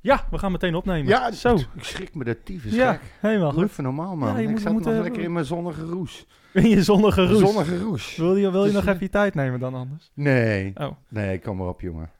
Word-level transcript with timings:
Ja, 0.00 0.24
we 0.30 0.38
gaan 0.38 0.52
meteen 0.52 0.74
opnemen. 0.74 1.06
Ja, 1.08 1.30
zo. 1.32 1.54
Ik 1.54 1.84
schrik 1.84 2.14
me 2.14 2.24
de 2.24 2.42
tyfus 2.42 2.72
Ja, 2.74 2.92
gek. 2.92 3.00
helemaal 3.20 3.52
goed. 3.52 3.62
even 3.64 3.84
normaal, 3.84 4.16
man. 4.16 4.28
Ja, 4.28 4.38
ik 4.38 4.48
moet- 4.48 4.60
zat 4.60 4.72
nog 4.72 4.84
lekker 4.84 5.22
in 5.22 5.32
mijn 5.32 5.44
zonnige 5.44 5.82
roes. 5.84 6.26
In 6.52 6.68
je 6.68 6.82
zonnige 6.82 7.26
roes. 7.26 7.38
Zonnige 7.38 7.78
roes. 7.78 8.16
Wil 8.16 8.36
je, 8.36 8.50
wil 8.50 8.60
je 8.64 8.72
Dus- 8.72 8.84
nog 8.84 8.86
even 8.94 9.02
je 9.04 9.08
tijd 9.08 9.34
nemen 9.34 9.60
dan 9.60 9.74
anders? 9.74 10.10
Nee. 10.14 10.72
Oh. 10.74 10.90
Nee, 11.08 11.38
kom 11.38 11.56
maar 11.56 11.68
op, 11.68 11.80
jongen. 11.80 12.10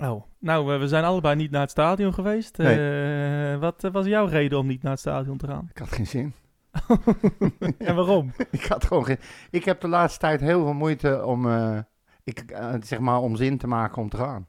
Oh. 0.00 0.22
Nou, 0.38 0.78
we 0.80 0.88
zijn 0.88 1.04
allebei 1.04 1.36
niet 1.36 1.50
naar 1.50 1.60
het 1.60 1.70
stadion 1.70 2.14
geweest. 2.14 2.58
Eh, 2.58 3.56
wat 3.56 3.84
eh, 3.84 3.90
was 3.92 4.06
jouw 4.06 4.26
reden 4.26 4.58
om 4.58 4.66
niet 4.66 4.82
naar 4.82 4.92
het 4.92 5.00
stadion 5.00 5.36
te 5.36 5.46
gaan? 5.46 5.68
Ik 5.70 5.78
had 5.78 5.92
geen 5.92 6.06
zin. 6.06 6.32
en 7.78 7.94
waarom? 7.94 8.32
Ik 8.50 8.64
had 8.64 8.84
gewoon 8.84 9.04
geen... 9.04 9.18
Ik 9.50 9.64
heb 9.64 9.80
de 9.80 9.88
laatste 9.88 10.18
tijd 10.18 10.40
heel 10.40 10.62
veel 10.64 10.72
moeite 10.74 11.24
om... 11.24 11.50
eh, 11.50 11.78
ik, 12.24 12.44
zeg 12.80 12.98
maar, 12.98 13.18
om 13.20 13.36
zin 13.36 13.58
te 13.58 13.66
maken 13.66 14.02
om 14.02 14.08
te 14.08 14.16
gaan. 14.16 14.48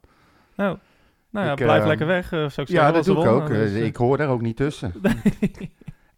Nou, 0.56 0.78
nou 1.30 1.46
ja, 1.46 1.52
Ik, 1.52 1.58
blijf 1.58 1.80
eh, 1.82 1.88
lekker 1.88 2.06
weg. 2.06 2.24
eh, 2.24 2.30
zou 2.30 2.44
ik 2.46 2.52
zeggen, 2.52 2.74
Ja, 2.74 2.92
dat 2.92 3.04
doe 3.04 3.18
ik 3.22 3.26
ook. 3.30 3.46
dus, 3.48 3.70
Eh, 3.70 3.76
eh, 3.80 3.84
ik 3.84 3.96
hoor 3.96 4.16
daar 4.16 4.28
ook 4.28 4.42
niet 4.42 4.56
tussen. 4.56 4.92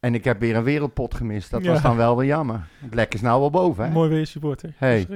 En 0.01 0.15
ik 0.15 0.25
heb 0.25 0.41
weer 0.41 0.57
een 0.57 0.63
wereldpot 0.65 1.15
gemist. 1.15 1.51
Dat 1.51 1.65
was 1.65 1.83
dan 1.83 1.97
wel 1.97 2.17
weer 2.17 2.27
jammer. 2.27 2.67
Het 2.79 2.95
lek 2.95 3.15
is 3.15 3.21
nou 3.21 3.41
wel 3.41 3.51
boven, 3.51 3.85
hè? 3.85 3.91
Mooi 3.91 4.09
weer 4.11 4.27
supporter. 4.27 4.73
Hey. 4.77 5.07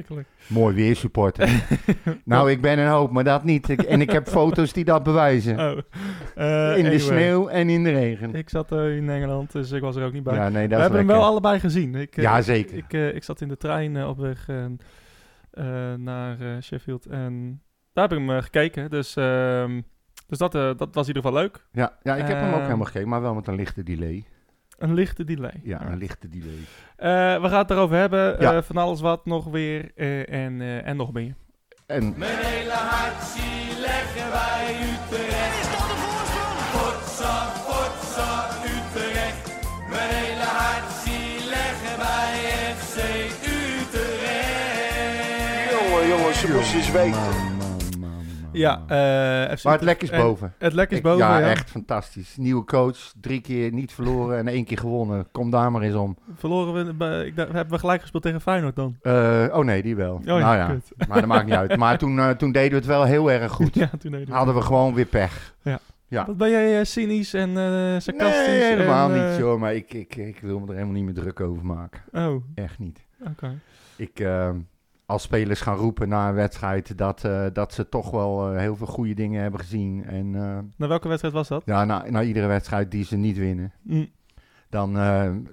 Mooi 0.46 0.74
weer 0.74 0.96
supporter. 0.96 1.48
nou, 2.24 2.50
ik 2.50 2.60
ben 2.60 2.78
een 2.78 2.88
hoop, 2.88 3.10
maar 3.10 3.24
dat 3.24 3.44
niet. 3.44 3.68
Ik- 3.68 3.82
en 3.82 4.00
ik 4.00 4.10
heb 4.10 4.28
foto's 4.28 4.72
die 4.72 4.84
dat 4.84 5.02
bewijzen. 5.02 5.58
Oh. 5.60 6.76
In 6.78 6.84
de 6.84 6.98
sneeuw 6.98 7.48
en 7.48 7.68
in 7.70 7.84
de 7.84 7.90
regen. 7.90 8.34
Ik 8.34 8.48
zat 8.50 8.72
in 8.72 9.10
Engeland, 9.10 9.52
dus 9.52 9.70
ik 9.72 9.80
was 9.82 9.96
er 9.96 10.04
ook 10.04 10.12
niet 10.12 10.22
bij. 10.22 10.34
Ja, 10.34 10.48
nee, 10.48 10.62
we 10.62 10.68
dat 10.68 10.80
hebben 10.80 10.98
hem 10.98 11.06
wel 11.08 11.22
allebei 11.24 11.60
gezien. 11.60 11.94
Ik, 11.94 12.20
Ja, 12.20 12.42
zeker. 12.42 12.76
Ik, 12.76 12.92
ik 13.14 13.24
zat 13.24 13.40
in 13.40 13.48
de 13.48 13.56
trein 13.56 14.06
op 14.06 14.18
weg 14.18 14.46
naar 15.96 16.36
Sheffield 16.62 17.06
en 17.06 17.60
daar 17.96 18.08
heb 18.08 18.18
ik 18.18 18.26
hem 18.26 18.36
eh, 18.36 18.42
gekeken. 18.42 18.90
Dus, 18.90 19.16
ehm, 19.16 19.80
dus 20.26 20.38
dat, 20.38 20.54
eh, 20.54 20.70
dat 20.76 20.94
was 20.94 21.08
in 21.08 21.14
ieder 21.14 21.22
geval 21.22 21.32
leuk. 21.42 21.66
Ja, 21.72 21.92
ja, 22.02 22.16
ik 22.16 22.26
heb 22.26 22.36
hem 22.36 22.48
ook 22.48 22.52
Ehm, 22.54 22.62
helemaal 22.64 22.84
gekeken, 22.86 23.08
maar 23.08 23.20
wel 23.22 23.34
met 23.34 23.46
een 23.46 23.54
lichte 23.54 23.82
delay. 23.82 24.24
Een 24.78 24.94
lichte 24.94 25.24
delay. 25.24 25.60
Ja, 25.62 25.86
een 25.86 25.96
lichte 25.98 26.28
delay. 26.28 26.58
Eh, 26.96 27.42
we 27.42 27.48
gaan 27.48 27.58
het 27.58 27.70
erover 27.70 27.96
hebben. 27.96 28.40
Ja. 28.40 28.54
eh, 28.56 28.62
van 28.62 28.76
alles 28.76 29.00
wat 29.00 29.26
nog 29.26 29.44
weer 29.44 29.90
eh, 29.94 30.44
en, 30.44 30.60
eh, 30.60 30.86
en 30.86 30.96
nog 30.96 31.12
meer. 31.12 31.34
En 31.86 32.14
Mijn 32.18 32.36
hele 32.38 32.72
hart 32.72 33.22
zie 33.22 33.80
leggen 33.80 34.30
wij 34.30 34.76
Utrecht. 34.92 35.60
Is 35.60 35.70
dat 35.70 35.88
de 35.88 35.96
voorsprong? 36.04 36.58
Potsa, 36.72 37.44
potsa, 37.66 38.48
Utrecht. 38.64 39.54
Mijn 39.90 40.10
hele 40.14 40.44
hart 40.44 40.92
zie 41.04 41.48
leggen 41.48 41.98
wij 41.98 42.34
FC 42.76 42.96
Utrecht. 43.46 45.70
Jongen, 45.80 46.08
jongens, 46.08 46.40
ze 46.40 46.52
moesten 46.52 46.76
eens 46.78 46.90
weten. 46.90 47.55
Ja, 48.58 48.82
eh 49.48 49.56
FC 49.56 49.64
maar 49.64 49.72
het 49.72 49.82
lek 49.82 50.02
is 50.02 50.10
en- 50.10 50.20
boven. 50.20 50.54
Het 50.58 50.72
lek 50.72 50.90
is 50.90 50.96
Ik- 50.96 51.02
boven, 51.02 51.18
ja, 51.18 51.38
ja. 51.38 51.46
echt 51.50 51.70
fantastisch. 51.70 52.36
Nieuwe 52.36 52.64
coach, 52.64 53.12
drie 53.20 53.40
keer 53.40 53.72
niet 53.72 53.92
verloren 53.92 54.38
en 54.38 54.48
één 54.48 54.64
keer 54.64 54.78
gewonnen. 54.78 55.26
Kom 55.32 55.50
daar 55.50 55.70
maar 55.72 55.82
eens 55.82 55.94
om. 55.94 56.16
Verloren 56.34 56.86
we, 56.86 56.92
bij- 56.92 57.26
ik 57.26 57.36
dacht, 57.36 57.52
hebben 57.52 57.74
we 57.74 57.78
gelijk 57.80 58.00
gespeeld 58.00 58.22
tegen 58.22 58.40
Feyenoord 58.40 58.76
dan? 58.76 58.96
Eh, 59.02 59.44
oh 59.52 59.64
nee, 59.64 59.82
die 59.82 59.96
wel. 59.96 60.14
Oh 60.14 60.22
ja, 60.24 60.38
nou 60.38 60.56
ja, 60.56 60.66
kut. 60.66 61.08
maar 61.08 61.18
dat 61.20 61.26
maakt 61.26 61.44
niet 61.46 61.54
uit. 61.54 61.76
Maar 61.76 61.98
toen, 61.98 62.18
eh, 62.18 62.30
toen 62.30 62.52
deden 62.52 62.70
we 62.70 62.76
het 62.76 62.86
wel 62.86 63.04
heel 63.04 63.30
erg 63.30 63.52
goed. 63.52 63.74
Ja, 63.82 63.90
toen 63.98 64.10
deden 64.10 64.26
we 64.26 64.32
Hadden 64.32 64.54
we 64.54 64.60
gewoon 64.60 64.94
weer 64.94 65.04
pech. 65.06 65.54
Ja. 66.08 66.26
Wat 66.26 66.36
ben 66.36 66.50
jij 66.50 66.84
cynisch 66.84 67.34
en 67.34 67.50
sarcastisch? 68.02 68.46
Nee, 68.46 68.62
helemaal 68.62 69.10
en, 69.12 69.28
niet, 69.30 69.38
joh. 69.38 69.60
Maar 69.60 69.74
ik, 69.74 69.92
ik, 69.94 70.16
ik 70.16 70.40
wil 70.40 70.58
me 70.58 70.66
er 70.66 70.72
helemaal 70.72 70.94
niet 70.94 71.04
meer 71.04 71.14
druk 71.14 71.40
over 71.40 71.64
maken. 71.64 72.00
Oh, 72.12 72.44
Echt 72.54 72.78
niet. 72.78 73.00
oké. 73.30 73.58
Ik, 73.96 74.20
eh, 74.20 74.50
als 75.06 75.22
spelers 75.22 75.60
gaan 75.60 75.76
roepen 75.76 76.08
na 76.08 76.28
een 76.28 76.34
wedstrijd 76.34 76.98
dat, 76.98 77.24
eh, 77.24 77.44
dat 77.52 77.72
ze 77.72 77.88
toch 77.88 78.10
wel 78.10 78.50
eh, 78.52 78.58
heel 78.58 78.76
veel 78.76 78.86
goede 78.86 79.14
dingen 79.14 79.42
hebben 79.42 79.60
gezien. 79.60 80.04
En 80.04 80.26
eh, 80.34 80.58
Naar 80.76 80.88
welke 80.88 81.08
wedstrijd 81.08 81.34
was 81.34 81.48
dat? 81.48 81.62
ja, 81.64 81.84
na, 81.84 82.04
na 82.10 82.22
iedere 82.22 82.46
wedstrijd 82.46 82.90
die 82.90 83.04
ze 83.04 83.16
niet 83.16 83.36
winnen, 83.38 83.72
Mm, 83.82 84.08
dan, 84.70 84.92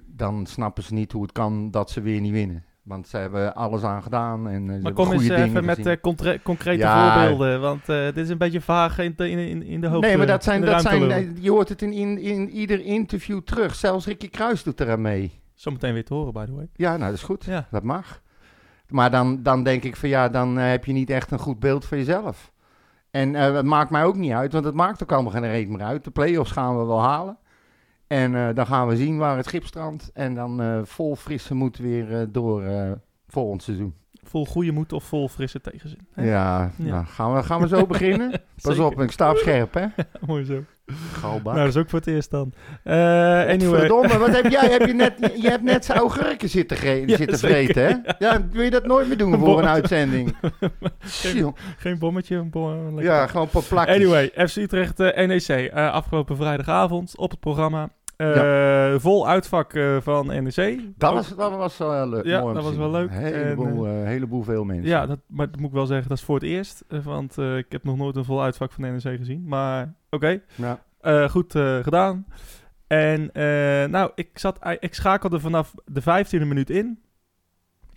dan 0.06 0.46
snappen 0.46 0.82
ze 0.82 0.94
niet 0.94 1.12
hoe 1.12 1.22
het 1.22 1.32
kan 1.32 1.70
dat 1.70 1.90
ze 1.90 2.00
weer 2.00 2.20
niet 2.20 2.32
winnen. 2.32 2.64
Want 2.82 3.08
ze 3.08 3.16
hebben 3.16 3.54
alles 3.54 3.82
aan 3.82 4.02
gedaan 4.02 4.48
en 4.48 4.80
Maar 4.82 4.92
kom 4.92 5.12
eens 5.12 5.28
even 5.28 5.64
met 5.64 5.98
concrete 6.42 6.78
Ja. 6.78 7.14
voorbeelden, 7.20 7.60
want 7.60 7.88
eh, 7.88 8.04
dit 8.04 8.16
is 8.16 8.28
een 8.28 8.38
beetje 8.38 8.60
vaag 8.60 8.98
in, 8.98 9.12
de- 9.16 9.30
in, 9.30 9.62
in, 9.62 9.80
de 9.80 9.86
hoogte. 9.86 10.06
Nee, 10.06 10.16
maar 10.16 10.26
dat 10.26 10.44
zijn, 10.44 10.60
dat 10.60 10.80
zijn, 10.80 11.36
je 11.40 11.50
hoort 11.50 11.68
het 11.68 11.82
in, 11.82 11.92
in, 11.92 12.18
in 12.18 12.50
ieder 12.50 12.80
interview 12.80 13.40
terug. 13.40 13.74
Zelfs 13.74 14.06
Ricky 14.06 14.28
Kruis 14.28 14.62
doet 14.62 14.80
er 14.80 14.90
aan 14.90 15.00
mee. 15.00 15.40
Zometeen 15.54 15.92
weer 15.92 16.04
te 16.04 16.14
horen, 16.14 16.32
by 16.32 16.44
the 16.44 16.54
way. 16.54 16.68
Ja, 16.74 16.90
nou, 16.96 17.04
dat 17.10 17.18
is 17.18 17.22
goed. 17.22 17.44
Ja. 17.44 17.66
Dat 17.70 17.82
mag. 17.82 18.22
Maar 18.94 19.10
dan, 19.10 19.42
dan 19.42 19.62
denk 19.62 19.82
ik 19.82 19.96
van 19.96 20.08
ja, 20.08 20.28
dan 20.28 20.58
eh, 20.58 20.68
heb 20.70 20.84
je 20.84 20.92
niet 20.92 21.10
echt 21.10 21.30
een 21.30 21.38
goed 21.38 21.58
beeld 21.60 21.84
van 21.84 21.98
jezelf. 21.98 22.52
En 23.10 23.34
eh, 23.34 23.54
het 23.54 23.64
maakt 23.64 23.90
mij 23.90 24.04
ook 24.04 24.16
niet 24.16 24.32
uit, 24.32 24.52
want 24.52 24.64
het 24.64 24.74
maakt 24.74 25.02
ook 25.02 25.12
allemaal 25.12 25.32
geen 25.32 25.46
reet 25.46 25.68
meer 25.68 25.82
uit. 25.82 26.04
De 26.04 26.10
play-offs 26.10 26.50
gaan 26.50 26.78
we 26.78 26.84
wel 26.84 27.00
halen. 27.02 27.38
En 28.06 28.34
eh, 28.34 28.54
dan 28.54 28.66
gaan 28.66 28.88
we 28.88 28.96
zien 28.96 29.18
waar 29.18 29.36
het 29.36 29.46
schip 29.46 29.66
strandt. 29.66 30.10
En 30.12 30.34
dan 30.34 30.82
vol 30.86 31.16
frisse 31.16 31.54
moed 31.54 31.78
weer 31.78 32.32
door 32.32 32.62
eh 32.62 32.92
volgend 33.26 33.62
seizoen. 33.62 33.94
Vol 34.22 34.46
goede 34.46 34.72
moed 34.72 34.92
of 34.92 35.04
vol 35.04 35.28
frisse 35.28 35.60
tegenzin. 35.60 36.06
hè? 36.12 36.24
Ja, 36.24 36.70
Ja. 36.76 36.90
Nou, 36.90 37.06
gaan, 37.06 37.34
we, 37.34 37.42
gaan 37.42 37.60
we 37.60 37.68
zo 37.68 37.86
beginnen? 37.86 38.42
Pas 38.62 38.78
op, 38.78 39.00
ik 39.00 39.10
sta 39.10 39.30
op 39.30 39.36
scherp, 39.36 39.74
hè? 39.74 39.86
Mooi 40.26 40.44
zo. 40.44 40.62
Galbak. 41.12 41.54
Nou, 41.54 41.66
dat 41.66 41.74
is 41.74 41.80
ook 41.82 41.88
voor 41.90 41.98
het 41.98 42.08
eerst 42.08 42.30
dan. 42.30 42.52
Eh 42.82 42.94
anyway. 43.48 43.78
Verdomme, 43.78 44.18
wat 44.18 44.30
heb 44.42 44.50
jij? 44.50 44.70
Heb 44.70 44.86
je, 44.86 44.92
net, 44.94 45.14
je 45.42 45.48
hebt 45.48 45.62
net 45.62 45.84
zijn 45.84 45.98
augurken 45.98 46.48
zitten, 46.48 46.76
ge- 46.76 47.02
Ja, 47.06 47.16
zitten 47.16 47.38
vreten, 47.38 47.82
hè? 47.86 48.12
Ja, 48.26 48.46
wil 48.50 48.62
je 48.62 48.70
dat 48.70 48.86
nooit 48.86 49.08
meer 49.08 49.16
doen 49.16 49.38
voor 49.38 49.58
een 49.58 49.66
uitzending? 49.68 50.36
Geen, 51.78 51.98
bommetje. 51.98 52.36
Een 52.36 52.50
bom. 52.50 53.00
Ja, 53.00 53.26
gewoon 53.26 53.42
een 53.42 53.48
paar 53.52 53.62
plakjes. 53.68 53.96
Anyway, 53.96 54.30
FC 54.48 54.56
Utrecht 54.56 55.00
eh, 55.00 55.26
NEC. 55.26 55.48
eh, 55.72 55.92
afgelopen 55.92 56.36
vrijdagavond 56.36 57.16
op 57.18 57.30
het 57.30 57.40
programma. 57.40 57.88
Eh, 58.16 58.94
Vol 58.98 59.28
uitvak 59.28 59.72
van 60.00 60.26
NEC. 60.26 60.80
Dat 60.96 61.10
Ook- 61.10 61.16
was, 61.16 61.36
dat 61.36 61.56
was 61.56 61.78
wel 61.78 62.08
leuk. 62.08 62.24
Ja, 62.24 62.52
dat 62.52 62.62
was 62.64 62.76
wel 62.76 62.90
leuk. 62.90 63.10
Een 63.10 63.16
heleboel, 63.16 63.84
heleboel 63.86 64.42
veel 64.42 64.64
mensen. 64.64 64.86
Ja, 64.88 65.06
dat, 65.06 65.18
maar 65.26 65.46
dat 65.50 65.56
moet 65.60 65.68
ik 65.68 65.74
wel 65.74 65.86
zeggen, 65.86 66.08
dat 66.08 66.18
is 66.18 66.24
voor 66.24 66.34
het 66.34 66.44
eerst. 66.44 66.84
want 67.04 67.38
ik 67.38 67.66
heb 67.68 67.84
nog 67.84 67.96
nooit 67.96 68.16
een 68.16 68.24
vol 68.24 68.42
uitvak 68.42 68.72
van 68.72 68.82
NEC 68.82 69.00
gezien. 69.18 69.44
Maar 69.46 69.94
oké, 70.14 70.40
Ja. 70.54 70.82
eh, 71.00 71.28
goed 71.28 71.54
eh, 71.54 71.78
gedaan. 71.78 72.26
En 72.86 73.32
eh, 73.32 73.84
nou, 73.88 74.10
ik, 74.14 74.38
zat, 74.38 74.58
ik 74.80 74.94
schakelde 74.94 75.40
vanaf 75.40 75.74
de 75.84 76.02
15e 76.02 76.46
minuut 76.46 76.70
in. 76.70 77.02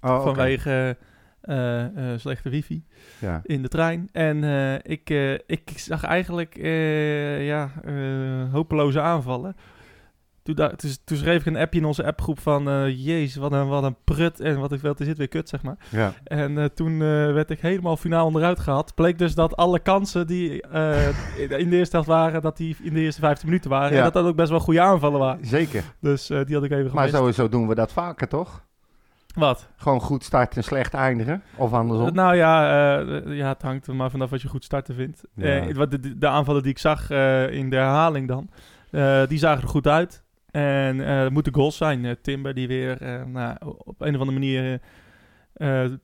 Oh. 0.02 0.24
Vanwege 0.24 0.98
slechte 2.18 2.50
wifi 2.50 2.86
Ja. 3.20 3.42
in 3.44 3.62
de 3.62 3.68
trein. 3.68 4.10
En 4.12 4.44
ik, 4.84 5.10
ik 5.46 5.72
zag 5.76 6.04
eigenlijk 6.04 6.56
ja, 7.44 7.72
hopeloze 8.52 9.02
aanvallen. 9.02 9.56
Toen, 10.48 10.56
da- 10.56 10.76
toen, 10.76 10.92
toen 11.04 11.18
schreef 11.18 11.40
ik 11.40 11.46
een 11.46 11.58
appje 11.58 11.80
in 11.80 11.86
onze 11.86 12.06
appgroep 12.06 12.40
van... 12.40 12.70
eh 12.70 13.06
jezus, 13.06 13.36
wat 13.36 13.52
een, 13.52 13.68
wat 13.68 13.84
een 13.84 13.96
prut 14.04 14.40
en 14.40 14.60
wat, 14.60 14.72
ik- 14.72 14.82
wat 14.82 15.00
is 15.00 15.06
dit 15.08 15.18
weer 15.18 15.28
kut, 15.28 15.50
zeg 15.50 15.62
maar. 15.62 15.78
ja. 15.90 16.14
En 16.24 16.58
eh, 16.58 16.66
toen 16.66 16.92
eh, 16.94 17.08
werd 17.34 17.50
ik 17.50 17.60
helemaal 17.60 17.98
finaal 17.98 18.26
onderuit 18.26 18.60
gehaald. 18.60 18.96
Bleek 18.96 19.18
dus 19.18 19.36
dat 19.36 19.56
alle 19.56 19.80
kansen 19.80 20.28
die 20.28 20.52
in- 21.38 21.70
de 21.70 21.76
eerste 21.76 21.96
helft 21.96 22.10
waren... 22.10 22.42
dat 22.42 22.58
die 22.58 22.76
in 22.82 22.94
de 22.94 23.00
eerste 23.00 23.22
15 23.22 23.48
minuten 23.48 23.70
waren. 23.70 23.92
Ja. 23.92 23.98
En 23.98 24.04
dat 24.04 24.14
dat 24.14 24.26
ook 24.26 24.36
best 24.36 24.50
wel 24.50 24.60
goede 24.60 24.82
aanvallen 24.82 25.20
waren. 25.20 25.46
Zeker. 25.46 25.84
Dus 26.02 26.28
die 26.28 26.36
had 26.56 26.64
ik 26.64 26.72
even 26.72 26.84
Maar 26.84 26.92
gemist. 26.92 27.16
sowieso 27.16 27.50
doen 27.50 27.68
we 27.68 27.76
dat 27.76 27.92
vaker, 27.92 28.28
toch? 28.28 28.66
Wat? 29.36 29.68
Gewoon 29.78 30.02
goed 30.02 30.24
starten 30.24 30.58
en 30.58 30.64
slecht 30.64 30.94
eindigen? 30.94 31.44
Of 31.56 31.74
andersom? 31.74 32.14
Nou 32.14 32.36
ja, 32.36 32.70
ja, 33.26 33.48
het 33.48 33.62
hangt 33.62 33.88
er 33.88 33.96
maar 33.96 34.12
vanaf 34.12 34.30
wat 34.30 34.42
je 34.42 34.48
goed 34.48 34.64
starten 34.64 34.96
vindt. 34.96 35.24
Ja. 35.34 35.74
Wat 35.74 35.92
de, 35.92 36.18
de, 36.18 36.28
aanvallen 36.28 36.62
die 36.62 36.72
ik 36.72 36.78
zag 36.80 37.10
in 37.52 37.70
de 37.70 37.76
herhaling 37.76 38.28
dan, 38.28 38.50
die 39.28 39.38
zagen 39.40 39.62
er 39.64 39.70
goed 39.70 39.88
uit. 39.88 40.24
En 40.58 41.08
eh 41.08 41.20
het 41.24 41.34
moeten 41.34 41.54
goals 41.54 41.78
zijn. 41.78 42.06
Eh, 42.06 42.12
Timber 42.22 42.54
die 42.54 42.68
weer 42.68 43.02
eh, 43.02 43.26
nou, 43.26 43.56
op 43.62 44.02
een 44.02 44.14
of 44.16 44.20
andere 44.22 44.40
manier 44.40 44.80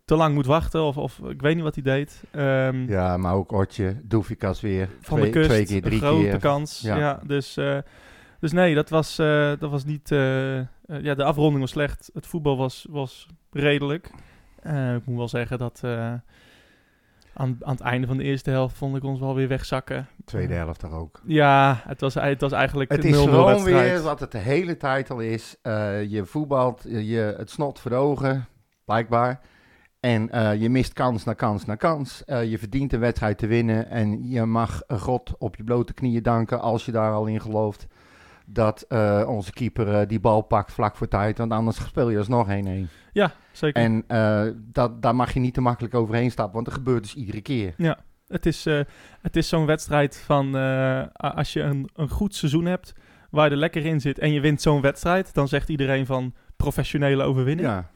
te 0.05 0.15
lang 0.15 0.33
moet 0.33 0.45
wachten. 0.45 0.83
Of, 0.83 0.97
of 0.97 1.19
ik 1.19 1.41
weet 1.41 1.55
niet 1.55 1.63
wat 1.63 1.75
hij 1.75 1.83
deed. 1.83 2.23
Ehm, 2.31 2.89
Ja, 2.91 3.17
maar 3.17 3.33
ook 3.33 3.51
Otje, 3.51 3.95
Doefikas 4.03 4.61
weer. 4.61 4.89
van 5.01 5.17
twee, 5.17 5.31
de 5.31 5.37
kust, 5.37 5.49
twee 5.49 5.65
keer, 5.65 5.81
drie 5.81 5.93
een 5.93 6.07
grote 6.07 6.23
keer. 6.29 6.39
kans. 6.39 6.81
Ja. 6.81 6.97
Ja. 6.97 7.19
dus, 7.27 7.53
dus 8.39 8.51
nee, 8.51 8.75
dat 8.75 8.89
was, 8.89 9.15
dat 9.59 9.69
was 9.69 9.85
niet... 9.85 10.09
ja, 10.09 11.13
de 11.15 11.23
afronding 11.23 11.59
was 11.59 11.71
slecht. 11.71 12.09
Het 12.13 12.27
voetbal 12.27 12.57
was, 12.57 12.85
was 12.89 13.27
redelijk. 13.51 14.09
Ik 14.95 15.05
moet 15.05 15.17
wel 15.17 15.27
zeggen 15.27 15.57
dat... 15.57 15.83
aan, 17.33 17.57
aan 17.59 17.73
het 17.73 17.81
einde 17.81 18.07
van 18.07 18.17
de 18.17 18.23
eerste 18.23 18.49
helft 18.49 18.75
vond 18.75 18.95
ik 18.95 19.03
ons 19.03 19.19
wel 19.19 19.35
weer 19.35 19.47
wegzakken. 19.47 20.07
Tweede 20.25 20.53
helft 20.53 20.79
toch 20.79 20.93
ook. 20.93 21.21
Ja, 21.25 21.81
het 21.87 22.01
was, 22.01 22.13
het 22.13 22.41
was 22.41 22.51
eigenlijk 22.51 22.91
Het 22.91 23.05
is 23.05 23.15
0-0 23.15 23.19
gewoon 23.19 23.63
weer 23.63 24.01
wat 24.01 24.19
het 24.19 24.31
de 24.31 24.37
hele 24.37 24.77
tijd 24.77 25.09
al 25.09 25.19
is. 25.19 25.55
Eh, 25.61 26.03
je 26.03 26.25
voetbalt, 26.25 26.83
je, 26.87 27.35
het 27.37 27.49
snot 27.49 27.79
voor 27.79 27.91
de 27.91 27.97
ogen, 27.97 28.47
blijkbaar. 28.85 29.41
En 29.99 30.29
eh, 30.29 30.61
je 30.61 30.69
mist 30.69 30.93
kans 30.93 31.23
na 31.23 31.33
kans 31.33 31.65
na 31.65 31.75
kans. 31.75 32.25
Eh, 32.25 32.49
je 32.49 32.57
verdient 32.57 32.93
een 32.93 32.99
wedstrijd 32.99 33.37
te 33.37 33.47
winnen. 33.47 33.89
En 33.89 34.29
je 34.29 34.45
mag 34.45 34.81
God 34.87 35.35
op 35.37 35.55
je 35.55 35.63
blote 35.63 35.93
knieën 35.93 36.23
danken 36.23 36.61
als 36.61 36.85
je 36.85 36.91
daar 36.91 37.13
al 37.13 37.25
in 37.25 37.41
gelooft. 37.41 37.87
Dat 38.45 38.81
eh, 38.81 39.23
onze 39.27 39.51
keeper 39.51 39.99
eh, 39.99 40.07
die 40.07 40.19
bal 40.19 40.41
pakt 40.41 40.71
vlak 40.71 40.95
voor 40.95 41.07
tijd. 41.07 41.37
Want 41.37 41.51
anders 41.51 41.85
speel 41.87 42.09
je 42.09 42.17
alsnog 42.17 42.47
1-1. 42.47 42.51
Ja, 43.13 43.31
zeker. 43.51 43.81
En 43.81 44.03
eh, 44.07 44.47
dat, 44.55 45.01
daar 45.01 45.15
mag 45.15 45.33
je 45.33 45.39
niet 45.39 45.53
te 45.53 45.61
makkelijk 45.61 45.93
overheen 45.93 46.31
stappen. 46.31 46.53
Want 46.53 46.65
dat 46.65 46.75
gebeurt 46.75 47.03
dus 47.03 47.15
iedere 47.15 47.41
keer. 47.41 47.73
En 47.77 47.97
Het 48.27 48.45
is, 48.45 48.65
het 49.21 49.35
is 49.35 49.47
zo'n 49.47 49.65
wedstrijd 49.65 50.17
van... 50.25 50.55
als 51.17 51.53
je 51.53 51.61
een, 51.61 51.89
een 51.95 52.09
goed 52.09 52.35
seizoen 52.35 52.65
hebt... 52.65 52.93
waar 53.29 53.45
je 53.45 53.51
er 53.51 53.57
lekker 53.57 53.85
in 53.85 54.01
zit... 54.01 54.19
en 54.19 54.31
je 54.31 54.39
wint 54.39 54.61
zo'n 54.61 54.81
wedstrijd... 54.81 55.33
dan 55.33 55.47
zegt 55.47 55.69
iedereen 55.69 56.05
van 56.05 56.33
professionele 56.55 57.23
overwinning. 57.23 57.69
Ja. 57.69 57.89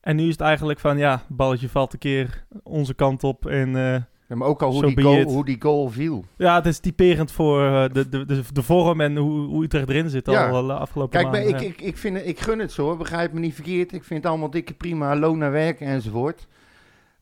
En 0.00 0.16
nu 0.16 0.24
is 0.24 0.32
het 0.32 0.40
eigenlijk 0.40 0.80
van... 0.80 0.98
ja, 0.98 1.22
balletje 1.28 1.68
valt 1.68 1.92
een 1.92 1.98
keer 1.98 2.44
onze 2.62 2.94
kant 2.94 3.24
op... 3.24 3.46
en 3.46 4.06
Ja, 4.28 4.36
maar 4.36 4.48
ook 4.48 4.62
al 4.62 4.70
hoe 4.72 4.80
So 4.88 4.94
die, 4.94 5.04
goal, 5.04 5.22
hoe 5.22 5.44
die 5.44 5.56
goal 5.60 5.88
viel. 5.88 6.24
ja, 6.36 6.54
het 6.54 6.66
is 6.66 6.78
typerend 6.78 7.32
voor 7.32 7.62
eh, 7.64 7.84
de, 7.92 8.08
de, 8.08 8.24
de, 8.24 8.42
de 8.52 8.62
vorm... 8.62 9.00
en 9.00 9.16
hoe, 9.16 9.40
hoe 9.46 9.64
Utrecht 9.64 9.88
erin 9.88 10.10
zit 10.10 10.26
Ja. 10.26 10.48
al 10.50 10.66
de 10.66 10.72
afgelopen 10.72 11.20
Kijk, 11.20 11.32
maanden. 11.32 11.54
ik, 11.54 11.60
ik, 11.60 11.80
ik, 11.80 11.96
vind, 11.96 12.26
ik 12.26 12.40
gun 12.40 12.58
het 12.58 12.72
zo, 12.72 12.82
hoor. 12.82 12.96
begrijp 12.96 13.32
me 13.32 13.40
niet 13.40 13.54
verkeerd. 13.54 13.92
Ik 13.92 14.04
vind 14.04 14.22
het 14.22 14.30
allemaal 14.32 14.50
dikke 14.50 14.74
prima, 14.74 15.16
loon 15.16 15.38
naar 15.38 15.50
werk 15.50 15.80
enzovoort. 15.80 16.46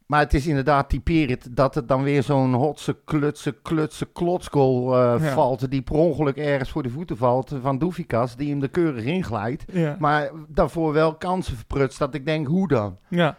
Maar 0.06 0.20
het 0.20 0.34
is 0.34 0.46
inderdaad 0.46 0.88
typerend 0.88 1.56
dat 1.56 1.74
het 1.74 1.88
dan 1.88 2.02
weer 2.02 2.22
zo'n 2.22 2.52
hotse, 2.54 2.96
klutse, 3.04 3.56
klutse 3.62 4.06
klotsgoal 4.12 4.94
eh, 4.94 5.24
Ja. 5.24 5.32
valt... 5.32 5.70
die 5.70 5.82
per 5.82 5.94
ongeluk 5.96 6.36
ergens 6.36 6.70
voor 6.70 6.82
de 6.82 6.90
voeten 6.90 7.16
valt 7.16 7.52
van 7.62 7.78
Doefikas... 7.78 8.36
die 8.36 8.50
hem 8.50 8.62
er 8.62 8.68
keurig 8.68 9.04
inglijdt. 9.04 9.64
ja. 9.72 9.96
Maar 9.98 10.30
daarvoor 10.48 10.92
wel 10.92 11.14
kansen 11.14 11.56
verprutst 11.56 11.98
dat 11.98 12.14
ik 12.14 12.26
denk, 12.26 12.46
hoe 12.46 12.68
dan? 12.68 12.96
ja. 13.08 13.36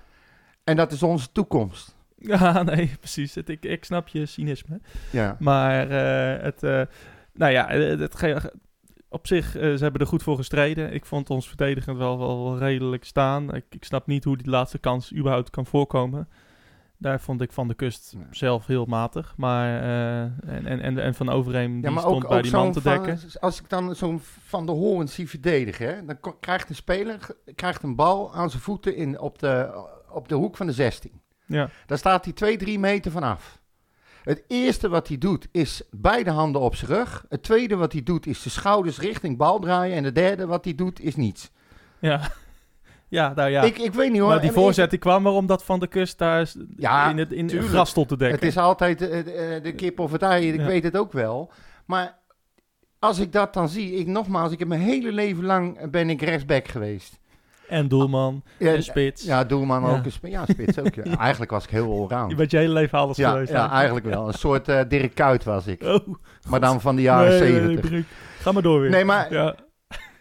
En 0.64 0.75
dat 0.75 0.92
is 0.92 1.04
onze 1.04 1.31
toekomst. 1.31 1.96
Ja, 2.34 2.64
nee, 2.64 2.92
precies. 3.00 3.36
Het, 3.36 3.50
ik, 3.50 3.66
ik 3.66 3.86
snap 3.86 4.08
je 4.08 4.25
cynisme. 4.25 4.80
Ja, 5.12 5.36
Maar 5.40 5.90
eh, 5.90 6.44
het, 6.44 6.64
eh, 6.64 6.81
nou 7.34 7.52
ja, 7.52 7.69
eh, 7.69 8.00
het, 8.00 8.52
op 9.10 9.28
zich, 9.28 9.56
eh, 9.56 9.62
ze 9.74 9.84
hebben 9.84 10.02
er 10.02 10.08
goed 10.08 10.24
voor 10.24 10.36
gestreden. 10.36 10.94
Ik 10.94 11.06
vond 11.06 11.30
ons 11.30 11.48
verdedigend 11.48 11.98
wel, 11.98 12.18
wel, 12.18 12.58
redelijk 12.58 13.04
staan. 13.06 13.56
Ik, 13.56 13.66
ik 13.69 13.84
snap 13.84 14.08
niet 14.08 14.24
hoe 14.24 14.38
die 14.38 14.50
laatste 14.50 14.78
kans 14.78 15.14
überhaupt 15.14 15.50
kan 15.50 15.66
voorkomen. 15.66 16.30
Daar 17.00 17.19
vond 17.22 17.42
ik 17.42 17.52
Van 17.52 17.68
de 17.68 17.74
Kust 17.74 18.14
Nee. 18.16 18.25
zelf 18.31 18.66
heel 18.66 18.86
matig. 18.86 19.34
Maar, 19.38 19.81
en, 20.42 20.66
en, 20.66 20.80
en, 20.81 20.98
en 21.00 21.14
Van 21.14 21.30
Overheem, 21.30 21.81
die 21.81 21.92
ja 21.92 22.00
stond 22.00 22.16
ook, 22.16 22.28
bij 22.28 22.38
ook 22.38 22.44
die 22.44 22.52
man 22.52 22.72
te 22.72 22.81
van- 22.81 22.92
dekken. 23.04 23.19
als 23.40 23.60
ik 23.62 23.69
dan 23.69 23.96
zo'n 23.96 24.19
Van 24.44 24.66
de 24.66 24.72
Hoorn 24.72 25.08
zie 25.08 25.30
verdedigen... 25.30 25.88
Hè, 25.88 26.06
dan 26.06 26.18
krijgt 26.40 26.69
een 26.69 26.75
speler 26.75 27.19
krijgt 27.56 27.84
een 27.84 27.96
bal 27.96 28.34
aan 28.34 28.50
zijn 28.50 28.62
voeten 28.62 28.96
in, 28.96 29.19
op, 29.19 29.40
de, 29.40 29.84
op 30.10 30.28
de 30.30 30.36
hoek 30.36 30.58
van 30.58 30.66
de 30.68 30.74
16. 30.74 31.12
Ja, 31.47 31.69
Daar 31.85 31.97
staat 31.97 32.23
hij 32.23 32.33
2, 32.33 32.57
3 32.57 32.79
meter 32.79 33.11
vanaf. 33.11 33.59
Het 34.23 34.44
eerste 34.47 34.89
wat 34.89 35.07
hij 35.07 35.17
doet 35.17 35.47
is 35.51 35.81
beide 35.91 36.31
handen 36.31 36.61
op 36.61 36.75
zijn 36.75 36.91
rug. 36.91 37.25
Het 37.29 37.44
tweede 37.44 37.75
wat 37.75 37.91
hij 37.91 38.03
doet 38.03 38.25
is 38.25 38.41
de 38.44 38.49
schouders 38.49 38.99
richting 38.99 39.38
bal 39.38 39.59
draaien. 39.59 39.95
En 39.95 40.03
het 40.03 40.15
derde 40.15 40.45
wat 40.45 40.63
hij 40.65 40.75
doet 40.75 40.99
is 41.01 41.15
niets. 41.15 41.51
ja. 41.99 42.21
ja, 43.09 43.33
nou 43.35 43.49
ja. 43.49 43.61
Ik, 43.63 43.77
ik 43.77 43.94
weet 43.94 44.11
niet 44.11 44.19
hoor. 44.19 44.29
maar 44.29 44.41
die 44.41 44.51
voorzet 44.51 44.89
die 44.89 44.99
kwam 44.99 45.25
er 45.25 45.31
omdat 45.31 45.63
Van 45.63 45.79
de 45.79 45.88
Kust 45.88 46.17
daar 46.17 46.41
is- 46.41 46.57
Ja, 46.77 47.09
in 47.09 47.17
het 47.17 47.31
in 47.31 47.49
het 47.49 47.65
gras 47.65 47.89
stond 47.89 48.07
te 48.07 48.17
dekken. 48.17 48.35
Het 48.39 48.47
is 48.47 48.57
altijd 48.57 49.01
eh, 49.01 49.23
de, 49.25 49.59
de 49.63 49.73
kip 49.73 49.99
of 49.99 50.11
het 50.11 50.21
ei, 50.21 50.51
ik 50.53 50.59
Ja. 50.59 50.65
weet 50.65 50.83
het 50.83 50.97
ook 50.97 51.11
wel. 51.11 51.51
Maar 51.85 52.17
als 52.99 53.19
ik 53.19 53.31
dat 53.31 53.53
dan 53.53 53.69
zie, 53.69 53.94
ik, 53.94 54.07
nogmaals, 54.07 54.51
ik 54.51 54.59
heb 54.59 54.67
mijn 54.67 54.81
hele 54.81 55.11
leven 55.11 55.44
lang 55.45 55.77
eh, 55.77 55.88
ben 55.89 56.09
ik 56.09 56.21
rechtsback 56.21 56.67
geweest. 56.67 57.19
En 57.69 57.88
doelman, 57.88 58.44
Ja, 58.58 58.74
en 58.74 58.84
spits. 58.84 59.24
Ja, 59.24 59.44
doelman 59.44 59.81
Ja. 59.81 59.88
ook. 59.90 60.06
Een 60.22 60.30
ja, 60.30 60.46
spits 60.46 60.80
ook. 60.80 60.96
Ja. 61.04 61.18
Eigenlijk 61.18 61.52
was 61.52 61.64
ik 61.64 61.69
heel 61.69 61.92
allround. 61.92 62.30
Je 62.31 62.36
bent 62.38 62.52
je 62.52 62.58
hele 62.58 62.74
leven 62.74 62.98
alles 62.98 63.18
Ja, 63.18 63.31
geweest. 63.31 63.52
ja, 63.52 63.72
eigenlijk 63.72 64.06
wel. 64.06 64.28
Een 64.28 64.34
soort 64.34 64.68
eh 64.68 64.81
Dirk 64.88 65.16
Kuyt 65.16 65.44
was 65.44 65.68
ik. 65.68 65.84
Oh, 65.84 66.08
Maar 66.50 66.60
dan 66.60 66.81
van 66.81 66.96
de 66.96 67.02
jaren 67.02 67.30
nee, 67.30 67.38
zeventig. 67.52 68.06
Ga 68.40 68.52
maar 68.52 68.62
door 68.62 68.81
weer. 68.81 68.90
Nee, 68.90 69.06
maar 69.06 69.34
Ja, 69.34 69.56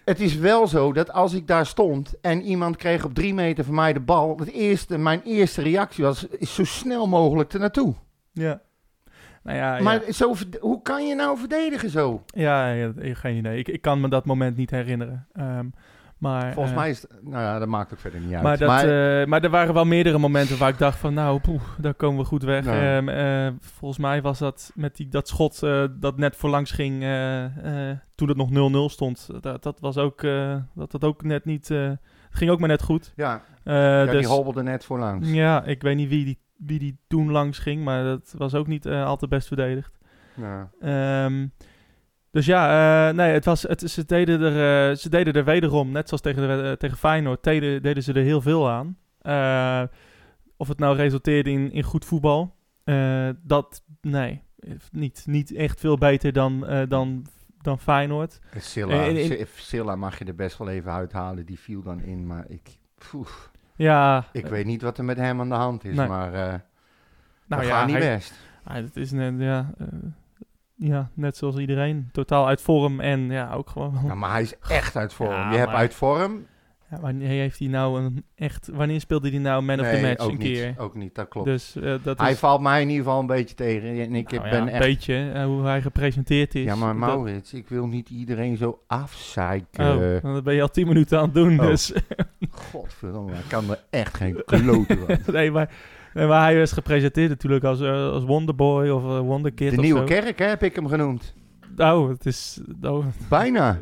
het 0.04 0.20
is 0.20 0.36
wel 0.36 0.66
zo 0.66 0.92
dat 0.92 1.12
als 1.12 1.32
ik 1.32 1.46
daar 1.46 1.66
stond 1.66 2.14
en 2.20 2.42
iemand 2.42 2.76
kreeg 2.76 3.04
op 3.04 3.14
drie 3.14 3.34
meter 3.34 3.64
van 3.64 3.74
mij 3.74 3.92
de 3.92 4.00
bal, 4.00 4.36
het 4.38 4.50
eerste, 4.52 4.98
mijn 4.98 5.20
eerste 5.24 5.62
reactie 5.62 6.04
was, 6.04 6.26
is 6.26 6.54
zo 6.54 6.64
snel 6.64 7.06
mogelijk 7.06 7.52
er 7.52 7.60
naartoe. 7.60 7.94
ja. 8.32 8.60
Nou 9.42 9.58
ja, 9.58 9.82
Maar 9.82 10.06
ja. 10.06 10.12
zo, 10.12 10.34
hoe 10.60 10.82
kan 10.82 11.06
je 11.06 11.14
nou 11.14 11.38
verdedigen 11.38 11.90
zo? 11.90 12.22
Ja, 12.26 12.70
ja, 12.72 12.92
geen 12.98 13.36
idee. 13.36 13.58
Ik, 13.58 13.68
ik 13.68 13.80
kan 13.82 14.00
me 14.00 14.08
dat 14.08 14.24
moment 14.24 14.56
niet 14.56 14.70
herinneren. 14.70 15.26
Ehm, 15.32 15.66
maar, 16.18 16.52
Volgens 16.52 16.74
eh, 16.74 16.80
mij 16.80 16.90
is 16.90 17.02
het, 17.02 17.10
nou 17.22 17.42
ja, 17.42 17.58
dat 17.58 17.68
maakt 17.68 17.92
ook 17.92 17.98
verder 17.98 18.20
niet 18.20 18.32
uit. 18.32 18.42
Maar, 18.42 18.58
dat, 18.58 18.70
eh, 18.70 19.26
maar 19.26 19.44
er 19.44 19.50
waren 19.50 19.74
wel 19.74 19.84
meerdere 19.84 20.18
momenten 20.18 20.58
waar 20.58 20.68
ik 20.68 20.78
dacht 20.78 20.98
van, 20.98 21.14
nou, 21.14 21.40
poeh, 21.40 21.62
daar 21.78 21.94
komen 21.94 22.20
we 22.20 22.26
goed 22.26 22.42
weg. 22.42 22.66
Ehm, 22.66 23.08
eh, 23.08 23.52
volgens 23.60 24.00
mij 24.00 24.22
was 24.22 24.38
dat 24.38 24.70
met 24.74 24.96
die, 24.96 25.08
dat 25.08 25.28
schot 25.28 25.60
dat 26.00 26.16
net 26.16 26.36
voorlangs 26.36 26.70
ging, 26.70 27.00
toen 28.14 28.28
het 28.28 28.36
nog 28.36 28.50
0-0 28.50 28.88
stond. 28.88 29.28
Dat, 29.40 29.62
dat 29.62 29.80
was 29.80 29.96
ook, 29.96 30.22
dat, 30.74 30.90
dat 30.90 31.04
ook 31.04 31.22
net 31.22 31.44
niet, 31.44 31.68
het 31.68 31.98
ging 32.30 32.50
ook 32.50 32.58
maar 32.58 32.68
net 32.68 32.82
goed. 32.82 33.12
ja, 33.16 33.42
ja 33.64 34.04
dus, 34.04 34.18
die 34.18 34.26
hobbelde 34.26 34.62
net 34.62 34.84
voorlangs. 34.84 35.30
ja, 35.30 35.64
ik 35.64 35.82
weet 35.82 35.96
niet 35.96 36.08
wie 36.08 36.24
die, 36.24 36.38
wie 36.56 36.78
die 36.78 36.98
toen 37.08 37.30
langs 37.30 37.58
ging, 37.58 37.84
maar 37.84 38.04
dat 38.04 38.34
was 38.38 38.54
ook 38.54 38.66
niet 38.66 38.86
eh, 38.86 39.06
al 39.06 39.16
te 39.16 39.28
best 39.28 39.46
verdedigd. 39.46 39.98
Ja. 40.34 40.70
Ehm, 40.80 41.46
dus 42.36 42.46
ja, 42.46 43.08
eh, 43.08 43.14
nee, 43.16 43.32
het 43.32 43.44
was, 43.44 43.62
het, 43.62 43.90
ze, 43.90 44.04
deden 44.04 44.40
er, 44.40 44.90
eh, 44.90 44.96
ze 44.96 45.08
deden 45.08 45.34
er 45.34 45.44
wederom, 45.44 45.90
net 45.90 46.06
zoals 46.08 46.22
tegen, 46.22 46.48
de, 46.48 46.62
eh, 46.68 46.72
tegen 46.72 46.96
Feyenoord, 46.96 47.42
deden, 47.44 47.82
deden 47.82 48.02
ze 48.02 48.12
er 48.12 48.22
heel 48.22 48.40
veel 48.40 48.70
aan. 48.70 48.96
Of 50.56 50.68
het 50.68 50.78
nou 50.78 50.96
resulteerde 50.96 51.50
in, 51.50 51.72
in 51.72 51.82
goed 51.82 52.04
voetbal, 52.04 52.54
dat, 53.42 53.82
nee, 54.00 54.42
niet, 54.90 55.22
niet 55.26 55.54
echt 55.54 55.80
veel 55.80 55.98
beter 55.98 56.32
dan, 56.32 56.66
dan, 56.88 57.26
dan 57.60 57.78
Feyenoord. 57.78 58.38
Silla, 58.58 59.02
in- 59.04 59.38
in- 59.38 59.46
Silla 59.54 59.96
mag 59.96 60.18
je 60.18 60.24
er 60.24 60.34
best 60.34 60.58
wel 60.58 60.68
even 60.68 60.92
uithalen, 60.92 61.46
die 61.46 61.58
viel 61.58 61.82
dan 61.82 62.00
in, 62.00 62.26
maar 62.26 62.44
ik, 62.48 62.78
poef, 63.10 63.50
Ja, 63.76 64.24
ik 64.32 64.46
weet 64.46 64.64
niet 64.66 64.82
wat 64.82 64.98
er 64.98 65.04
met 65.04 65.16
hem 65.16 65.40
aan 65.40 65.48
de 65.48 65.54
hand 65.54 65.84
is, 65.84 65.96
Nee. 65.96 66.08
maar 66.08 66.30
nou 66.30 67.62
dat 67.62 67.64
ja, 67.70 67.78
gaat 67.78 67.86
niet 67.86 67.96
hij- 67.96 68.14
best. 68.14 68.34
hij- 68.64 68.80
dat 68.82 68.96
is 68.96 69.10
net, 69.10 69.34
ja, 69.38 69.70
ja, 70.76 71.10
net 71.14 71.36
zoals 71.36 71.56
iedereen. 71.56 72.08
Totaal 72.12 72.46
uit 72.46 72.60
vorm 72.60 73.00
en 73.00 73.30
ja, 73.30 73.52
ook 73.52 73.70
gewoon... 73.70 73.98
Ja, 74.04 74.14
maar 74.14 74.30
hij 74.30 74.42
is 74.42 74.54
echt 74.68 74.96
uit 74.96 75.12
vorm. 75.12 75.30
Ja, 75.30 75.50
je 75.50 75.56
hebt 75.56 75.70
maar- 75.70 75.78
uit 75.80 75.94
vorm. 75.94 76.46
Ja, 76.90 77.00
wanneer 77.00 77.28
heeft 77.28 77.58
hij 77.58 77.68
nou 77.68 78.00
een 78.00 78.24
echt... 78.34 78.68
Wanneer 78.72 79.00
speelde 79.00 79.30
hij 79.30 79.38
nou 79.38 79.62
man 79.62 79.80
of 79.80 79.86
the 79.90 80.00
match 80.00 80.20
ook 80.24 80.30
een 80.30 80.38
niet, 80.38 80.46
keer? 80.52 80.74
Ook 80.78 80.94
niet, 80.94 81.14
dat 81.14 81.28
klopt. 81.28 81.46
Dus 81.46 81.76
eh, 81.76 81.94
dat 82.02 82.18
hij 82.18 82.30
is... 82.32 82.38
valt 82.38 82.60
mij 82.60 82.82
in 82.82 82.88
ieder 82.88 83.04
geval 83.04 83.20
een 83.20 83.26
beetje 83.26 83.54
tegen. 83.54 83.88
En 83.88 84.14
ik 84.14 84.30
nou 84.30 84.44
ja, 84.44 84.50
ben 84.50 84.62
een 84.62 84.68
echt... 84.68 84.78
beetje 84.78 85.30
eh, 85.34 85.44
hoe 85.44 85.62
hij 85.64 85.82
gepresenteerd 85.82 86.54
is. 86.54 86.64
Ja, 86.64 86.74
maar 86.74 86.88
Dat- 86.88 86.98
Maurits, 86.98 87.52
ik 87.54 87.68
wil 87.68 87.86
niet 87.86 88.10
iedereen 88.10 88.56
zo 88.56 88.80
afzeiken. 88.86 90.20
Oh, 90.24 90.34
dat 90.34 90.44
ben 90.44 90.54
je 90.54 90.62
al 90.62 90.70
tien 90.70 90.86
minuten 90.86 91.18
aan 91.18 91.24
het 91.24 91.34
doen, 91.34 91.60
Oh. 91.60 91.66
dus... 91.66 91.92
Godverdomme, 92.50 93.32
ik 93.32 93.44
kan 93.48 93.70
er 93.70 93.80
echt 93.90 94.16
geen 94.16 94.42
klote 94.44 94.98
van. 95.06 95.34
nee, 95.34 95.50
maar, 95.50 95.70
nee, 96.16 96.26
maar 96.26 96.42
hij 96.42 96.60
is 96.60 96.72
gepresenteerd 96.72 97.28
natuurlijk 97.28 97.64
als, 97.64 97.80
eh, 97.80 98.10
als 98.10 98.24
Wonderboy 98.24 98.88
of 98.88 99.02
eh, 99.02 99.18
Wonderkid 99.18 99.70
De 99.70 99.76
of 99.76 99.82
Nieuwe 99.82 99.98
zo. 100.00 100.04
Kerk, 100.06 100.38
hè, 100.38 100.46
heb 100.46 100.62
ik 100.62 100.74
hem 100.74 100.86
genoemd. 100.88 101.34
Oh, 101.76 102.08
het 102.08 102.26
is... 102.26 102.60
Oh, 102.82 103.06
Bijna. 103.28 103.78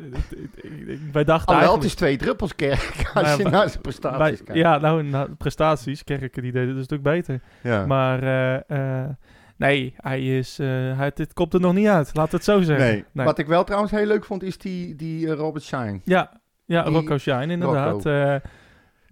wij 1.12 1.24
dachten 1.24 1.48
Alhoewel, 1.54 1.74
het 1.74 1.84
is 1.84 1.94
twee 1.94 2.16
druppels 2.16 2.54
kerk 2.54 2.94
als 3.14 3.26
Nou, 3.26 3.42
je 3.42 3.48
naar 3.48 3.68
zijn 3.68 3.82
prestaties 3.82 4.42
kijkt. 4.44 4.60
ja, 4.60 4.78
nou, 4.78 5.02
nou, 5.02 5.30
prestaties, 5.34 6.04
Kerken, 6.04 6.42
die 6.42 6.52
deden 6.52 6.68
het 6.68 6.76
een 6.76 6.84
stuk 6.84 7.02
beter. 7.02 7.40
Ja. 7.62 7.86
Maar 7.86 8.22
eh, 8.66 9.08
nee, 9.56 9.94
hij 9.96 10.38
is... 10.38 10.56
hij, 10.96 11.10
dit 11.14 11.32
komt 11.32 11.54
er 11.54 11.60
nog 11.60 11.74
niet 11.74 11.86
uit, 11.86 12.10
laat 12.14 12.32
het 12.32 12.44
zo 12.44 12.62
zeggen. 12.62 12.86
nee. 12.86 13.04
Nee. 13.12 13.26
Wat 13.26 13.38
ik 13.38 13.46
wel 13.46 13.64
trouwens 13.64 13.92
heel 13.92 14.06
leuk 14.06 14.24
vond, 14.24 14.42
is 14.42 14.58
die, 14.58 14.96
die 14.96 15.34
Robert 15.34 15.64
Shine. 15.64 16.00
Ja, 16.04 16.40
ja 16.64 16.82
Die- 16.82 16.92
Rocco 16.92 17.18
Shine, 17.18 17.46
inderdaad. 17.52 17.92
Rocco. 18.04 18.40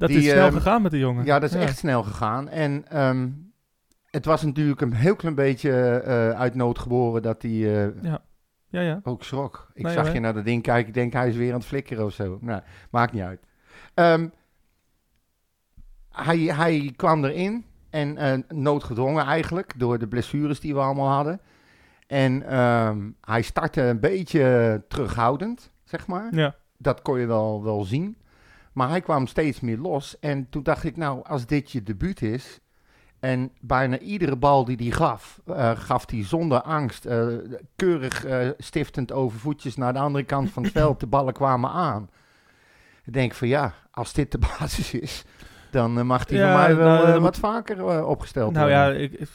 Dat 0.02 0.10
Die, 0.10 0.26
is 0.26 0.30
snel 0.30 0.46
ehm, 0.46 0.54
gegaan 0.56 0.82
met 0.82 0.90
die 0.90 1.00
jongen. 1.00 1.24
Ja, 1.24 1.38
dat 1.38 1.50
is 1.50 1.56
echt 1.56 1.78
snel 1.78 2.02
gegaan. 2.02 2.48
En 2.48 2.84
ehm, 2.88 3.28
het 4.10 4.24
was 4.24 4.42
natuurlijk 4.42 4.80
een 4.80 4.92
heel 4.92 5.16
klein 5.16 5.34
beetje 5.34 5.70
eh, 6.04 6.30
uit 6.30 6.54
nood 6.54 6.78
geboren 6.78 7.22
dat 7.22 7.42
hij 7.42 7.50
eh, 7.50 8.02
Ja, 8.68 8.80
ja. 8.80 9.00
ook 9.02 9.24
schrok. 9.24 9.70
Ik 9.74 9.84
Nee, 9.84 9.92
zag 9.92 10.12
je 10.12 10.20
naar 10.20 10.34
dat 10.34 10.44
ding 10.44 10.62
kijken, 10.62 10.88
ik 10.88 10.94
denk 10.94 11.12
hij 11.12 11.28
is 11.28 11.36
weer 11.36 11.52
aan 11.52 11.58
het 11.58 11.66
flikkeren 11.66 12.04
of 12.04 12.12
zo. 12.12 12.38
Nou, 12.40 12.62
maakt 12.90 13.12
niet 13.12 13.22
uit. 13.22 13.40
Ehm, 13.94 14.28
hij, 16.10 16.38
hij 16.38 16.92
kwam 16.96 17.24
erin 17.24 17.64
en 17.90 18.16
eh, 18.16 18.38
noodgedwongen 18.48 19.24
eigenlijk 19.24 19.72
door 19.76 19.98
de 19.98 20.08
blessures 20.08 20.60
die 20.60 20.74
we 20.74 20.80
allemaal 20.80 21.10
hadden. 21.10 21.40
En 22.06 22.42
hij 23.20 23.42
startte 23.42 23.82
een 23.82 24.00
beetje 24.00 24.82
terughoudend, 24.88 25.72
zeg 25.84 26.06
maar. 26.06 26.34
Ja, 26.34 26.54
Dat 26.78 27.02
kon 27.02 27.20
je 27.20 27.26
wel, 27.26 27.62
wel 27.64 27.84
zien. 27.84 28.16
Maar 28.72 28.88
hij 28.88 29.00
kwam 29.00 29.26
steeds 29.26 29.60
meer 29.60 29.78
los. 29.78 30.18
En 30.20 30.46
toen 30.50 30.62
dacht 30.62 30.84
ik, 30.84 30.96
nou, 30.96 31.24
als 31.24 31.46
dit 31.46 31.70
je 31.70 31.82
debuut 31.82 32.22
is. 32.22 32.60
En 33.20 33.50
bijna 33.60 33.98
iedere 33.98 34.36
bal 34.36 34.64
die 34.64 34.76
hij 34.76 34.90
gaf, 34.90 35.40
eh, 35.46 35.70
gaf 35.74 36.10
hij 36.10 36.24
zonder 36.24 36.62
angst. 36.62 37.04
eh, 37.06 37.26
keurig 37.76 38.24
eh, 38.24 38.48
stiftend 38.58 39.12
over 39.12 39.38
voetjes 39.38 39.76
naar 39.76 39.92
de 39.92 39.98
andere 39.98 40.24
kant 40.24 40.50
van 40.50 40.62
het 40.62 40.72
veld. 40.80 41.00
De 41.00 41.06
ballen 41.06 41.32
kwamen 41.32 41.70
aan. 41.70 42.10
Ik 43.04 43.12
denk 43.12 43.34
van 43.34 43.48
ja, 43.48 43.74
als 43.90 44.12
dit 44.12 44.32
de 44.32 44.38
basis 44.58 44.94
is, 44.94 45.24
dan 45.70 46.06
mag 46.06 46.28
hij 46.28 46.38
Ja, 46.38 46.50
voor 46.50 46.60
mij 46.60 46.76
wel 46.76 47.06
nou, 47.06 47.20
wat 47.20 47.36
vaker 47.38 48.04
opgesteld 48.06 48.52
nou 48.52 48.70
worden. 48.70 48.94
ja, 48.94 48.98
ik, 48.98 49.28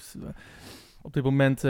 op 1.01 1.13
dit 1.13 1.23
moment 1.23 1.61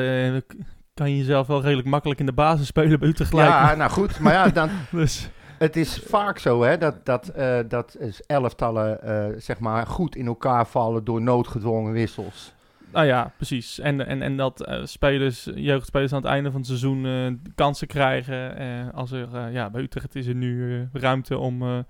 kan 0.93 1.09
je 1.11 1.17
jezelf 1.17 1.47
wel 1.47 1.61
redelijk 1.61 1.87
makkelijk 1.87 2.19
in 2.19 2.25
de 2.25 2.33
basis 2.33 2.67
spelen 2.67 2.99
bij 2.99 3.09
Utrecht 3.09 3.33
lijkt 3.33 3.51
ja, 3.51 3.75
nou 3.75 3.91
goed, 3.91 4.19
maar 4.19 4.33
ja, 4.33 4.47
dan, 4.49 4.69
Dus, 4.91 5.29
Het 5.57 5.75
is 5.75 5.97
vaak 6.15 6.39
zo 6.39 6.63
hè, 6.63 6.77
dat, 6.77 7.05
dat, 7.05 7.27
eh, 7.27 7.59
dat 7.67 7.95
is 7.99 8.21
elftallen 8.21 9.01
eh, 9.03 9.25
zeg 9.37 9.59
maar 9.59 9.87
goed 9.87 10.15
in 10.15 10.27
elkaar 10.27 10.67
vallen 10.67 11.03
door 11.03 11.21
noodgedwongen 11.21 11.93
wissels. 11.93 12.55
Nou 12.91 13.05
ja, 13.05 13.31
precies. 13.35 13.79
En, 13.79 14.07
en, 14.07 14.21
en 14.21 14.37
dat 14.37 14.61
eh, 14.61 14.79
spelers, 14.83 15.49
jeugdspelers 15.55 16.13
aan 16.13 16.21
het 16.21 16.31
einde 16.31 16.51
van 16.51 16.59
het 16.59 16.69
seizoen 16.69 17.41
kansen 17.55 17.87
krijgen. 17.87 18.93
Als 18.93 19.11
er, 19.11 19.51
ja, 19.51 19.69
bij 19.69 19.81
Utrecht 19.81 20.15
is 20.15 20.27
er 20.27 20.35
nu 20.35 20.87
ruimte 20.93 21.37
om, 21.37 21.85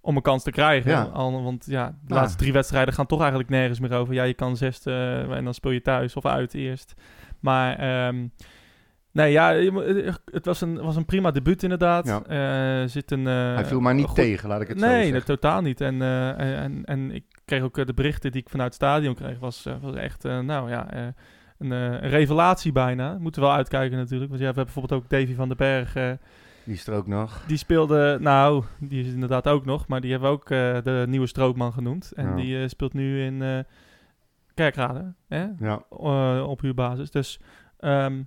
om 0.00 0.16
een 0.16 0.22
kans 0.22 0.42
te 0.42 0.50
krijgen. 0.50 0.90
Ja. 0.90 1.02
Al, 1.02 1.42
want 1.42 1.66
ja, 1.68 1.86
de 1.86 1.94
Nou. 2.06 2.20
laatste 2.20 2.38
drie 2.38 2.52
wedstrijden 2.52 2.94
gaan 2.94 3.06
toch 3.06 3.20
eigenlijk 3.20 3.50
nergens 3.50 3.80
meer 3.80 3.92
over. 3.92 4.14
Ja, 4.14 4.22
je 4.22 4.34
kan 4.34 4.56
zesde 4.56 5.26
en 5.30 5.44
dan 5.44 5.54
speel 5.54 5.70
je 5.70 5.82
thuis 5.82 6.16
of 6.16 6.26
uit 6.26 6.54
eerst. 6.54 6.94
Maar 7.40 7.78
ehm, 7.78 8.26
nee, 9.18 9.32
ja, 9.32 9.54
eh, 9.54 10.14
het 10.24 10.44
was 10.44 10.60
een, 10.60 10.80
was 10.82 10.96
een 10.96 11.04
prima 11.04 11.30
debuut 11.30 11.62
inderdaad. 11.62 12.06
Ja. 12.06 12.22
Eh, 12.82 12.88
zit 12.88 13.10
een, 13.10 13.26
eh, 13.26 13.54
Hij 13.54 13.64
viel 13.64 13.80
maar 13.80 13.94
niet 13.94 14.06
goed- 14.06 14.14
tegen, 14.14 14.48
laat 14.48 14.60
ik 14.60 14.68
het 14.68 14.78
zo 14.78 14.84
Nee, 14.86 14.94
zeggen. 14.94 15.12
nee, 15.12 15.22
totaal 15.22 15.60
niet. 15.60 15.80
En, 15.80 16.02
en, 16.02 16.84
en, 16.84 17.10
ik 17.10 17.24
kreeg 17.44 17.62
ook 17.62 17.86
de 17.86 17.94
berichten 17.94 18.32
die 18.32 18.40
ik 18.40 18.48
vanuit 18.48 18.74
het 18.74 18.82
stadion 18.82 19.14
kreeg, 19.14 19.38
was, 19.38 19.66
was 19.80 19.94
echt, 19.94 20.22
nou 20.22 20.70
ja, 20.70 20.94
een, 21.58 21.70
een 21.70 21.98
revelatie 22.00 22.72
bijna. 22.72 23.18
Moeten 23.18 23.40
we 23.42 23.46
wel 23.48 23.56
uitkijken 23.56 23.98
natuurlijk. 23.98 24.30
Want 24.30 24.42
ja, 24.42 24.48
we 24.50 24.54
hebben 24.54 24.64
bijvoorbeeld 24.74 25.02
ook 25.02 25.10
Davy 25.10 25.34
van 25.34 25.48
den 25.48 25.56
Berg. 25.56 25.92
Die 26.64 26.74
is 26.76 26.86
er 26.86 26.94
ook 26.94 27.06
nog. 27.06 27.42
die 27.46 27.56
speelde, 27.56 28.16
nou, 28.20 28.64
die 28.80 29.04
is 29.04 29.12
inderdaad 29.12 29.48
ook 29.48 29.64
nog, 29.64 29.86
maar 29.88 30.00
die 30.00 30.10
hebben 30.10 30.28
we 30.30 30.34
ook 30.36 30.48
de 30.84 31.04
nieuwe 31.08 31.26
strookman 31.26 31.72
genoemd. 31.72 32.12
En 32.16 32.26
Ja. 32.28 32.34
die 32.34 32.68
speelt 32.68 32.92
nu 32.94 33.22
in 33.24 33.42
eh 33.42 33.58
Kerkrade, 34.54 35.14
hè? 35.28 35.46
Ja, 35.58 35.82
op 36.42 36.60
huurbasis. 36.60 37.10
Dus 37.10 37.40
ehm, 37.78 38.22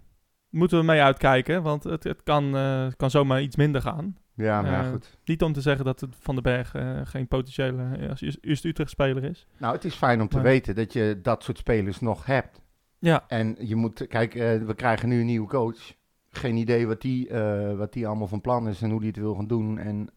moeten 0.51 0.79
we 0.79 0.86
mee 0.86 1.01
uitkijken, 1.01 1.63
want 1.63 1.84
het, 1.84 2.03
het 2.03 2.24
kan, 2.24 2.55
eh, 2.55 2.88
kan 2.98 3.10
zomaar 3.10 3.41
iets 3.41 3.55
minder 3.55 3.81
gaan. 3.81 4.15
ja 4.34 4.62
maar 4.62 4.72
ja, 4.72 4.84
Eh, 4.84 4.89
goed. 4.91 5.17
Niet 5.25 5.41
om 5.43 5.53
te 5.53 5.62
zeggen 5.62 5.86
dat 5.86 6.00
het 6.00 6.15
Van 6.20 6.34
den 6.36 6.43
Berg 6.43 6.74
eh, 6.75 7.00
geen 7.03 7.27
potentiële 7.27 8.15
Utrecht-speler 8.41 9.24
is. 9.24 9.48
Nou, 9.58 9.74
het 9.75 9.84
is 9.86 9.96
fijn 9.96 10.22
om 10.22 10.27
te 10.27 10.36
Maar- 10.36 10.46
weten 10.46 10.75
dat 10.75 10.93
je 10.93 11.20
dat 11.22 11.43
soort 11.43 11.58
spelers 11.58 12.00
nog 12.00 12.25
hebt. 12.25 12.62
Ja, 13.00 13.24
En 13.27 13.55
je 13.60 13.75
moet, 13.75 14.08
kijk, 14.08 14.34
we 14.65 14.74
krijgen 14.75 15.10
nu 15.10 15.20
een 15.20 15.25
nieuwe 15.25 15.48
coach. 15.48 15.93
Geen 16.29 16.55
idee 16.58 16.88
wat 16.88 17.01
die, 17.01 17.29
wat 17.77 17.93
die 17.93 18.08
allemaal 18.08 18.27
van 18.27 18.41
plan 18.41 18.67
is 18.67 18.81
en 18.81 18.89
hoe 18.91 19.00
die 19.00 19.10
het 19.10 19.17
wil 19.17 19.36
gaan 19.36 19.48
doen. 19.48 19.77
En 19.77 20.10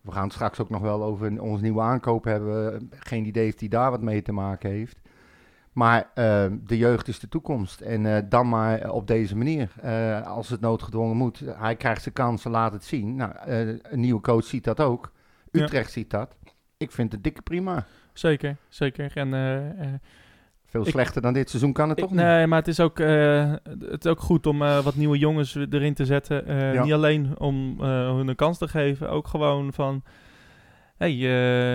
we 0.00 0.12
gaan 0.12 0.24
het 0.24 0.32
straks 0.32 0.60
ook 0.60 0.70
nog 0.70 0.80
wel 0.80 1.02
over 1.04 1.40
onze 1.40 1.62
nieuwe 1.62 1.80
aankoop 1.80 2.24
hebben. 2.24 2.88
Geen 2.90 3.24
idee 3.26 3.48
of 3.48 3.54
die 3.54 3.68
daar 3.68 3.90
wat 3.90 4.02
mee 4.02 4.22
te 4.22 4.32
maken 4.32 4.70
heeft. 4.70 4.98
Maar 5.76 6.10
eh, 6.14 6.44
de 6.66 6.76
jeugd 6.76 7.08
is 7.08 7.18
de 7.18 7.28
toekomst. 7.28 7.80
En 7.80 8.06
eh, 8.16 8.22
dan 8.28 8.48
maar 8.48 8.90
op 8.90 9.06
deze 9.06 9.36
manier. 9.36 9.68
Eh, 9.82 10.26
als 10.26 10.48
het 10.48 10.60
noodgedwongen 10.60 11.16
moet. 11.16 11.42
Hij 11.46 11.76
krijgt 11.76 12.02
zijn 12.02 12.14
kansen, 12.14 12.50
laat 12.50 12.72
het 12.72 12.84
zien. 12.84 13.16
Nou, 13.16 13.32
eh, 13.36 13.68
een 13.68 14.00
nieuwe 14.00 14.20
coach 14.20 14.44
ziet 14.44 14.64
dat 14.64 14.80
ook. 14.80 15.12
Ja. 15.50 15.62
Utrecht 15.62 15.92
ziet 15.92 16.10
dat. 16.10 16.36
Ik 16.76 16.90
vind 16.92 17.12
het 17.12 17.24
dikke 17.24 17.42
prima. 17.42 17.84
zeker. 18.12 18.56
Zeker. 18.68 19.10
En, 19.14 19.34
eh, 19.34 19.56
eh, 19.80 19.86
Veel 20.66 20.82
Ik- 20.82 20.88
slechter 20.90 21.22
dan 21.22 21.32
dit 21.32 21.50
seizoen 21.50 21.72
kan 21.72 21.88
het 21.88 21.98
ik- 21.98 22.04
toch 22.04 22.12
niet? 22.12 22.22
nee, 22.22 22.46
maar 22.46 22.58
het 22.58 22.68
is 22.68 22.80
ook, 22.80 23.00
eh, 23.00 23.52
het 23.78 24.04
is 24.04 24.10
ook 24.10 24.20
goed 24.20 24.46
om 24.46 24.62
eh, 24.62 24.78
wat 24.84 24.94
nieuwe 24.94 25.18
jongens 25.18 25.54
erin 25.54 25.94
te 25.94 26.04
zetten. 26.04 26.46
Eh, 26.46 26.74
Ja. 26.74 26.82
Niet 26.82 26.92
alleen 26.92 27.38
om 27.38 27.76
eh, 27.80 27.86
hun 28.14 28.28
een 28.28 28.34
kans 28.36 28.58
te 28.58 28.68
geven, 28.68 29.10
ook 29.10 29.26
gewoon 29.28 29.72
van... 29.72 30.02
hey, 30.98 31.12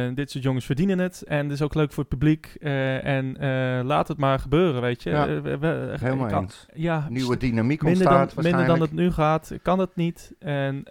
eh, 0.09 0.15
dit 0.15 0.31
soort 0.31 0.43
jongens 0.43 0.65
verdienen 0.65 0.99
het. 0.99 1.21
En 1.27 1.43
het 1.43 1.51
is 1.51 1.61
ook 1.61 1.73
leuk 1.75 1.91
voor 1.91 2.03
het 2.03 2.11
publiek. 2.17 2.55
eh, 2.59 3.05
en 3.05 3.37
eh, 3.37 3.85
laat 3.85 4.07
het 4.07 4.17
maar 4.17 4.39
gebeuren, 4.39 4.81
weet 4.81 5.03
je. 5.03 5.09
Ja, 5.09 5.41
we- 5.41 5.57
we- 5.57 5.95
Helemaal 5.99 6.27
kan- 6.27 6.41
eens. 6.43 6.65
Ja, 6.73 7.05
Nieuwe 7.09 7.37
dynamiek 7.37 7.81
minder 7.83 8.03
dan, 8.03 8.21
ontstaat 8.21 8.43
minder 8.43 8.65
dan 8.65 8.81
het 8.81 8.93
nu 8.93 9.11
gaat, 9.11 9.51
kan 9.61 9.79
het 9.79 9.95
niet. 9.95 10.33
En 10.39 10.83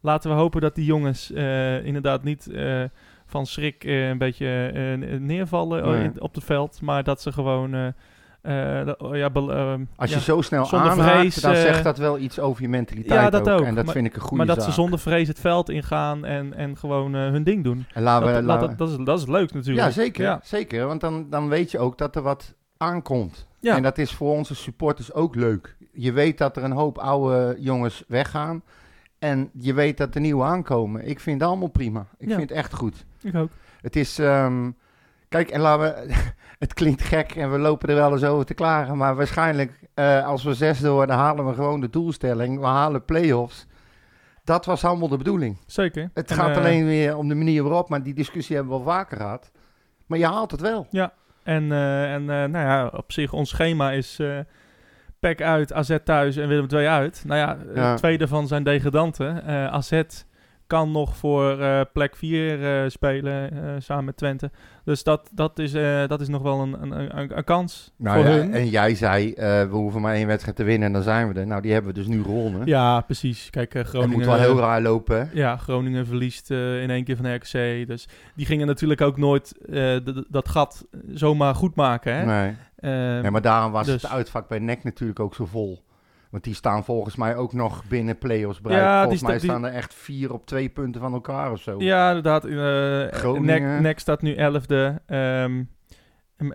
laten 0.00 0.30
we 0.30 0.36
hopen 0.36 0.60
dat 0.60 0.74
die 0.74 0.84
jongens 0.84 1.30
inderdaad 1.84 2.22
niet 2.24 2.50
van 3.26 3.46
schrik 3.46 3.84
een 3.84 4.18
beetje 4.18 4.46
neervallen 5.20 5.84
Nee. 5.90 6.04
in- 6.04 6.20
op 6.20 6.34
het 6.34 6.44
veld, 6.44 6.80
maar 6.82 7.04
dat 7.04 7.22
ze 7.22 7.32
gewoon 7.32 7.94
eh, 8.46 8.80
eh, 8.80 8.94
oh 8.98 9.16
ja, 9.16 9.30
ehm, 9.34 9.84
Als 9.96 10.10
ja, 10.10 10.16
je 10.16 10.22
zo 10.22 10.40
snel 10.40 10.66
vrees, 10.66 11.34
dan 11.34 11.52
eh, 11.52 11.60
zegt 11.60 11.84
dat 11.84 11.98
wel 11.98 12.18
iets 12.18 12.38
over 12.40 12.62
je 12.62 12.68
mentaliteit 12.68 13.20
Ja, 13.20 13.30
dat 13.30 13.48
ook. 13.50 13.60
En 13.64 13.74
dat 13.74 13.84
Maar- 13.84 13.94
vind 13.94 14.06
ik 14.06 14.14
een 14.14 14.20
goede 14.20 14.36
maar 14.36 14.46
dat 14.46 14.56
zaak. 14.56 14.66
ze 14.66 14.72
zonder 14.72 14.98
vrees 14.98 15.28
het 15.28 15.40
veld 15.40 15.68
ingaan 15.70 16.24
en, 16.24 16.54
en 16.54 16.76
gewoon 16.76 17.14
eh, 17.14 17.20
hun 17.20 17.42
ding 17.42 17.64
doen. 17.64 17.86
En 17.94 18.02
laten 18.02 18.26
we, 18.26 18.32
Dat, 18.32 18.42
laten 18.42 18.68
dat, 18.68 18.78
dat, 18.78 18.88
is, 18.98 19.04
dat 19.04 19.18
is 19.18 19.26
leuk 19.26 19.52
natuurlijk. 19.54 19.86
ja, 19.86 19.92
zeker. 19.92 20.24
Ja. 20.24 20.40
zeker 20.42 20.86
want 20.86 21.00
dan, 21.00 21.26
dan 21.30 21.48
weet 21.48 21.70
je 21.70 21.78
ook 21.78 21.98
dat 21.98 22.16
er 22.16 22.22
wat 22.22 22.54
aankomt. 22.76 23.46
Ja. 23.60 23.76
En 23.76 23.82
dat 23.82 23.98
is 23.98 24.12
voor 24.12 24.32
onze 24.32 24.54
supporters 24.54 25.12
ook 25.12 25.34
leuk. 25.34 25.76
Je 25.92 26.12
weet 26.12 26.38
dat 26.38 26.56
er 26.56 26.64
een 26.64 26.72
hoop 26.72 26.98
oude 26.98 27.56
jongens 27.58 28.04
weggaan. 28.08 28.62
En 29.18 29.50
je 29.58 29.74
weet 29.74 29.96
dat 29.96 30.14
er 30.14 30.20
nieuwe 30.20 30.44
aankomen. 30.44 31.08
Ik 31.08 31.20
vind 31.20 31.40
het 31.40 31.48
allemaal 31.48 31.68
prima. 31.68 32.06
Ik 32.18 32.28
vind 32.28 32.40
het 32.40 32.50
echt 32.50 32.74
goed. 32.74 33.04
Ik 33.22 33.34
ook. 33.34 33.50
Het 33.80 33.96
is... 33.96 34.18
ehm, 34.18 34.70
kijk, 35.28 35.50
en 35.50 35.60
laten 35.60 36.06
we... 36.06 36.14
het 36.58 36.74
klinkt 36.74 37.02
gek 37.02 37.32
en 37.34 37.52
we 37.52 37.58
lopen 37.58 37.88
er 37.88 37.94
wel 37.94 38.12
eens 38.12 38.24
over 38.24 38.46
te 38.46 38.54
klagen. 38.54 38.96
Maar 38.96 39.16
waarschijnlijk, 39.16 39.80
eh, 39.94 40.26
als 40.26 40.44
we 40.44 40.54
zesde 40.54 40.90
worden, 40.90 41.16
halen 41.16 41.46
we 41.46 41.54
gewoon 41.54 41.80
de 41.80 41.90
doelstelling. 41.90 42.60
We 42.60 42.66
halen 42.66 43.04
play-offs. 43.04 43.66
Dat 44.44 44.64
was 44.64 44.84
allemaal 44.84 45.08
de 45.08 45.16
bedoeling. 45.16 45.58
Zeker. 45.66 46.10
Het 46.14 46.30
En, 46.30 46.36
gaat 46.36 46.50
eh, 46.50 46.56
alleen 46.56 46.84
weer 46.86 47.16
om 47.16 47.28
de 47.28 47.34
manier 47.34 47.62
waarop. 47.62 47.88
Maar 47.88 48.02
die 48.02 48.14
discussie 48.14 48.56
hebben 48.56 48.78
we 48.78 48.84
wel 48.84 48.92
vaker 48.94 49.16
gehad. 49.16 49.50
Maar 50.06 50.18
je 50.18 50.26
haalt 50.26 50.50
het 50.50 50.60
wel. 50.60 50.86
En, 51.42 51.72
eh, 51.72 52.12
en 52.14 52.24
nou 52.24 52.50
ja, 52.58 52.86
op 52.86 53.12
zich, 53.12 53.32
ons 53.32 53.48
schema 53.48 53.90
is 53.90 54.20
PEC 55.20 55.42
uit, 55.42 55.72
AZ 55.72 55.96
thuis 56.04 56.36
en 56.36 56.48
Willem 56.48 56.66
II 56.70 56.86
uit. 56.86 57.22
Nou 57.26 57.40
ja, 57.40 57.56
Ja. 57.74 57.94
twee 57.94 58.18
daarvan 58.18 58.46
zijn 58.46 58.62
degradanten. 58.62 59.44
AZ 59.70 60.02
kan 60.66 60.90
nog 60.92 61.16
voor 61.16 61.60
eh, 61.60 61.80
plek 61.92 62.16
4 62.16 62.90
spelen 62.90 63.52
eh, 63.52 63.74
samen 63.78 64.04
met 64.04 64.16
Twente. 64.16 64.50
Dus 64.84 65.02
dat, 65.02 65.30
dat, 65.32 65.58
is, 65.58 65.74
eh, 65.74 66.06
dat 66.06 66.20
is 66.20 66.28
nog 66.28 66.42
wel 66.42 66.60
een, 66.60 66.82
een, 66.82 67.18
een, 67.18 67.36
een 67.36 67.44
kans 67.44 67.92
Nou 67.96 68.16
voor 68.22 68.30
ja, 68.30 68.36
hun. 68.36 68.52
en 68.54 68.68
jij 68.68 68.94
zei, 68.94 69.32
eh, 69.32 69.46
we 69.62 69.68
hoeven 69.76 70.00
maar 70.00 70.14
één 70.14 70.26
wedstrijd 70.26 70.56
te 70.56 70.64
winnen 70.64 70.86
en 70.86 70.92
dan 70.92 71.02
zijn 71.02 71.32
we 71.32 71.40
er. 71.40 71.46
Nou, 71.46 71.62
die 71.62 71.72
hebben 71.72 71.92
we 71.94 71.98
dus 71.98 72.06
nu 72.08 72.22
gewonnen. 72.22 72.66
Ja, 72.66 73.00
precies. 73.00 73.50
Kijk, 73.50 73.74
eh, 73.74 73.80
Het 73.80 73.88
Groningen... 73.88 74.16
moet 74.16 74.26
wel 74.26 74.38
heel 74.38 74.58
raar 74.58 74.80
lopen, 74.82 75.18
hè? 75.18 75.26
Ja, 75.32 75.56
Groningen 75.56 76.06
verliest 76.06 76.50
eh, 76.50 76.82
in 76.82 76.90
één 76.90 77.04
keer 77.04 77.16
van 77.16 77.34
RKC. 77.34 77.86
Dus 77.86 78.08
die 78.34 78.46
gingen 78.46 78.66
natuurlijk 78.66 79.00
ook 79.00 79.16
nooit 79.16 79.54
eh, 79.72 79.96
dat 80.28 80.48
gat 80.48 80.86
zomaar 81.12 81.54
goed 81.54 81.74
maken. 81.74 82.14
Hè? 82.14 82.24
Nee. 82.24 82.54
Eh, 82.76 82.90
nee, 83.22 83.30
maar 83.30 83.42
daarom 83.42 83.72
was 83.72 83.86
dus- 83.86 84.02
het 84.02 84.10
uitvak 84.10 84.48
bij 84.48 84.58
NEC 84.58 84.84
natuurlijk 84.84 85.20
ook 85.20 85.34
zo 85.34 85.44
vol. 85.46 85.84
Want 86.30 86.44
die 86.44 86.54
staan 86.54 86.84
volgens 86.84 87.16
mij 87.16 87.36
ook 87.36 87.52
nog 87.52 87.84
binnen 87.88 88.18
play-offs 88.18 88.60
bereik. 88.60 88.80
Ja, 88.82 89.00
volgens 89.00 89.22
mij 89.22 89.38
die- 89.38 89.48
staan 89.50 89.64
er 89.64 89.72
echt 89.72 89.94
vier 89.94 90.32
op 90.32 90.46
twee 90.46 90.68
punten 90.68 91.00
van 91.00 91.12
elkaar 91.12 91.52
of 91.52 91.60
zo. 91.60 91.80
Ja, 91.80 92.08
inderdaad. 92.08 92.44
eh 92.44 93.18
Groningen. 93.18 93.70
Nek, 93.72 93.80
Nek 93.80 93.98
staat 93.98 94.22
nu 94.22 94.34
11e. 94.34 95.02
Ehm, 95.06 95.62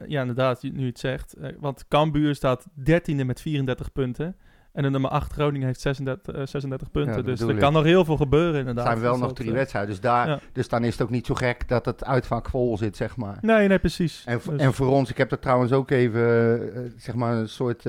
ja, 0.07 0.21
inderdaad, 0.21 0.63
nu 0.63 0.85
het 0.85 0.99
zegt. 0.99 1.33
Eh, 1.33 1.49
want 1.59 1.87
Cambuur 1.87 2.35
staat 2.35 2.65
13e 2.73 3.23
met 3.25 3.41
34 3.41 3.91
punten. 3.91 4.35
En 4.73 4.83
de 4.83 4.89
nummer 4.89 5.09
8 5.09 5.33
Groningen 5.33 5.67
heeft 5.67 5.79
36, 5.81 6.35
eh, 6.35 6.45
36 6.45 6.91
punten. 6.91 7.15
dat 7.15 7.25
dus 7.25 7.39
er 7.41 7.57
kan 7.57 7.73
nog 7.73 7.83
heel 7.83 8.05
veel 8.05 8.17
gebeuren 8.17 8.53
Er 8.53 8.59
inderdaad. 8.59 8.85
zijn 8.85 8.99
wel 8.99 9.17
nog 9.17 9.33
drie 9.33 9.49
eh, 9.49 9.53
wedstrijden. 9.55 9.89
Dus, 9.91 9.99
daar, 10.01 10.27
ja. 10.27 10.39
dus 10.53 10.67
dan 10.67 10.83
is 10.83 10.91
het 10.93 11.01
ook 11.01 11.09
niet 11.09 11.25
zo 11.25 11.33
gek 11.33 11.67
dat 11.67 11.85
het 11.85 12.03
uitvak 12.05 12.49
vol 12.49 12.77
zit, 12.77 12.95
zeg 12.97 13.17
maar. 13.17 13.37
Nee, 13.41 13.67
nee, 13.67 13.79
precies. 13.79 14.23
En, 14.25 14.41
voor- 14.41 14.53
Dus- 14.53 14.61
en 14.61 14.73
voor 14.73 14.87
ons, 14.87 15.09
ik 15.09 15.17
heb 15.17 15.29
dat 15.29 15.41
trouwens 15.41 15.71
ook 15.71 15.89
even, 15.91 16.73
eh, 16.75 16.81
zeg 16.97 17.15
maar, 17.15 17.35
een 17.37 17.49
soort, 17.49 17.83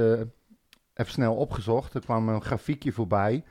even 0.95 1.13
snel 1.13 1.35
opgezocht. 1.35 1.95
Er 1.95 2.01
kwam 2.01 2.29
een 2.29 2.43
grafiekje 2.43 2.93
voorbij. 2.93 3.45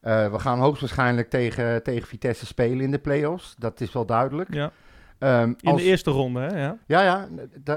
Eh, 0.00 0.30
we 0.32 0.38
gaan 0.38 0.58
hoogstwaarschijnlijk 0.58 1.30
tegen, 1.30 1.82
tegen 1.82 2.08
Vitesse 2.08 2.46
spelen 2.46 2.80
in 2.80 2.90
de 2.90 2.98
play-offs. 2.98 3.54
Dat 3.58 3.80
is 3.80 3.92
wel 3.92 4.06
duidelijk. 4.06 4.54
ja. 4.54 4.72
Ehm, 5.18 5.52
In 5.60 5.70
als- 5.70 5.80
de 5.80 5.86
eerste 5.86 6.10
ronde, 6.10 6.40
hè? 6.40 6.60
Ja. 6.62 6.78
Ja, 6.86 7.02
ja, 7.02 7.28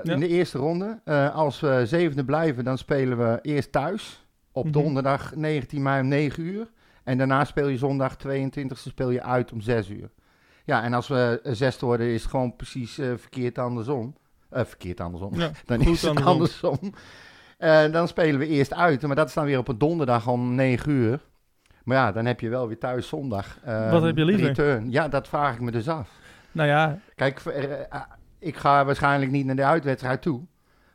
in 0.03 0.19
de 0.19 0.27
eerste 0.27 0.57
ronde. 0.57 0.99
Eh, 1.03 1.35
als 1.35 1.59
we 1.59 1.81
zevende 1.85 2.25
blijven, 2.25 2.63
dan 2.63 2.77
spelen 2.77 3.17
we 3.17 3.39
eerst 3.41 3.71
thuis. 3.71 4.25
Op 4.51 4.63
Mhm. 4.63 4.73
donderdag 4.73 5.35
19 5.35 5.81
mei 5.81 6.01
om 6.01 6.07
9 6.07 6.43
uur. 6.43 6.71
En 7.03 7.17
daarna 7.17 7.43
speel 7.43 7.67
je 7.67 7.77
zondag 7.77 8.15
22e 8.17 8.89
speel 8.89 9.09
je 9.09 9.23
uit 9.23 9.51
om 9.51 9.61
6 9.61 9.89
uur. 9.89 10.09
Ja, 10.63 10.83
en 10.83 10.93
als 10.93 11.07
we 11.07 11.39
eh, 11.43 11.53
zesde 11.53 11.85
worden, 11.85 12.07
is 12.07 12.21
het 12.21 12.31
gewoon 12.31 12.55
precies 12.55 12.93
verkeerd 12.93 13.57
andersom. 13.57 14.15
Verkeerd 14.51 14.99
andersom. 14.99 15.35
Ja, 15.35 15.51
dan 15.65 15.81
is 15.81 16.01
het 16.01 16.09
andersom. 16.09 16.27
andersom. 16.71 16.93
Eh, 17.57 17.91
dan 17.91 18.07
spelen 18.07 18.39
we 18.39 18.47
eerst 18.47 18.73
uit. 18.73 19.01
Maar 19.01 19.15
dat 19.15 19.27
is 19.27 19.33
dan 19.33 19.45
weer 19.45 19.57
op 19.57 19.67
een 19.67 19.77
donderdag 19.77 20.27
om 20.27 20.55
9 20.55 20.91
uur. 20.91 21.19
Maar 21.83 21.97
ja, 21.97 22.11
dan 22.11 22.25
heb 22.25 22.39
je 22.39 22.49
wel 22.49 22.67
weer 22.67 22.77
thuis 22.79 23.07
zondag. 23.07 23.57
eh, 23.63 23.91
Wat 23.91 24.03
heb 24.03 24.17
je 24.17 24.25
liever? 24.25 24.45
Return. 24.47 24.91
Ja, 24.91 25.07
dat 25.07 25.27
vraag 25.27 25.53
ik 25.53 25.61
me 25.61 25.71
dus 25.71 25.87
af. 25.89 26.09
Nou 26.51 26.67
ja, 26.69 26.99
Kijk, 27.15 27.39
eh, 27.39 27.99
ik 28.39 28.55
ga 28.57 28.85
waarschijnlijk 28.85 29.31
niet 29.31 29.45
naar 29.45 29.55
de 29.55 29.65
uitwedstrijd 29.65 30.21
toe. 30.21 30.41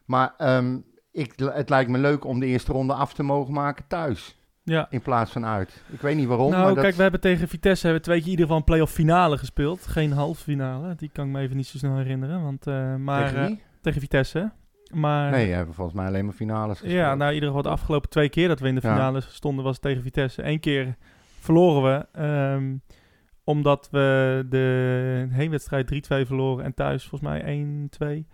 Maar 0.04 0.34
ehm, 0.38 0.78
ik, 1.12 1.32
het 1.36 1.68
lijkt 1.68 1.90
me 1.90 1.98
leuk 1.98 2.24
om 2.24 2.40
de 2.40 2.46
eerste 2.46 2.72
ronde 2.72 2.92
af 2.94 3.14
te 3.14 3.22
mogen 3.22 3.52
maken 3.54 3.84
thuis. 3.88 4.38
ja. 4.62 4.86
In 4.90 5.00
plaats 5.02 5.32
van 5.32 5.46
uit. 5.46 5.82
Ik 5.90 6.00
weet 6.00 6.16
niet 6.16 6.26
waarom. 6.26 6.50
Nou, 6.50 6.64
maar 6.64 6.74
dat, 6.74 6.82
kijk, 6.84 6.94
we 6.94 7.02
hebben 7.02 7.20
tegen 7.20 7.48
Vitesse 7.48 7.86
hebben 7.86 8.02
we 8.04 8.08
twee 8.08 8.18
keer 8.18 8.26
in 8.32 8.38
ieder 8.38 8.44
geval 8.46 8.58
een 8.60 8.66
play-off 8.68 8.92
finale 8.92 9.38
gespeeld. 9.38 9.86
Geen 9.86 10.12
halve 10.12 10.42
finale. 10.42 10.94
Die 10.94 11.10
kan 11.12 11.26
ik 11.26 11.32
me 11.32 11.40
even 11.40 11.56
niet 11.56 11.66
zo 11.66 11.78
snel 11.78 11.96
herinneren. 11.96 12.42
Want, 12.42 12.66
eh, 12.66 12.94
maar, 12.94 13.28
Tegen 13.28 13.46
wie? 13.46 13.62
tegen 13.82 14.00
Vitesse. 14.00 14.50
Maar 14.92 15.30
Nee, 15.30 15.46
we 15.46 15.52
hebben 15.54 15.74
volgens 15.74 15.96
mij 15.96 16.06
alleen 16.06 16.24
maar 16.24 16.34
finales 16.34 16.78
gespeeld. 16.78 16.98
ja, 16.98 17.14
nou, 17.14 17.28
in 17.28 17.34
ieder 17.34 17.48
geval 17.48 17.62
de 17.62 17.68
afgelopen 17.68 18.10
twee 18.10 18.28
keer 18.28 18.48
dat 18.48 18.60
we 18.60 18.68
in 18.68 18.74
de 18.74 18.80
Ja. 18.84 18.92
finale 18.94 19.20
stonden 19.20 19.64
was 19.64 19.78
tegen 19.78 20.02
Vitesse. 20.02 20.46
Eén 20.46 20.60
keer 20.60 20.96
verloren 21.40 21.82
we. 21.82 22.06
ehm, 22.20 22.76
omdat 23.44 23.88
we 23.90 24.46
de 24.48 25.26
heenwedstrijd 25.30 25.86
3-2 25.86 26.26
verloren 26.26 26.64
en 26.64 26.74
thuis 26.74 27.06
volgens 27.08 27.30
mij 27.30 27.42
1-2. 27.44 28.26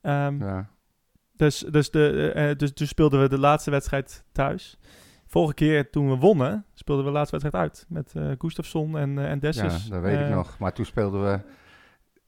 Ehm, 0.00 0.38
Ja. 0.44 0.68
Dus, 1.36 1.58
dus, 1.58 1.90
de, 1.90 2.32
eh, 2.34 2.50
eh, 2.50 2.58
dus 2.58 2.72
toen 2.72 2.86
speelden 2.86 3.20
we 3.20 3.28
de 3.28 3.38
laatste 3.38 3.70
wedstrijd 3.70 4.24
thuis. 4.32 4.78
Vorige 5.26 5.54
keer 5.54 5.90
toen 5.90 6.08
we 6.08 6.16
wonnen, 6.16 6.64
speelden 6.74 7.04
we 7.04 7.10
de 7.10 7.16
laatste 7.16 7.36
wedstrijd 7.38 7.64
uit. 7.68 7.86
Met 7.88 8.12
eh 8.16 8.30
Gustafsson 8.38 8.98
en, 8.98 9.18
en 9.18 9.38
Ja, 9.40 9.62
dat 9.90 10.00
weet 10.00 10.20
ik 10.20 10.28
nog. 10.28 10.58
Maar 10.58 10.72
toen 10.72 10.84
speelden 10.84 11.22
we 11.24 11.38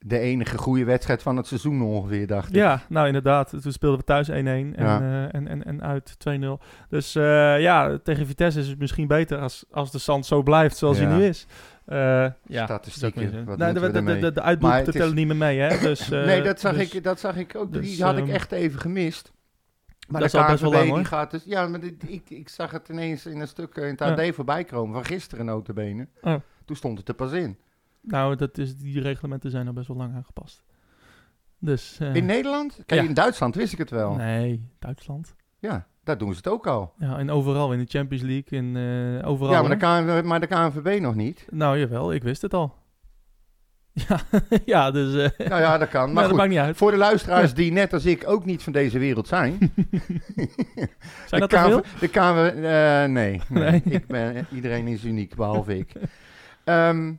de 0.08 0.18
enige 0.18 0.58
goede 0.58 0.84
wedstrijd 0.84 1.22
van 1.22 1.36
het 1.36 1.46
seizoen 1.46 1.82
ongeveer, 1.82 2.26
dacht 2.26 2.48
ik. 2.48 2.54
Ja, 2.54 2.82
nou 2.88 3.06
inderdaad. 3.06 3.62
Toen 3.62 3.72
speelden 3.72 3.98
we 3.98 4.04
thuis 4.04 4.28
1-1 4.30 4.32
en, 4.32 4.74
Ja. 4.76 5.00
eh, 5.00 5.34
en, 5.34 5.48
en, 5.48 5.64
en 5.64 5.82
uit 5.82 6.16
2-0. 6.18 6.62
Dus 6.88 7.14
eh, 7.14 7.60
ja, 7.60 7.98
tegen 8.02 8.26
Vitesse 8.26 8.60
is 8.60 8.68
het 8.68 8.78
misschien 8.78 9.06
beter 9.06 9.38
als, 9.38 9.64
als 9.70 9.90
de 9.90 9.98
stand 9.98 10.26
zo 10.26 10.42
blijft 10.42 10.76
zoals 10.76 10.98
Ja. 10.98 11.06
hij 11.08 11.16
nu 11.16 11.24
is. 11.24 11.46
Eh 11.84 12.26
ja, 12.46 12.64
Statistieken, 12.64 13.44
wat. 13.44 13.58
Nee, 13.58 13.72
de, 13.72 13.80
de, 13.90 14.02
de, 14.20 14.32
de, 14.32 14.42
uitboeken 14.42 14.86
is- 14.86 14.92
tellen 14.92 15.14
niet 15.14 15.26
meer 15.26 15.36
mee, 15.36 15.58
hè? 15.58 15.78
Dus, 15.88 16.08
nee, 16.08 16.42
dat 16.42 16.60
zag, 16.60 16.74
dus- 16.76 16.92
ik, 16.94 17.04
dat 17.04 17.20
zag 17.20 17.36
ik 17.36 17.54
ook. 17.56 17.72
dus, 17.72 17.82
die 17.96 18.04
had 18.04 18.16
ik 18.16 18.24
ehm, 18.24 18.34
echt 18.34 18.52
even 18.52 18.80
gemist. 18.80 19.32
Maar 20.08 20.20
dat 20.20 20.30
de 20.30 20.36
is 20.36 20.42
al 20.44 20.50
best 20.50 20.62
wel 20.62 20.72
lang, 20.72 20.94
die 20.94 21.04
gaat 21.04 21.30
dus... 21.30 21.42
Ja, 21.44 21.66
maar 21.68 21.80
dit- 21.80 22.02
ik, 22.10 22.30
ik 22.30 22.48
zag 22.48 22.70
het 22.70 22.88
ineens 22.88 23.26
in 23.26 23.40
een 23.40 23.48
stuk 23.48 23.76
in 23.76 23.82
het 23.84 23.98
Ja. 23.98 24.10
AD 24.28 24.34
voorbij 24.34 24.64
komen. 24.64 24.94
Van 24.94 25.04
gisteren 25.04 25.44
notabene. 25.44 26.06
Oh. 26.22 26.34
Toen 26.64 26.76
stond 26.76 26.98
het 26.98 27.08
er 27.08 27.14
pas 27.14 27.32
in. 27.32 27.56
Nou, 28.06 28.36
dat 28.36 28.58
is, 28.58 28.76
die 28.76 29.00
reglementen 29.00 29.50
zijn 29.50 29.66
al 29.66 29.72
best 29.72 29.88
wel 29.88 29.96
lang 29.96 30.14
aangepast. 30.14 30.64
Dus, 31.58 31.98
eh, 32.00 32.14
In 32.14 32.24
Nederland? 32.26 32.82
Kijk, 32.86 33.00
ja. 33.00 33.06
in 33.08 33.14
Duitsland 33.14 33.54
wist 33.54 33.72
ik 33.72 33.78
het 33.78 33.90
wel. 33.90 34.14
Nee, 34.14 34.68
Duitsland. 34.78 35.34
Ja, 35.58 35.86
daar 36.04 36.18
doen 36.18 36.30
ze 36.30 36.36
het 36.36 36.48
ook 36.48 36.66
al. 36.66 36.92
Ja, 36.98 37.18
en 37.18 37.30
overal 37.30 37.72
in 37.72 37.78
de 37.78 37.86
Champions 37.88 38.22
League, 38.24 38.58
in 38.58 38.76
eh, 38.76 39.28
overal. 39.28 39.52
ja, 39.52 39.62
maar 39.62 40.06
de, 40.06 40.22
maar 40.22 40.40
de 40.40 40.46
KNVB 40.46 41.00
nog 41.00 41.14
niet. 41.14 41.46
Nou, 41.50 41.78
jawel, 41.78 42.12
ik 42.12 42.22
wist 42.22 42.42
het 42.42 42.54
al. 42.54 42.74
Ja, 44.08 44.20
ja 44.64 44.90
dus... 44.90 45.14
eh 45.38 45.48
Nou 45.48 45.60
ja, 45.60 45.78
dat 45.78 45.88
kan. 45.88 46.04
maar 46.04 46.12
Maar 46.14 46.22
dat 46.22 46.30
goed, 46.30 46.38
maakt 46.40 46.50
niet 46.50 46.58
uit. 46.58 46.76
voor 46.76 46.90
de 46.90 46.96
luisteraars 46.96 47.54
die 47.54 47.72
net 47.72 47.92
als 47.92 48.04
ik 48.06 48.28
ook 48.28 48.44
niet 48.44 48.62
van 48.62 48.72
deze 48.72 48.98
wereld 48.98 49.28
zijn. 49.28 49.58
Zijn 51.26 51.40
dat? 51.40 51.48
KNV 51.48 51.80
De 52.00 52.08
KNVB... 52.08 52.64
eh, 52.64 53.04
nee, 53.04 53.08
nee. 53.08 53.40
Nee. 53.48 53.82
Ik 53.84 54.06
ben, 54.06 54.46
iedereen 54.52 54.86
is 54.86 55.04
uniek, 55.04 55.34
behalve 55.34 55.78
ik. 55.78 55.92
Ehm, 56.64 57.12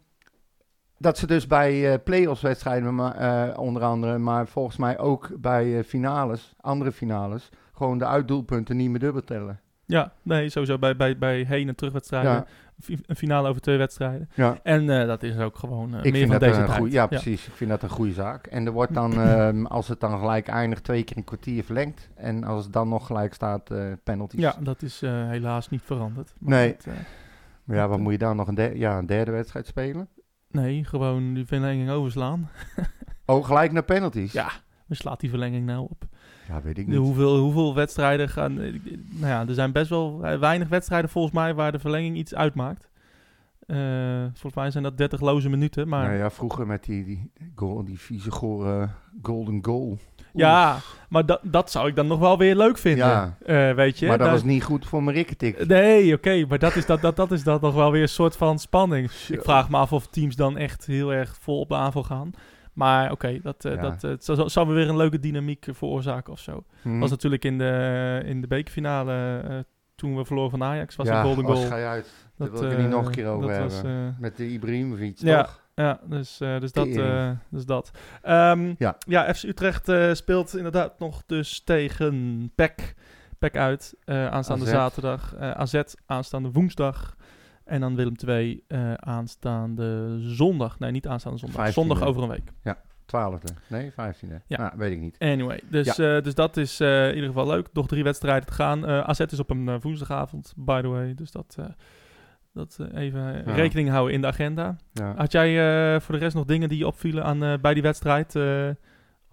dat 0.98 1.18
ze 1.18 1.28
dus 1.28 1.48
bij 1.48 1.92
eh 1.94 2.00
play-offs 2.04 2.42
wedstrijden, 2.42 2.96
maar, 2.96 3.16
eh, 3.16 3.60
onder 3.60 3.82
andere, 3.84 4.18
maar 4.18 4.48
volgens 4.48 4.78
mij 4.78 4.98
ook 5.00 5.30
bij 5.40 5.78
eh, 5.78 5.84
finales, 5.84 6.56
andere 6.62 6.92
finales, 6.92 7.50
gewoon 7.74 7.98
de 7.98 8.06
uitdoelpunten 8.06 8.78
niet 8.78 8.90
meer 8.90 9.00
dubbel 9.00 9.24
tellen. 9.24 9.60
Ja, 9.86 10.12
nee, 10.22 10.50
sowieso 10.50 10.78
bij, 10.78 10.96
bij, 10.96 11.18
bij 11.18 11.44
heen- 11.44 11.68
en 11.68 11.76
terugwedstrijden. 11.76 12.32
Ja, 12.32 12.46
Een 13.06 13.16
finale 13.16 13.50
over 13.50 13.62
twee 13.62 13.78
wedstrijden. 13.78 14.30
ja. 14.34 14.58
En 14.64 14.86
dat 15.08 15.24
is 15.24 15.38
ook 15.38 15.58
gewoon 15.58 15.88
Ik 15.96 16.04
meer 16.04 16.14
vind 16.14 16.32
van 16.32 16.40
dat 16.40 16.40
deze 16.50 16.62
een 16.62 16.70
goeie, 16.70 16.94
ja, 16.94 17.08
precies. 17.08 17.48
Ik 17.48 17.54
vind 17.54 17.70
dat 17.70 17.84
een 17.84 17.90
goede 17.90 18.14
zaak. 18.14 18.48
En 18.48 18.66
er 18.66 18.72
wordt 18.72 18.94
dan, 18.94 19.14
ehm, 19.22 19.66
als 19.66 19.88
het 19.88 20.00
dan 20.00 20.20
gelijk 20.20 20.48
eindigt, 20.48 20.84
twee 20.84 21.04
keer 21.04 21.18
een 21.18 21.24
kwartier 21.24 21.64
verlengd. 21.64 22.10
En 22.16 22.44
als 22.44 22.64
het 22.64 22.74
dan 22.74 22.90
nog 22.90 23.06
gelijk 23.06 23.34
staat, 23.34 23.70
penalties. 24.04 24.40
Ja, 24.40 24.56
dat 24.60 24.82
is 24.82 25.02
helaas 25.02 25.70
niet 25.70 25.82
veranderd. 25.84 26.34
Maar 26.38 26.50
Nee. 26.60 26.76
Maar 27.64 27.76
ja, 27.78 27.88
wat 27.88 28.00
moet 28.00 28.12
je 28.12 28.18
dan 28.18 28.36
nog 28.36 28.48
een, 28.48 28.56
der- 28.56 28.78
ja, 28.78 28.98
een 28.98 29.06
derde 29.06 29.32
wedstrijd 29.32 29.68
spelen? 29.68 30.08
Nee, 30.52 30.84
gewoon 30.84 31.34
die 31.34 31.46
verlenging 31.46 31.90
overslaan. 31.90 32.50
Oh, 33.30 33.46
gelijk 33.46 33.72
naar 33.72 33.84
penalties? 33.84 34.32
Ja, 34.32 34.50
we 34.86 34.96
slaat 34.96 35.20
die 35.20 35.30
verlenging 35.30 35.66
nou 35.66 35.88
op. 35.90 36.06
Ja, 36.48 36.62
weet 36.62 36.78
ik 36.78 36.88
niet. 36.88 36.98
hoeveel, 36.98 37.38
hoeveel 37.38 37.76
wedstrijden 37.76 38.30
gaan... 38.30 38.54
Nou 38.54 39.28
ja, 39.28 39.48
er 39.48 39.54
zijn 39.54 39.72
best 39.72 39.90
wel 39.90 40.26
eh, 40.26 40.40
weinig 40.40 40.68
wedstrijden 40.68 41.10
volgens 41.10 41.34
mij 41.34 41.54
waar 41.54 41.72
de 41.72 41.80
verlenging 41.80 42.18
iets 42.18 42.36
uitmaakt. 42.36 42.90
Eh, 43.68 43.78
volgens 44.22 44.54
mij 44.56 44.72
zijn 44.72 44.84
dat 44.84 44.98
30 44.98 45.22
loze 45.22 45.50
minuten, 45.50 45.88
maar... 45.88 46.08
Nou 46.08 46.18
ja, 46.18 46.30
vroeger 46.32 46.68
met 46.68 46.84
die, 46.84 47.04
die, 47.06 47.32
goal, 47.56 47.84
die 47.86 48.00
vieze 48.00 48.32
gore 48.32 48.90
golden 49.22 49.60
goal. 49.66 49.98
Ja, 50.34 50.78
maar 51.10 51.26
dat, 51.26 51.40
dat 51.44 51.72
zou 51.72 51.88
ik 51.88 51.96
dan 51.96 52.08
nog 52.08 52.20
wel 52.20 52.38
weer 52.38 52.56
leuk 52.56 52.78
vinden. 52.78 53.06
Ja. 53.08 53.38
Eh, 53.46 53.74
weet 53.76 54.00
je? 54.00 54.08
maar 54.08 54.18
dat 54.18 54.30
was 54.30 54.44
niet 54.44 54.64
goed 54.64 54.86
voor 54.86 55.04
mijn 55.04 55.16
rikketik. 55.16 55.68
Nee, 55.68 56.14
oké, 56.14 56.46
maar 56.46 56.60
dat 56.60 56.76
is, 56.76 56.86
dat, 56.86 57.02
dat, 57.02 57.16
dat 57.16 57.32
is 57.32 57.44
dan 57.44 57.58
nog 57.62 57.74
wel 57.74 57.92
weer 57.92 58.02
een 58.02 58.10
soort 58.10 58.36
van 58.38 58.60
spanning. 58.60 59.12
Zo. 59.12 59.34
Ik 59.34 59.42
vraag 59.42 59.70
me 59.70 59.78
af 59.78 59.94
of 59.94 60.08
teams 60.08 60.36
dan 60.36 60.58
echt 60.58 60.86
heel 60.86 61.14
erg 61.14 61.38
vol 61.40 61.60
op 61.60 61.70
de 61.70 61.76
aanval 61.76 62.04
gaan. 62.04 62.32
Maar 62.74 63.12
oké, 63.12 63.40
dat, 63.42 63.66
eh, 63.66 63.76
Ja. 63.76 63.82
dat 63.82 64.04
eh, 64.04 64.12
zou, 64.18 64.50
zou 64.50 64.68
weer 64.68 64.90
een 64.90 64.98
leuke 64.98 65.20
dynamiek 65.20 65.68
eh, 65.68 65.74
veroorzaken 65.74 66.34
of 66.34 66.40
zo. 66.40 66.64
Hm. 66.82 67.00
Was 67.00 67.10
natuurlijk 67.10 67.46
in 67.46 67.58
de, 67.58 68.22
in 68.26 68.42
de 68.42 68.48
bekerfinale, 68.48 69.40
eh, 69.48 69.58
toen 69.96 70.16
we 70.18 70.26
verloren 70.26 70.52
van 70.52 70.64
Ajax, 70.64 70.96
was 70.96 71.08
ja, 71.08 71.20
een 71.20 71.26
golden 71.26 71.46
goal. 71.46 71.66
schei 71.66 71.84
uit. 71.86 72.27
Dat, 72.38 72.50
wil 72.52 72.64
ik 72.64 72.70
het 72.70 72.78
niet 72.78 72.88
eh, 72.88 72.94
nog 72.94 73.06
een 73.06 73.12
keer 73.12 73.28
over 73.28 73.50
hebben. 73.50 73.70
was, 73.70 73.84
eh, 73.84 74.08
Met 74.20 74.38
de 74.38 74.50
Ibrahimovic, 74.50 75.18
Ja. 75.20 75.42
toch? 75.44 75.66
Ja, 75.76 76.00
dus, 76.06 76.40
eh, 76.40 76.60
dus, 76.60 76.72
dat, 76.72 76.88
eh, 76.88 77.32
dus 77.50 77.66
dat. 77.66 77.92
Ehm, 78.22 78.74
Ja. 78.78 78.98
ja. 79.08 79.34
FC 79.34 79.44
Utrecht 79.44 79.90
eh, 79.90 80.14
speelt 80.14 80.56
inderdaad 80.56 81.00
nog 81.00 81.24
dus 81.26 81.62
tegen 81.64 82.52
PEC. 82.56 82.96
PEC 83.40 83.58
uit, 83.58 83.96
eh, 84.04 84.28
aanstaande 84.28 84.66
AZ. 84.66 84.72
zaterdag. 84.72 85.36
eh, 85.36 85.52
AZ 85.52 85.82
aanstaande 86.06 86.52
woensdag. 86.52 87.16
En 87.64 87.82
dan 87.82 87.96
Willem 87.96 88.14
II 88.28 88.64
eh, 88.68 88.94
aanstaande 88.94 90.18
zondag. 90.20 90.80
Nee, 90.80 90.92
niet 90.92 91.08
aanstaande 91.08 91.38
zondag. 91.40 91.58
15e. 91.70 91.74
Zondag 91.74 92.02
over 92.02 92.24
een 92.24 92.30
week. 92.30 92.76
Twaalfde. 93.06 93.48
Nee, 93.68 93.92
vijftiende. 93.92 94.42
Ja. 94.48 94.58
Nou, 94.58 94.72
weet 94.78 94.92
ik 94.92 95.00
niet. 95.00 95.16
Anyway, 95.20 95.62
dus, 95.70 95.88
eh, 96.00 96.22
dus 96.22 96.36
dat 96.36 96.58
is 96.58 96.80
eh, 96.80 97.08
in 97.08 97.14
ieder 97.14 97.30
geval 97.30 97.48
leuk. 97.48 97.68
Nog 97.74 97.88
drie 97.88 98.04
wedstrijden 98.04 98.46
te 98.48 98.54
gaan. 98.54 98.86
Eh, 98.88 99.00
AZ 99.00 99.20
is 99.20 99.40
op 99.40 99.50
een 99.50 99.68
eh, 99.70 99.76
woensdagavond, 99.82 100.54
by 100.56 100.82
the 100.82 100.88
way. 100.88 101.14
Dus 101.16 101.32
dat, 101.32 101.56
eh, 101.60 101.66
dat 102.58 102.78
eh, 102.92 103.02
even 103.02 103.22
Ja. 103.22 103.54
rekening 103.56 103.90
houden 103.90 104.14
in 104.14 104.22
de 104.22 104.28
agenda. 104.28 104.76
Ja. 104.92 105.14
Had 105.16 105.32
jij 105.32 105.50
eh, 105.96 106.00
voor 106.02 106.16
de 106.16 106.22
rest 106.22 106.36
nog 106.36 106.46
dingen 106.46 106.70
die 106.70 106.78
je 106.78 106.88
opvielen 106.88 107.24
aan, 107.24 107.44
eh, 107.44 107.54
bij 107.62 107.74
die 107.74 107.84
wedstrijd? 107.84 108.36
eh, 108.36 108.70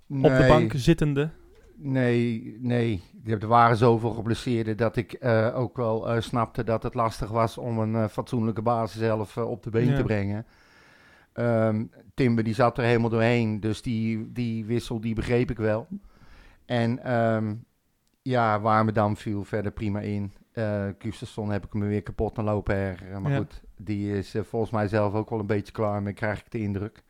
Op 0.09 0.23
de 0.37 0.45
bank 0.49 0.73
zittende? 0.77 1.31
Nee, 1.77 2.57
nee. 2.61 3.03
Er 3.27 3.47
waren 3.47 3.77
zoveel 3.77 4.11
geblesseerden 4.11 4.77
dat 4.77 4.97
ik 4.97 5.13
eh, 5.13 5.51
ook 5.59 5.77
wel 5.77 6.09
eh, 6.11 6.21
snapte 6.21 6.65
dat 6.65 6.83
het 6.83 6.95
lastig 6.95 7.29
was 7.31 7.59
om 7.59 7.79
een 7.79 7.95
eh, 7.95 8.09
fatsoenlijke 8.09 8.63
basis 8.63 9.01
zelf 9.01 9.37
eh, 9.37 9.51
op 9.51 9.63
de 9.63 9.71
been 9.71 9.89
Ja. 9.89 9.95
te 9.97 10.03
brengen. 10.03 10.47
Ehm, 11.33 11.85
Timber 12.15 12.45
die 12.45 12.55
zat 12.55 12.79
er 12.79 12.85
helemaal 12.85 13.11
doorheen, 13.11 13.61
dus 13.61 13.83
die, 13.83 14.33
die 14.33 14.65
wissel 14.65 15.01
die 15.01 15.15
begreep 15.15 15.51
ik 15.51 15.57
wel. 15.59 15.87
En 16.67 17.05
ehm 17.05 17.55
ja, 18.23 18.61
Warmerdam 18.61 19.17
viel 19.17 19.45
verder 19.45 19.73
prima 19.73 20.01
in. 20.01 20.33
Gustafsson 20.99 21.51
heb 21.51 21.65
ik 21.65 21.75
me 21.75 21.87
weer 21.87 22.03
kapot 22.03 22.39
aan 22.39 22.45
lopen 22.45 22.75
ergeren. 22.75 23.23
Maar 23.23 23.33
Ja. 23.33 23.39
goed, 23.39 23.63
die 23.77 24.17
is 24.17 24.35
eh, 24.35 24.43
volgens 24.43 24.71
mij 24.71 24.89
zelf 24.89 25.15
ook 25.15 25.31
wel 25.31 25.39
een 25.39 25.47
beetje 25.47 25.73
klaar 25.73 26.03
mee, 26.03 26.13
krijg 26.13 26.39
ik 26.39 26.51
de 26.51 26.59
indruk. 26.59 27.03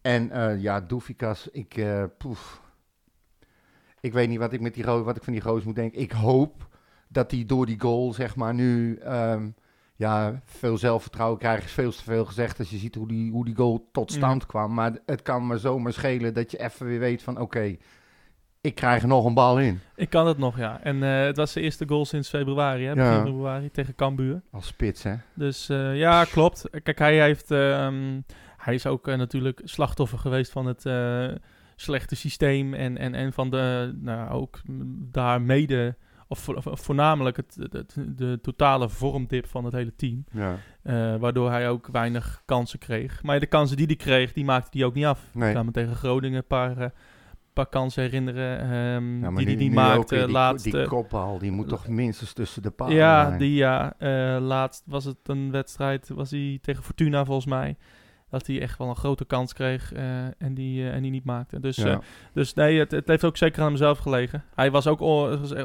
En 0.00 0.30
eh, 0.30 0.60
ja, 0.60 0.80
Doefikas, 0.80 1.48
ik, 1.48 1.84
poef. 2.18 2.60
ik 4.00 4.12
weet 4.12 4.28
niet 4.28 4.38
wat 4.38 4.52
ik, 4.52 4.60
met 4.60 4.74
die 4.74 4.84
wat 4.84 5.16
ik 5.16 5.22
van 5.24 5.32
die 5.32 5.42
goos 5.42 5.64
moet 5.64 5.74
denken. 5.74 6.00
Ik 6.00 6.12
hoop 6.12 6.68
dat 7.08 7.30
hij 7.30 7.44
door 7.46 7.66
die 7.66 7.80
goal, 7.80 8.12
zeg 8.12 8.36
maar, 8.36 8.54
nu 8.54 8.96
ehm, 8.96 9.48
ja, 10.00 10.40
veel 10.44 10.78
zelfvertrouwen 10.78 11.38
krijgt. 11.38 11.64
Is 11.64 11.72
veel 11.72 11.90
te 11.90 12.02
veel 12.02 12.24
gezegd 12.24 12.58
als 12.58 12.70
je 12.70 12.76
ziet 12.76 12.94
hoe 12.94 13.08
die, 13.08 13.30
hoe 13.32 13.44
die 13.44 13.54
goal 13.54 13.88
tot 13.92 14.12
stand 14.12 14.46
kwam. 14.46 14.74
Maar 14.74 14.98
het 15.06 15.22
kan 15.22 15.46
maar 15.46 15.58
zomaar 15.58 15.92
schelen 15.92 16.34
dat 16.34 16.50
je 16.50 16.58
even 16.58 16.86
weer 16.86 16.98
weet 16.98 17.22
van, 17.22 17.40
oké, 17.40 17.76
ik 18.60 18.74
krijg 18.74 19.02
er 19.02 19.08
nog 19.08 19.24
een 19.24 19.34
bal 19.34 19.60
in. 19.60 19.80
Ik 19.96 20.10
kan 20.10 20.26
het 20.26 20.38
nog, 20.38 20.58
ja. 20.58 20.80
En 20.82 21.02
eh, 21.02 21.24
het 21.24 21.36
was 21.36 21.52
zijn 21.52 21.64
eerste 21.64 21.88
goal 21.88 22.04
sinds 22.04 22.28
februari, 22.28 22.84
hè? 22.84 22.94
Begin 22.94 23.10
Ja. 23.10 23.24
februari, 23.24 23.70
tegen 23.70 23.94
Cambuur. 23.94 24.40
Als 24.50 24.66
spits, 24.66 25.02
hè? 25.02 25.14
Dus 25.34 25.68
eh, 25.68 25.96
ja, 25.96 26.24
klopt. 26.24 26.64
Kijk, 26.82 26.98
hij 26.98 27.20
heeft... 27.22 27.50
ehm, 27.50 28.20
hij 28.56 28.74
is 28.74 28.86
ook 28.86 29.08
eh, 29.08 29.16
natuurlijk 29.16 29.60
slachtoffer 29.64 30.18
geweest 30.18 30.52
van 30.52 30.66
het 30.66 30.82
slechte 31.76 32.14
systeem. 32.16 32.74
En, 32.74 32.98
en, 32.98 33.14
en 33.14 33.32
van 33.32 33.50
de... 33.50 33.94
Nou, 34.00 34.30
ook 34.30 34.60
daar 35.12 35.42
mede... 35.42 35.96
Of 36.28 36.38
vo- 36.38 36.60
vo- 36.60 36.76
voornamelijk 36.76 37.36
het, 37.36 37.56
de 38.16 38.38
totale 38.42 38.88
vormdip 38.88 39.46
van 39.46 39.64
het 39.64 39.72
hele 39.74 39.94
team. 39.96 40.24
Ja. 40.32 40.56
Waardoor 41.18 41.50
hij 41.50 41.68
ook 41.68 41.86
weinig 41.92 42.42
kansen 42.44 42.78
kreeg. 42.78 43.22
Maar 43.22 43.40
de 43.40 43.46
kansen 43.46 43.76
die 43.76 43.86
hij 43.86 43.96
kreeg, 43.96 44.32
die 44.32 44.44
maakte 44.44 44.78
hij 44.78 44.86
ook 44.86 44.94
niet 44.94 45.04
af. 45.04 45.20
Nee. 45.32 45.54
Me 45.64 45.70
tegen 45.70 45.94
Groningen 45.96 46.36
een 46.38 46.46
paar, 46.46 46.92
paar 47.52 47.66
kansen 47.68 48.02
herinneren. 48.02 48.68
Ja, 49.20 49.30
maar 49.30 49.44
die 49.44 49.46
hij 49.46 49.64
niet 49.64 49.72
maakte. 49.72 50.16
die, 50.16 50.28
laatst, 50.28 50.64
die 50.64 50.80
eh, 50.80 50.88
kopbal, 50.88 51.38
die 51.38 51.50
moet 51.50 51.68
toch 51.68 51.88
minstens 51.88 52.32
tussen 52.32 52.62
de 52.62 52.70
palen 52.70 52.94
ja, 52.94 53.26
zijn. 53.26 53.38
die 53.38 53.54
ja. 53.54 53.94
eh, 53.98 54.36
laatst 54.40 54.82
was 54.86 55.04
het 55.04 55.16
een 55.22 55.50
wedstrijd, 55.50 56.08
was 56.08 56.30
hij 56.30 56.58
tegen 56.62 56.82
Fortuna 56.82 57.24
volgens 57.24 57.46
mij. 57.46 57.76
Dat 58.28 58.46
hij 58.46 58.60
echt 58.60 58.78
wel 58.78 58.88
een 58.88 58.96
grote 58.96 59.24
kans 59.24 59.52
kreeg 59.52 59.92
eh, 59.92 60.24
en, 60.24 60.54
die, 60.54 60.88
eh, 60.88 60.94
en 60.94 61.02
die 61.02 61.10
niet 61.10 61.24
maakte. 61.24 61.60
Dus, 61.60 61.76
Ja. 61.76 62.00
dus 62.32 62.54
nee, 62.54 62.78
het, 62.78 62.90
het 62.90 63.08
heeft 63.08 63.24
ook 63.24 63.36
zeker 63.36 63.60
aan 63.62 63.68
hemzelf 63.68 63.98
gelegen. 63.98 64.44
Hij 64.54 64.70
was 64.70 64.86
ook 64.86 65.00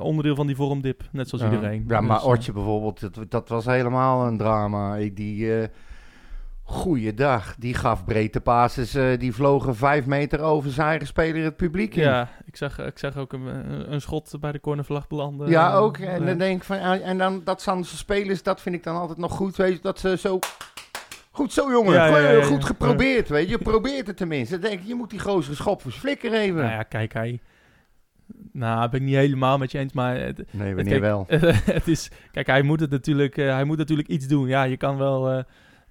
onderdeel 0.01 0.35
van 0.35 0.47
die 0.47 0.55
vormdip, 0.55 1.03
net 1.11 1.29
zoals 1.29 1.43
iedereen. 1.43 1.85
Ja, 1.87 2.01
maar 2.01 2.17
Dus, 2.17 2.25
Ortje 2.25 2.51
bijvoorbeeld, 2.51 2.99
dat, 3.15 3.31
dat 3.31 3.49
was 3.49 3.65
helemaal 3.65 4.27
een 4.27 4.37
drama. 4.37 4.95
Ik, 4.95 5.15
die, 5.15 5.51
goeiedag, 6.67 7.56
die 7.60 7.73
gaf 7.73 8.06
breedte 8.06 8.41
passes, 8.41 8.93
eh, 8.95 9.19
die 9.19 9.34
vlogen 9.34 9.75
vijf 9.75 10.06
meter 10.06 10.39
over 10.41 10.71
zijn 10.71 10.88
eigen 10.88 11.08
speler 11.08 11.43
het 11.43 11.56
publiek 11.58 11.95
in. 11.95 12.04
Ja, 12.04 12.30
ik 12.45 12.56
zag, 12.56 12.80
ik 12.80 12.97
zag 12.99 13.17
ook 13.17 13.34
een, 13.34 13.45
een- 13.45 13.93
een 13.93 14.01
schot 14.01 14.34
bij 14.39 14.51
de 14.51 14.60
cornervlag 14.60 15.08
belanden. 15.08 15.49
Ja, 15.49 15.71
Eh, 15.71 15.78
ook. 15.82 15.97
En 15.97 16.19
ja. 16.19 16.25
dan 16.25 16.38
denk 16.38 16.58
ik 16.58 16.63
van, 16.63 16.78
en 16.78 17.17
dan 17.17 17.41
dat 17.43 17.62
Zandse 17.62 17.97
spelers, 17.97 18.43
dat 18.43 18.62
vind 18.62 18.75
ik 18.75 18.84
dan 18.84 18.95
altijd 18.95 19.17
nog 19.17 19.32
goed, 19.32 19.56
weet 19.56 19.73
je, 19.75 19.80
dat 19.82 19.99
ze 19.99 20.17
zo... 20.17 20.39
Goed 21.32 21.54
zo, 21.54 21.71
jongen. 21.71 21.93
Ja, 21.93 22.06
ja, 22.06 22.13
Goed- 22.13 22.21
ja, 22.23 22.30
ja. 22.32 22.43
Goed 22.43 22.65
geprobeerd, 22.65 23.30
weet 23.30 23.45
je. 23.45 23.51
Je 23.51 23.58
probeert 23.58 24.08
het 24.08 24.17
tenminste. 24.17 24.60
Dan 24.60 24.69
denk 24.69 24.82
ik, 24.82 24.88
je 24.88 24.95
moet 24.95 25.10
die 25.10 25.19
gozer 25.19 25.56
schoppen 25.56 25.91
flikker 25.91 26.34
even. 26.34 26.56
Nou 26.56 26.69
ja, 26.71 26.84
kijk, 26.84 27.13
hij... 27.13 27.39
Nou, 28.51 28.89
ben 28.89 28.99
ik 28.99 29.06
niet 29.06 29.15
helemaal 29.15 29.58
met 29.58 29.71
je 29.71 29.78
eens, 29.80 29.93
maar 29.93 30.15
het, 30.19 30.43
Nee, 30.51 30.75
wanneer 30.75 30.99
kijk, 30.99 31.01
wel? 31.04 31.25
het 31.75 31.88
is, 31.88 32.12
kijk, 32.32 32.47
hij 32.47 32.62
moet 32.62 32.80
het 32.80 32.89
natuurlijk, 32.89 33.38
eh, 33.38 33.54
hij 33.54 33.63
moet 33.63 33.78
natuurlijk 33.78 34.08
iets 34.08 34.28
doen. 34.28 34.47
Ja, 34.47 34.63
je 34.63 34.78
kan 34.78 34.97
wel 34.97 35.30
eh, 35.32 35.43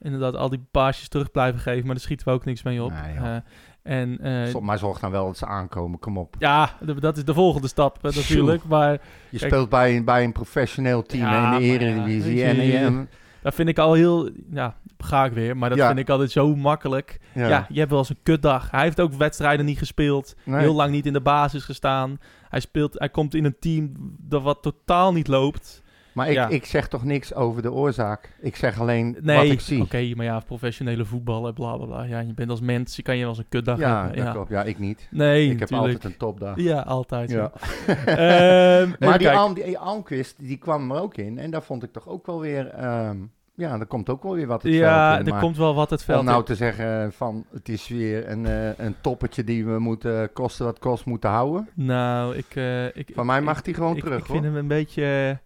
inderdaad 0.05 0.37
al 0.37 0.49
die 0.49 0.65
paasjes 0.71 1.09
terug 1.09 1.31
blijven 1.31 1.61
geven, 1.61 1.85
maar 1.87 1.95
daar 1.95 2.05
schieten 2.05 2.27
we 2.29 2.33
ook 2.33 2.45
niks 2.45 2.63
mee 2.63 2.83
op. 2.83 2.93
Nee. 2.93 3.17
Eh, 3.17 3.37
en 3.83 4.19
eh, 4.21 4.55
Maar 4.61 4.79
zorg 4.79 4.99
dan 4.99 5.11
wel 5.11 5.27
dat 5.27 5.37
ze 5.39 5.47
aankomen, 5.47 5.99
kom 5.99 6.19
op. 6.19 6.37
ja, 6.39 6.71
dat 7.01 7.17
is 7.17 7.25
de 7.25 7.35
volgende 7.35 7.69
stap 7.69 7.99
eh, 8.05 8.13
natuurlijk. 8.15 8.65
Maar 8.65 8.93
Je 8.93 8.99
Kijk- 9.39 9.51
speelt 9.53 9.69
bij, 9.69 9.97
een- 9.97 10.05
bij 10.05 10.25
een 10.25 10.33
professioneel 10.33 11.03
team 11.03 11.23
Ja, 11.23 11.53
in 11.55 11.59
de 11.59 11.65
Eredivisie. 11.65 12.45
en, 12.45 12.61
en, 12.85 13.09
dat 13.43 13.55
vind 13.55 13.69
ik 13.69 13.79
al 13.79 13.93
heel, 13.93 14.31
ja, 14.51 14.75
ga 14.99 15.25
ik 15.25 15.33
weer, 15.33 15.57
maar 15.57 15.69
dat 15.69 15.79
Ja. 15.79 15.87
vind 15.87 15.99
ik 15.99 16.09
altijd 16.09 16.31
zo 16.31 16.57
makkelijk. 16.57 17.21
ja. 17.35 17.49
Ja. 17.49 17.67
je 17.69 17.79
hebt 17.79 17.91
wel 17.91 17.99
eens 17.99 18.09
een 18.09 18.19
kutdag. 18.23 18.71
Hij 18.71 18.83
heeft 18.83 19.01
ook 19.01 19.13
wedstrijden 19.15 19.67
niet 19.67 19.79
gespeeld. 19.79 20.35
Nee. 20.45 20.61
Heel 20.61 20.75
lang 20.75 20.91
niet 20.91 21.07
in 21.07 21.13
de 21.13 21.21
basis 21.21 21.65
gestaan. 21.65 22.19
Hij, 22.49 22.61
speelt, 22.61 22.99
hij 22.99 23.09
komt 23.09 23.35
in 23.35 23.45
een 23.45 23.57
team 23.61 23.93
dat 24.21 24.43
wat 24.43 24.63
totaal 24.63 25.13
niet 25.13 25.29
loopt. 25.29 25.83
Maar 26.15 26.29
ik, 26.29 26.35
Ja. 26.35 26.49
ik 26.49 26.65
zeg 26.65 26.89
toch 26.89 27.05
niks 27.05 27.35
over 27.35 27.63
de 27.63 27.73
oorzaak. 27.73 28.31
Ik 28.41 28.57
zeg 28.57 28.81
alleen 28.81 29.17
Nee, 29.21 29.37
wat 29.37 29.47
ik 29.47 29.61
zie. 29.61 29.83
oké, 29.83 30.13
maar 30.17 30.25
ja, 30.27 30.41
professionele 30.41 31.05
voetballen, 31.05 31.55
bla 31.55 31.77
bla 31.77 31.87
bla. 31.87 32.03
Ja, 32.03 32.21
je 32.21 32.35
bent 32.35 32.51
als 32.51 32.61
mens, 32.61 32.97
je 32.97 33.03
kan 33.03 33.15
je 33.15 33.21
wel 33.21 33.29
eens 33.31 33.39
een 33.39 33.49
kutdag 33.49 33.79
ja, 33.79 34.03
hebben. 34.05 34.25
dat 34.25 34.33
klopt. 34.35 34.51
Ja, 34.51 34.63
ik 34.63 34.79
niet. 34.79 35.09
Nee, 35.11 35.51
ik 35.51 35.59
heb 35.59 35.73
altijd 35.73 36.05
een 36.05 36.17
topdag. 36.17 36.57
Ja, 36.61 36.81
altijd. 36.81 37.31
Ja. 37.31 37.53
Ehm, 38.07 38.91
Maar 38.99 39.19
die, 39.19 39.65
die 39.65 39.79
Almquist, 39.79 40.35
die 40.39 40.57
kwam 40.57 40.91
er 40.91 41.01
ook 41.01 41.17
in. 41.17 41.39
En 41.39 41.51
daar 41.51 41.63
vond 41.63 41.83
ik 41.83 41.93
toch 41.93 42.09
ook 42.09 42.27
wel 42.27 42.41
weer... 42.41 42.67
ehm, 42.69 43.17
ja, 43.57 43.79
er 43.79 43.87
komt 43.87 44.09
ook 44.09 44.23
wel 44.23 44.35
weer 44.35 44.47
wat 44.47 44.63
het 44.63 44.73
ja, 44.73 45.15
veld 45.15 45.27
in. 45.27 45.33
er 45.35 45.41
komt 45.41 45.57
wel 45.57 45.75
wat 45.75 45.91
het 45.91 46.05
veld 46.05 46.19
om 46.21 46.25
nou 46.25 46.39
in. 46.39 46.45
te 46.45 46.55
zeggen 46.55 47.13
van... 47.13 47.45
Het 47.53 47.69
is 47.69 47.89
weer 47.89 48.31
een, 48.31 48.47
eh, 48.47 48.79
een 48.79 48.95
toppetje 49.01 49.45
die 49.45 49.65
we 49.67 49.79
moeten 49.79 50.33
kosten 50.33 50.65
wat 50.65 50.79
kost 50.79 51.05
moeten 51.05 51.31
houden. 51.31 51.69
Nou, 51.75 52.37
ik... 52.37 52.47
eh, 52.55 52.87
ik 52.97 53.11
Van 53.15 53.27
mij 53.27 53.41
mag 53.41 53.63
die 53.63 53.75
gewoon 53.75 53.97
ik, 53.97 54.03
terug, 54.03 54.19
ik 54.19 54.25
hoor. 54.27 54.33
vind 54.37 54.45
hem 54.47 54.57
een 54.57 54.69
beetje... 54.69 55.39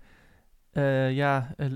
eh, 0.72 1.12
ja, 1.12 1.54
eh, 1.57 1.66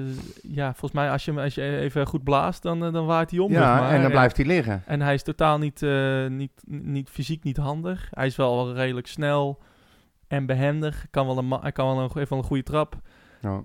eh, 0.00 0.06
ja, 0.42 0.70
volgens 0.70 0.92
mij 0.92 1.10
als 1.10 1.24
je, 1.24 1.30
hem- 1.30 1.40
als 1.40 1.54
je 1.54 1.76
even 1.78 2.06
goed 2.06 2.24
blaast, 2.24 2.62
dan, 2.62 2.80
dan 2.92 3.06
waait 3.06 3.30
hij 3.30 3.38
om. 3.40 3.50
zeg 3.52 3.60
Ja, 3.60 3.80
maar. 3.80 3.90
en 3.90 4.02
dan 4.02 4.10
blijft 4.10 4.36
hij 4.36 4.46
liggen. 4.46 4.82
En 4.86 5.00
hij 5.00 5.14
is 5.14 5.22
totaal 5.22 5.58
niet, 5.58 5.80
niet, 6.28 6.62
niet 6.66 7.08
fysiek 7.10 7.42
niet 7.44 7.56
handig. 7.56 8.08
Hij 8.10 8.26
is 8.26 8.36
wel 8.36 8.74
redelijk 8.74 9.06
snel 9.06 9.62
en 10.28 10.46
behendig. 10.46 11.06
Kan 11.10 11.26
wel 11.26 11.38
een, 11.38 11.50
hij 11.50 11.72
kan 11.72 11.86
wel 11.96 11.98
een, 12.14 12.26
wel 12.28 12.38
een 12.38 12.44
goede 12.44 12.62
trap. 12.62 12.96
Ja. 13.40 13.64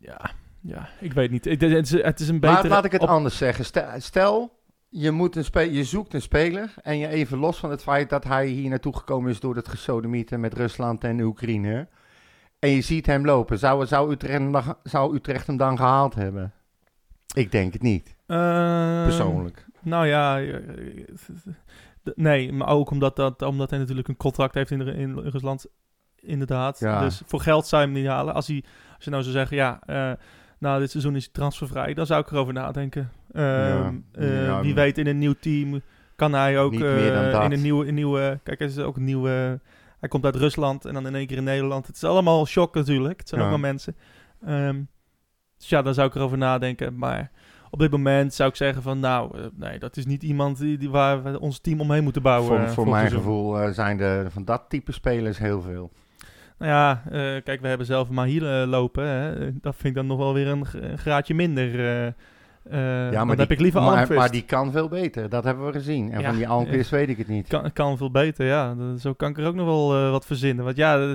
Ja, 0.00 0.30
ja 0.60 0.88
ik 1.00 1.12
weet 1.12 1.30
niet. 1.30 1.44
Het, 1.44 1.62
is, 1.62 1.90
het 2.02 2.20
is 2.20 2.28
een 2.28 2.38
Laat, 2.40 2.50
betere... 2.54 2.68
laat 2.74 2.84
ik 2.84 2.92
het 2.92 3.02
op- 3.02 3.08
anders 3.08 3.36
zeggen. 3.36 3.64
Stel, 3.64 3.88
stel, 3.96 4.60
je, 4.88 5.10
moet 5.10 5.36
een 5.36 5.44
spe- 5.44 5.60
je 5.72 5.84
zoekt 5.84 6.14
een 6.14 6.22
speler 6.22 6.74
en 6.82 6.98
je 6.98 7.08
even 7.08 7.38
los 7.38 7.58
van 7.58 7.70
het 7.70 7.82
feit 7.82 8.10
dat 8.10 8.24
hij 8.24 8.46
hier 8.46 8.68
naartoe 8.70 8.96
gekomen 8.96 9.30
is 9.30 9.40
door 9.40 9.56
het 9.56 9.68
gesodemieten 9.68 10.40
met 10.40 10.54
Rusland 10.54 11.04
en 11.04 11.20
Oekraïne. 11.20 11.88
En 12.62 12.70
je 12.70 12.80
ziet 12.80 13.06
hem 13.06 13.24
lopen. 13.24 13.58
Zou, 13.58 13.86
zou, 13.86 14.12
Utrecht, 14.12 14.38
hem 14.38 14.52
dan- 14.52 14.76
zou 14.82 15.14
Utrecht 15.14 15.46
hem 15.46 15.56
dan 15.56 15.76
gehaald 15.76 16.14
hebben? 16.14 16.52
Ik 17.34 17.52
denk 17.52 17.72
het 17.72 17.82
niet, 17.82 18.14
Ehm, 18.26 19.02
persoonlijk. 19.02 19.66
Nou 19.80 20.06
ja, 20.06 20.40
eh, 20.40 20.54
d- 22.02 22.12
nee, 22.16 22.52
maar 22.52 22.68
ook 22.68 22.90
omdat, 22.90 23.16
dat, 23.16 23.42
omdat 23.42 23.70
hij 23.70 23.78
natuurlijk 23.78 24.08
een 24.08 24.16
contract 24.16 24.54
heeft 24.54 24.70
in, 24.70 25.18
Rusland. 25.18 25.66
Inderdaad. 26.20 26.78
Ja. 26.78 27.00
Dus 27.00 27.22
voor 27.26 27.40
geld 27.40 27.66
zou 27.66 27.82
je 27.82 27.88
hem 27.88 27.96
niet 28.00 28.06
halen. 28.06 28.34
Als, 28.34 28.46
hij, 28.46 28.64
als 28.96 29.04
je 29.04 29.10
nou 29.10 29.22
zou 29.22 29.34
zeggen, 29.34 29.56
ja, 29.56 29.80
eh, 29.86 30.12
nou 30.58 30.80
dit 30.80 30.90
seizoen 30.90 31.16
is 31.16 31.24
hij 31.24 31.32
transfervrij, 31.32 31.94
dan 31.94 32.06
zou 32.06 32.20
ik 32.20 32.30
erover 32.30 32.52
nadenken. 32.52 33.10
Ehm, 33.32 33.44
Ja, 33.44 33.92
eh, 34.12 34.44
ja, 34.44 34.60
wie 34.60 34.74
weet 34.74 34.98
in 34.98 35.06
een 35.06 35.18
nieuw 35.18 35.34
team 35.40 35.80
kan 36.16 36.32
hij 36.32 36.58
ook 36.60 36.72
eh, 36.72 37.44
in 37.44 37.52
een 37.52 37.62
nieuwe, 37.62 37.86
een 37.88 37.94
nieuwe... 37.94 38.38
Kijk, 38.42 38.58
hij 38.58 38.68
is 38.68 38.78
ook 38.78 38.96
een 38.96 39.04
nieuwe... 39.04 39.60
Hij 40.02 40.10
komt 40.10 40.24
uit 40.24 40.36
Rusland 40.36 40.84
en 40.84 40.94
dan 40.94 41.06
in 41.06 41.14
één 41.14 41.26
keer 41.26 41.36
in 41.36 41.44
Nederland. 41.44 41.86
Het 41.86 41.96
is 41.96 42.04
allemaal 42.04 42.46
shock 42.46 42.74
natuurlijk. 42.74 43.18
Het 43.18 43.28
zijn 43.28 43.40
Ja. 43.40 43.46
ook 43.46 43.52
wel 43.52 43.62
mensen. 43.62 43.96
Ehm, 44.46 44.80
dus 45.58 45.68
ja, 45.68 45.82
daar 45.82 45.94
zou 45.94 46.08
ik 46.08 46.14
erover 46.14 46.38
nadenken. 46.38 46.98
Maar 46.98 47.30
op 47.70 47.78
dit 47.78 47.90
moment 47.90 48.34
zou 48.34 48.48
ik 48.48 48.56
zeggen 48.56 48.82
van... 48.82 49.00
Nou, 49.00 49.38
eh, 49.38 49.44
nee, 49.54 49.78
dat 49.78 49.96
is 49.96 50.06
niet 50.06 50.22
iemand 50.22 50.58
die, 50.58 50.78
die 50.78 50.90
waar 50.90 51.22
we 51.22 51.40
ons 51.40 51.58
team 51.58 51.80
omheen 51.80 52.02
moeten 52.02 52.22
bouwen. 52.22 52.48
voor 52.48 52.58
eh, 52.58 52.70
voor 52.72 52.88
mijn 52.88 53.10
gevoel 53.10 53.60
eh, 53.60 53.70
zijn 53.70 54.00
er 54.00 54.30
van 54.30 54.44
dat 54.44 54.64
type 54.68 54.92
spelers 54.92 55.38
heel 55.38 55.60
veel. 55.60 55.92
Nou 56.58 56.70
ja, 56.72 57.02
kijk, 57.40 57.60
we 57.60 57.68
hebben 57.68 57.86
zelf 57.86 58.08
Mahile 58.08 58.66
lopen. 58.66 59.06
Hè. 59.06 59.52
Dat 59.60 59.74
vind 59.74 59.84
ik 59.88 59.94
dan 59.94 60.06
nog 60.06 60.18
wel 60.18 60.34
weer 60.34 60.48
een, 60.48 60.66
een 60.72 60.98
graadje 60.98 61.34
minder. 61.34 61.68
Eh 62.70 63.06
eh, 63.06 63.12
dan 63.12 63.28
die, 63.28 63.36
heb 63.36 63.50
ik 63.50 63.60
liever 63.60 63.80
maar, 63.80 63.90
Almqvist. 63.90 64.18
maar 64.18 64.30
die 64.30 64.44
kan 64.44 64.72
veel 64.72 64.88
beter, 64.88 65.28
dat 65.28 65.44
hebben 65.44 65.66
we 65.66 65.72
gezien. 65.72 66.12
En 66.12 66.20
Ja, 66.20 66.26
van 66.28 66.36
die 66.36 66.48
Almqvist 66.48 66.90
weet 66.90 67.08
ik 67.08 67.18
het 67.18 67.28
niet. 67.28 67.48
kan, 67.48 67.72
kan 67.72 67.96
veel 67.96 68.10
beter, 68.10 68.46
ja. 68.46 68.74
Zo 68.98 69.12
kan 69.12 69.30
ik 69.30 69.38
er 69.38 69.46
ook 69.46 69.54
nog 69.54 69.66
wel 69.66 69.94
eh, 69.96 70.10
wat 70.10 70.26
verzinnen. 70.26 70.64
Want 70.64 70.76
ja, 70.76 70.98
eh, 71.00 71.12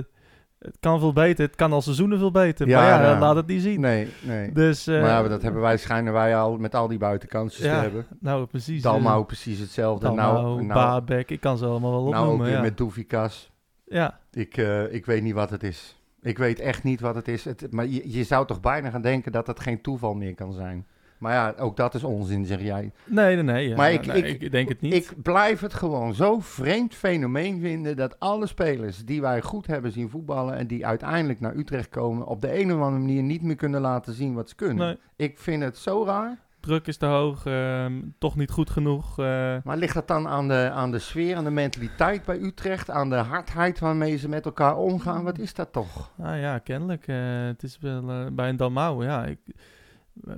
het 0.58 0.76
kan 0.80 0.98
veel 1.00 1.12
beter. 1.12 1.46
Het 1.46 1.56
kan 1.56 1.72
al 1.72 1.82
seizoenen 1.82 2.18
veel 2.18 2.30
beter. 2.30 2.68
Ja, 2.68 2.80
maar 2.80 3.02
ja, 3.02 3.10
ja. 3.10 3.18
laat 3.18 3.36
het 3.36 3.46
niet 3.46 3.62
zien. 3.62 3.80
Nee, 3.80 4.08
nee. 4.22 4.52
Dus, 4.52 4.86
maar 4.86 4.96
ja, 4.96 5.22
dat 5.22 5.42
hebben 5.42 5.60
wij, 5.60 5.76
schijnen 5.76 6.12
wij 6.12 6.36
al 6.36 6.56
met 6.56 6.74
al 6.74 6.88
die 6.88 6.98
buitenkansjes 6.98 7.64
Ja, 7.64 7.74
te 7.76 7.80
hebben. 7.82 8.06
Nou, 8.20 8.46
precies. 8.46 8.82
Dalmau 8.82 9.24
precies 9.24 9.58
hetzelfde. 9.58 10.06
Dalmau, 10.06 10.34
nou, 10.42 10.62
nou, 10.64 10.74
Babek, 10.80 11.30
ik 11.30 11.40
kan 11.40 11.58
ze 11.58 11.66
allemaal 11.66 11.90
wel 11.90 12.00
nou 12.02 12.14
ook 12.14 12.20
opnoemen. 12.22 12.46
weer 12.46 12.54
ja. 12.56 12.60
met 12.60 12.76
Doefikas. 12.76 13.50
ja, 13.84 14.18
Ik, 14.32 14.56
ik 14.90 15.06
weet 15.06 15.22
niet 15.22 15.34
wat 15.34 15.50
het 15.50 15.62
is. 15.62 15.96
Ik 16.22 16.38
weet 16.38 16.60
echt 16.60 16.82
niet 16.82 17.00
wat 17.00 17.14
het 17.14 17.28
is. 17.28 17.44
Het, 17.44 17.66
maar 17.70 17.86
je, 17.86 18.12
je 18.12 18.24
zou 18.24 18.46
toch 18.46 18.60
bijna 18.60 18.90
gaan 18.90 19.02
denken 19.02 19.32
dat 19.32 19.46
het 19.46 19.60
geen 19.60 19.80
toeval 19.80 20.14
meer 20.14 20.34
kan 20.34 20.52
zijn. 20.52 20.86
Maar 21.18 21.32
ja, 21.32 21.54
ook 21.58 21.76
dat 21.76 21.94
is 21.94 22.04
onzin, 22.04 22.44
zeg 22.46 22.60
jij. 22.60 22.92
nee, 23.04 23.34
nee, 23.34 23.42
nee. 23.44 23.68
ja. 23.68 23.76
Maar 23.76 23.92
ik- 23.92 24.06
Nee, 24.06 24.22
ik- 24.22 24.40
ik 24.42 24.50
denk 24.50 24.68
het 24.68 24.80
niet. 24.80 24.94
Ik 24.94 25.22
blijf 25.22 25.60
het 25.60 25.74
gewoon 25.74 26.14
zo 26.14 26.40
vreemd 26.40 26.94
fenomeen 26.94 27.60
vinden 27.60 27.96
dat 27.96 28.20
alle 28.20 28.46
spelers 28.46 29.04
die 29.04 29.20
wij 29.20 29.42
goed 29.42 29.66
hebben 29.66 29.92
zien 29.92 30.10
voetballen 30.10 30.56
en 30.56 30.66
die 30.66 30.86
uiteindelijk 30.86 31.40
naar 31.40 31.54
Utrecht 31.56 31.88
komen, 31.88 32.26
op 32.26 32.40
de 32.40 32.60
een 32.60 32.72
of 32.74 32.80
andere 32.80 32.98
manier 33.04 33.22
niet 33.22 33.42
meer 33.42 33.56
kunnen 33.56 33.80
laten 33.80 34.14
zien 34.14 34.34
wat 34.34 34.48
ze 34.48 34.54
kunnen. 34.54 34.86
Nee, 34.86 34.96
Ik 35.28 35.38
vind 35.38 35.62
het 35.62 35.78
zo 35.78 36.04
raar. 36.04 36.38
druk 36.60 36.86
is 36.86 36.96
te 36.96 37.06
hoog, 37.06 37.46
ehm, 37.46 37.92
toch 38.18 38.36
niet 38.36 38.50
goed 38.50 38.70
genoeg. 38.70 39.18
eh, 39.18 39.56
Maar 39.64 39.76
ligt 39.76 39.94
dat 39.94 40.08
dan 40.08 40.28
aan 40.28 40.48
de, 40.48 40.70
aan 40.72 40.90
de 40.90 40.98
sfeer, 40.98 41.36
aan 41.36 41.44
de 41.44 41.50
mentaliteit 41.50 42.24
bij 42.24 42.38
Utrecht, 42.40 42.90
aan 42.90 43.10
de 43.10 43.16
hardheid 43.16 43.78
waarmee 43.78 44.16
ze 44.16 44.28
met 44.28 44.44
elkaar 44.44 44.76
omgaan? 44.76 45.24
Wat 45.24 45.38
is 45.38 45.54
dat 45.54 45.72
toch? 45.72 46.12
Nou 46.16 46.36
ja, 46.36 46.58
kennelijk. 46.58 47.06
eh, 47.06 47.16
het 47.46 47.62
is 47.62 47.78
wel 47.80 48.10
eh, 48.10 48.26
bij 48.32 48.48
een 48.48 48.56
Dalmau, 48.56 49.04
ja. 49.04 49.24
Ik, 49.24 49.38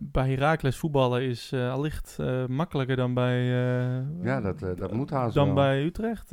bij 0.01 0.29
Heracles 0.31 0.77
voetballen 0.77 1.23
is 1.23 1.53
eh, 1.53 1.73
allicht 1.73 2.16
eh, 2.21 2.47
makkelijker 2.47 2.97
dan 2.97 3.14
bij... 3.14 3.38
eh, 3.38 4.25
Ja, 4.25 4.40
dat, 4.40 4.59
dat 4.77 4.93
moet 4.93 5.11
haast 5.11 5.35
Dan 5.35 5.47
wel. 5.47 5.55
bij 5.55 5.85
Utrecht. 5.85 6.31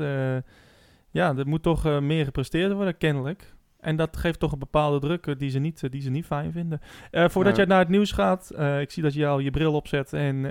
ja, 1.11 1.35
er 1.37 1.47
moet 1.47 1.63
toch 1.63 2.01
meer 2.01 2.25
gepresteerd 2.25 2.71
worden, 2.73 2.97
kennelijk. 2.97 3.55
En 3.79 3.95
dat 3.95 4.17
geeft 4.17 4.39
toch 4.39 4.51
een 4.51 4.59
bepaalde 4.59 4.99
druk 4.99 5.39
die 5.39 5.49
ze 5.49 5.59
niet, 5.59 5.91
die 5.91 6.01
ze 6.01 6.09
niet 6.09 6.25
fijn 6.25 6.51
vinden. 6.51 6.79
Voordat 7.11 7.55
jij 7.55 7.65
naar 7.65 7.79
het 7.79 7.89
nieuws 7.89 8.11
gaat, 8.11 8.51
ik 8.79 8.91
zie 8.91 9.03
dat 9.03 9.13
je 9.13 9.27
al 9.27 9.39
je 9.39 9.51
bril 9.51 9.73
opzet 9.73 10.13
en, 10.13 10.45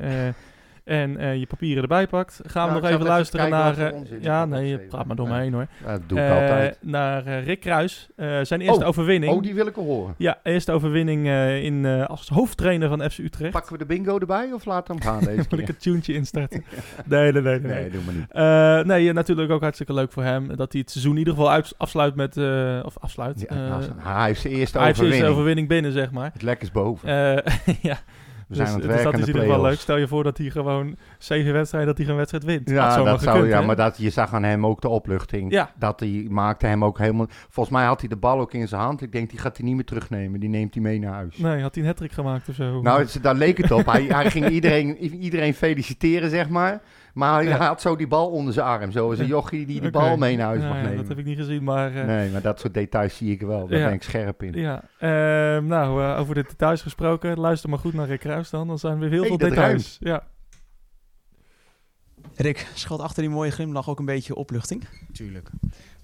en 0.86 1.16
eh, 1.16 1.36
je 1.36 1.46
papieren 1.46 1.82
erbij 1.82 2.06
pakt. 2.06 2.40
Gaan 2.46 2.68
we 2.70 2.76
ik 2.76 2.82
nog 2.82 2.90
even 2.90 3.06
luisteren 3.06 3.50
naar... 3.50 3.78
eh, 3.78 3.92
ja, 4.20 4.44
nee, 4.44 4.78
praat 4.78 5.06
maar 5.06 5.16
door 5.16 5.28
me 5.28 5.38
heen 5.38 5.52
hoor. 5.52 5.66
Ja, 5.84 5.92
dat 5.92 6.02
doe 6.08 6.18
ik 6.18 6.24
Eh, 6.24 6.30
altijd. 6.30 6.78
Naar 6.80 7.38
Rick 7.42 7.60
Kruis, 7.60 8.08
zijn 8.42 8.60
eerste 8.60 8.82
Oh, 8.82 8.86
overwinning. 8.88 9.32
Oh, 9.32 9.42
die 9.42 9.54
wil 9.54 9.66
ik 9.66 9.74
horen. 9.74 10.14
Ja, 10.18 10.38
eerste 10.42 10.72
overwinning 10.72 11.26
in, 11.62 11.84
als 12.06 12.28
hoofdtrainer 12.28 12.88
van 12.88 13.10
FC 13.10 13.18
Utrecht. 13.18 13.52
Pakken 13.52 13.72
we 13.72 13.78
de 13.78 13.86
bingo 13.86 14.18
erbij 14.18 14.52
of 14.52 14.64
we 14.64 14.70
hem 14.86 15.00
gaan 15.00 15.24
deze 15.34 15.44
Moet 15.50 15.58
ik 15.60 15.66
het 15.66 15.80
tuentje 15.82 16.14
instarten? 16.14 16.64
nee, 17.04 17.32
nee, 17.32 17.42
nee. 17.42 17.60
nee. 17.60 17.72
Nee, 17.72 17.90
doe 17.90 18.00
maar 18.04 18.14
niet. 18.14 18.86
Nee, 18.86 19.12
natuurlijk 19.12 19.50
ook 19.50 19.60
hartstikke 19.60 19.94
leuk 19.94 20.12
voor 20.12 20.22
hem. 20.22 20.56
Dat 20.56 20.72
hij 20.72 20.80
het 20.80 20.90
seizoen 20.90 21.12
in 21.12 21.18
ieder 21.18 21.34
geval 21.34 21.50
uit- 21.50 21.74
afsluit 21.76 22.14
met... 22.14 22.36
of 22.84 22.98
afsluit. 22.98 23.44
Ja, 23.48 23.54
nou, 23.54 23.82
hij 23.98 24.26
heeft 24.26 24.40
zijn 24.40 24.52
eerste 24.54 24.78
hij 24.78 24.86
heeft 24.86 24.98
zijn 24.98 25.08
overwinning. 25.08 25.12
eerste 25.12 25.26
overwinning 25.30 25.68
binnen, 25.68 25.92
zeg 25.92 26.10
maar. 26.10 26.30
Het 26.32 26.42
lek 26.42 26.62
is 26.62 26.70
boven. 26.72 27.08
Ja, 27.82 27.98
we 28.46 28.54
zijn 28.54 28.66
dus, 28.66 28.74
aan 28.74 28.80
het 28.80 28.90
dus 28.90 29.02
dat 29.02 29.12
is 29.14 29.20
de 29.20 29.26
in 29.26 29.34
ieder 29.34 29.48
geval 29.50 29.68
leuk. 29.68 29.78
Stel 29.78 29.96
je 29.96 30.08
voor 30.08 30.24
dat 30.24 30.38
hij 30.38 30.50
gewoon 30.50 30.96
zeven 31.18 31.52
wedstrijden, 31.52 31.88
dat 31.88 31.98
hij 31.98 32.06
geen 32.06 32.16
wedstrijd 32.16 32.44
wint. 32.44 32.70
Ja, 32.70 33.04
dat 33.04 33.22
zou, 33.22 33.34
gekund, 33.34 33.52
ja 33.52 33.60
hè? 33.60 33.66
maar 33.66 33.76
dat, 33.76 33.96
je 33.98 34.10
zag 34.10 34.34
aan 34.34 34.42
hem 34.42 34.66
ook 34.66 34.80
de 34.80 34.88
opluchting. 34.88 35.50
Ja. 35.52 35.70
Dat 35.78 36.00
hij 36.00 36.26
maakte 36.30 36.66
hem 36.66 36.84
ook 36.84 36.98
helemaal... 36.98 37.26
Volgens 37.28 37.76
mij 37.76 37.86
had 37.86 38.00
hij 38.00 38.08
de 38.08 38.16
bal 38.16 38.40
ook 38.40 38.52
in 38.52 38.68
zijn 38.68 38.80
hand. 38.80 39.02
Ik 39.02 39.12
denk, 39.12 39.30
die 39.30 39.38
gaat 39.38 39.56
hij 39.56 39.66
niet 39.66 39.74
meer 39.74 39.84
terugnemen. 39.84 40.40
Die 40.40 40.48
neemt 40.48 40.74
hij 40.74 40.82
mee 40.82 40.98
naar 40.98 41.12
huis. 41.12 41.36
Nee, 41.36 41.62
had 41.62 41.74
hij 41.74 41.84
een 41.84 41.94
hat 41.98 42.12
gemaakt 42.12 42.48
of 42.48 42.54
zo? 42.54 42.82
Nou, 42.82 43.00
het, 43.00 43.18
daar 43.22 43.34
leek 43.34 43.58
het 43.58 43.70
op. 43.70 43.86
Hij, 43.86 44.04
hij 44.04 44.30
ging 44.30 44.48
iedereen, 44.48 44.96
iedereen 44.98 45.54
feliciteren, 45.54 46.30
zeg 46.30 46.48
maar. 46.48 46.80
Maar 47.16 47.34
hij, 47.34 47.44
Ja. 47.44 47.56
had 47.66 47.80
zo 47.80 47.96
die 47.96 48.06
bal 48.06 48.30
onder 48.30 48.52
zijn 48.52 48.66
arm. 48.66 48.90
Zo 48.90 49.10
als 49.10 49.18
een 49.18 49.26
jochie 49.26 49.66
die 49.66 49.80
de 49.80 49.90
bal 49.90 50.16
mee 50.16 50.36
naar 50.36 50.46
huis 50.46 50.62
mag 50.62 50.76
ja, 50.76 50.82
nemen. 50.82 50.96
Dat 50.96 51.08
heb 51.08 51.18
ik 51.18 51.24
niet 51.24 51.36
gezien, 51.38 51.64
maar... 51.64 51.94
eh, 51.96 52.04
Nee, 52.06 52.30
maar 52.30 52.42
dat 52.42 52.60
soort 52.60 52.74
details 52.74 53.16
zie 53.16 53.32
ik 53.32 53.40
wel. 53.40 53.66
Daar 53.68 53.78
Ja. 53.78 53.84
ben 53.84 53.94
ik 53.94 54.02
scherp 54.02 54.42
in. 54.42 54.52
Ja, 54.52 54.82
ehm, 54.98 55.66
nou, 55.66 56.02
eh, 56.04 56.18
over 56.20 56.34
de 56.34 56.42
details 56.42 56.82
gesproken. 56.82 57.38
Luister 57.40 57.70
maar 57.70 57.78
goed 57.78 57.92
naar 57.94 58.06
Rick 58.06 58.20
Kruis 58.20 58.50
dan. 58.50 58.66
Dan 58.66 58.78
zijn 58.78 58.92
er 58.92 58.98
weer 58.98 59.10
heel 59.10 59.18
Hey, 59.20 59.28
veel 59.28 59.38
details. 59.48 59.96
Ja. 60.00 60.22
Rick, 62.36 62.66
schuilt 62.74 63.00
achter 63.02 63.22
die 63.22 63.30
mooie 63.32 63.50
glimlach 63.50 63.88
ook 63.88 63.98
een 63.98 64.04
beetje 64.04 64.34
opluchting? 64.34 64.84
Tuurlijk. 65.12 65.50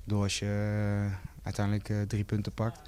Door 0.05 0.23
als 0.23 0.39
je 0.39 0.47
eh, 1.07 1.13
uiteindelijk 1.43 2.09
drie 2.09 2.25
punten 2.25 2.53
pakt. 2.53 2.81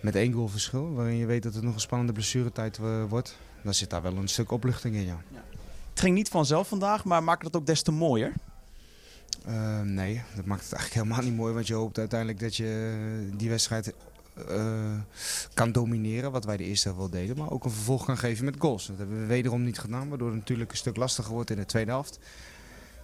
Met 0.00 0.14
één 0.14 0.32
goal 0.32 0.48
verschil, 0.48 0.92
waarin 0.92 1.16
je 1.16 1.26
weet 1.26 1.42
dat 1.42 1.54
het 1.54 1.62
nog 1.62 1.74
een 1.74 1.80
spannende 1.80 2.12
blessuretijd 2.12 2.80
wordt. 3.08 3.38
Dan 3.62 3.74
zit 3.74 3.90
daar 3.90 4.02
wel 4.02 4.16
een 4.16 4.28
stuk 4.28 4.50
opluchting 4.50 4.94
in, 4.94 5.04
ja. 5.06 5.18
Het 5.94 6.02
ging 6.02 6.14
niet 6.14 6.28
vanzelf 6.28 6.68
vandaag, 6.68 7.04
maar 7.04 7.22
maakt 7.22 7.44
het 7.44 7.56
ook 7.56 7.66
des 7.66 7.82
te 7.82 7.92
mooier. 7.92 8.32
Eh, 9.44 9.80
nee, 9.80 10.22
dat 10.34 10.44
maakt 10.44 10.62
het 10.62 10.72
eigenlijk 10.72 11.04
helemaal 11.04 11.28
niet 11.30 11.38
mooi. 11.38 11.54
Want 11.54 11.66
je 11.66 11.74
hoopt 11.74 11.98
uiteindelijk 11.98 12.40
dat 12.40 12.56
je 12.56 12.96
eh, 13.30 13.38
die 13.38 13.48
wedstrijd 13.48 13.94
eh, 14.48 14.98
kan 15.54 15.72
domineren. 15.72 16.32
Wat 16.32 16.44
wij 16.44 16.56
de 16.56 16.64
eerste 16.64 16.88
helft 16.88 17.00
wel 17.00 17.20
deden. 17.20 17.36
Maar 17.36 17.50
ook 17.50 17.64
een 17.64 17.70
vervolg 17.70 18.04
kan 18.04 18.18
geven 18.18 18.44
met 18.44 18.54
goals. 18.58 18.86
Dat 18.86 18.98
hebben 18.98 19.20
we 19.20 19.26
wederom 19.26 19.62
niet 19.62 19.78
gedaan. 19.78 20.08
Waardoor 20.08 20.28
het 20.28 20.36
natuurlijk 20.36 20.70
een 20.70 20.76
stuk 20.76 20.96
lastiger 20.96 21.32
wordt 21.32 21.50
in 21.50 21.56
de 21.56 21.66
tweede 21.66 21.90
helft. 21.90 22.18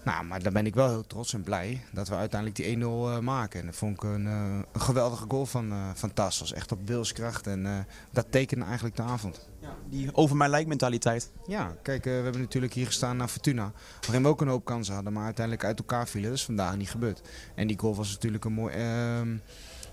Nou, 0.04 0.24
maar 0.24 0.42
daar 0.42 0.52
ben 0.52 0.66
ik 0.66 0.74
wel 0.74 0.88
heel 0.88 1.06
trots 1.06 1.34
en 1.34 1.42
blij 1.42 1.84
dat 1.92 2.08
we 2.08 2.14
uiteindelijk 2.14 2.60
die 2.60 2.76
1-0 2.76 2.80
eh, 2.80 3.18
maken. 3.18 3.60
En 3.60 3.66
dat 3.66 3.76
vond 3.76 3.96
ik 3.96 4.02
een, 4.02 4.26
eh, 4.26 4.58
een 4.72 4.80
geweldige 4.80 5.24
goal 5.28 5.46
van, 5.46 5.72
eh 5.72 5.88
van 5.94 6.12
Tassos. 6.12 6.52
Echt 6.52 6.72
op 6.72 6.86
wilskracht. 6.86 7.46
En 7.46 7.86
dat 8.10 8.26
tekende 8.30 8.64
eigenlijk 8.64 8.96
de 8.96 9.02
avond. 9.02 9.48
Die 9.88 10.14
over 10.14 10.36
mijn 10.36 10.50
lijk 10.50 10.66
mentaliteit. 10.66 11.30
Ja, 11.46 11.76
kijk, 11.82 12.04
we 12.04 12.10
hebben 12.10 12.40
natuurlijk 12.40 12.72
hier 12.72 12.86
gestaan 12.86 13.16
naar 13.16 13.28
Fortuna. 13.28 13.72
Waarin 14.00 14.22
we 14.22 14.28
ook 14.28 14.40
een 14.40 14.48
hoop 14.48 14.64
kansen 14.64 14.94
hadden, 14.94 15.12
maar 15.12 15.24
uiteindelijk 15.24 15.66
uit 15.66 15.78
elkaar 15.78 16.08
vielen. 16.08 16.30
Dat 16.30 16.38
is 16.38 16.44
vandaag 16.44 16.76
niet 16.76 16.90
gebeurd. 16.90 17.20
En 17.54 17.66
die 17.66 17.78
goal 17.78 17.94
was 17.94 18.10
natuurlijk 18.12 18.44
een 18.44 18.52
mooi 18.52 18.74
ehm, 18.74 19.36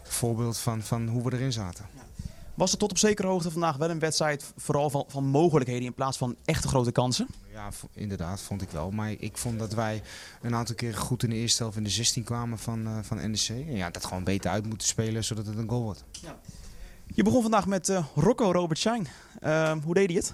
voorbeeld 0.03 0.57
van, 0.57 0.81
van 0.81 1.07
hoe 1.07 1.23
we 1.23 1.33
erin 1.33 1.53
zaten. 1.53 1.85
Was 2.57 2.71
het 2.71 2.79
tot 2.79 2.91
op 2.91 2.97
zekere 2.97 3.27
hoogte 3.27 3.51
vandaag 3.51 3.77
wel 3.77 3.89
een 3.89 3.99
wedstrijd 3.99 4.53
vooral 4.55 4.89
van, 4.89 5.05
van 5.07 5.25
mogelijkheden 5.25 5.85
in 5.85 5.93
plaats 5.93 6.17
van 6.17 6.35
echte 6.45 6.67
grote 6.67 6.91
kansen? 6.91 7.27
Ja, 7.51 7.69
inderdaad, 7.93 8.41
vond 8.41 8.61
ik 8.61 8.69
wel. 8.69 8.91
Maar 8.91 9.11
ik 9.11 9.37
vond 9.37 9.59
dat 9.59 9.73
wij 9.73 10.01
een 10.41 10.55
aantal 10.55 10.75
keren 10.75 10.97
goed 10.97 11.23
in 11.23 11.29
de 11.29 11.35
eerste 11.35 11.63
helft 11.63 11.77
in 11.77 11.83
de 11.83 11.89
16 11.89 12.23
kwamen 12.23 12.59
van, 12.59 12.87
eh, 12.87 12.97
van 13.01 13.31
NEC. 13.31 13.49
En 13.49 13.75
ja, 13.75 13.89
dat 13.89 14.05
gewoon 14.05 14.23
beter 14.23 14.51
uit 14.51 14.65
moeten 14.65 14.87
spelen, 14.87 15.23
zodat 15.23 15.45
het 15.45 15.57
een 15.57 15.69
goal 15.69 15.83
wordt. 15.83 16.03
Je 17.13 17.23
begon 17.23 17.41
vandaag 17.41 17.67
met 17.67 17.89
eh, 17.89 18.05
Rocco 18.15 18.51
Robert 18.51 18.79
Shine. 18.79 19.05
Ehm, 19.39 19.79
hoe 19.79 19.93
deed 19.93 20.07
hij 20.07 20.15
het? 20.15 20.33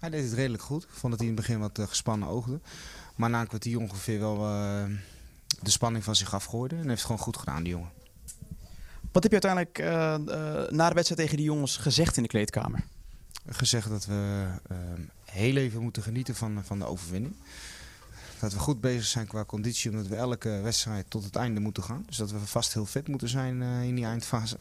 Hij 0.00 0.10
deed 0.10 0.24
het 0.24 0.32
redelijk 0.32 0.62
goed. 0.62 0.82
Ik 0.82 0.88
vond 0.92 1.12
dat 1.12 1.20
hij 1.20 1.28
in 1.28 1.36
het 1.36 1.46
begin 1.46 1.60
wat 1.60 1.78
eh, 1.78 1.86
gespannen 1.86 2.28
oogde. 2.28 2.60
Maar 3.16 3.30
na 3.30 3.40
een 3.40 3.46
kwartier 3.46 3.78
ongeveer 3.78 4.18
wel 4.18 4.36
eh, 4.36 4.84
de 5.60 5.70
spanning 5.70 6.04
van 6.04 6.16
zich 6.16 6.34
afgooide. 6.34 6.74
En 6.74 6.80
heeft 6.80 6.90
het 6.90 7.00
gewoon 7.00 7.20
goed 7.20 7.36
gedaan, 7.36 7.62
die 7.62 7.72
jongen. 7.72 7.90
Wat 9.12 9.22
heb 9.22 9.32
je 9.32 9.40
uiteindelijk 9.40 9.78
eh, 9.78 10.14
eh, 10.14 10.70
na 10.70 10.88
de 10.88 10.94
wedstrijd 10.94 11.20
tegen 11.20 11.36
die 11.36 11.46
jongens 11.46 11.76
gezegd 11.76 12.16
in 12.16 12.22
de 12.22 12.28
kleedkamer? 12.28 12.84
gezegd 13.46 13.88
dat 13.88 14.06
we 14.06 14.46
eh, 14.68 14.76
heel 15.24 15.56
even 15.56 15.82
moeten 15.82 16.02
genieten 16.02 16.34
van, 16.34 16.64
van 16.64 16.78
de 16.78 16.84
overwinning. 16.84 17.34
Dat 18.40 18.52
we 18.52 18.58
goed 18.58 18.80
bezig 18.80 19.04
zijn 19.04 19.26
qua 19.26 19.44
conditie, 19.44 19.90
omdat 19.90 20.06
we 20.06 20.16
elke 20.16 20.60
wedstrijd 20.62 21.10
tot 21.10 21.24
het 21.24 21.36
einde 21.36 21.60
moeten 21.60 21.82
gaan. 21.82 22.04
Dus 22.06 22.16
dat 22.16 22.30
we 22.30 22.38
vast 22.38 22.72
heel 22.72 22.86
fit 22.86 23.08
moeten 23.08 23.28
zijn 23.28 23.62
in 23.62 23.94
die 23.94 24.04
eindfase. 24.04 24.58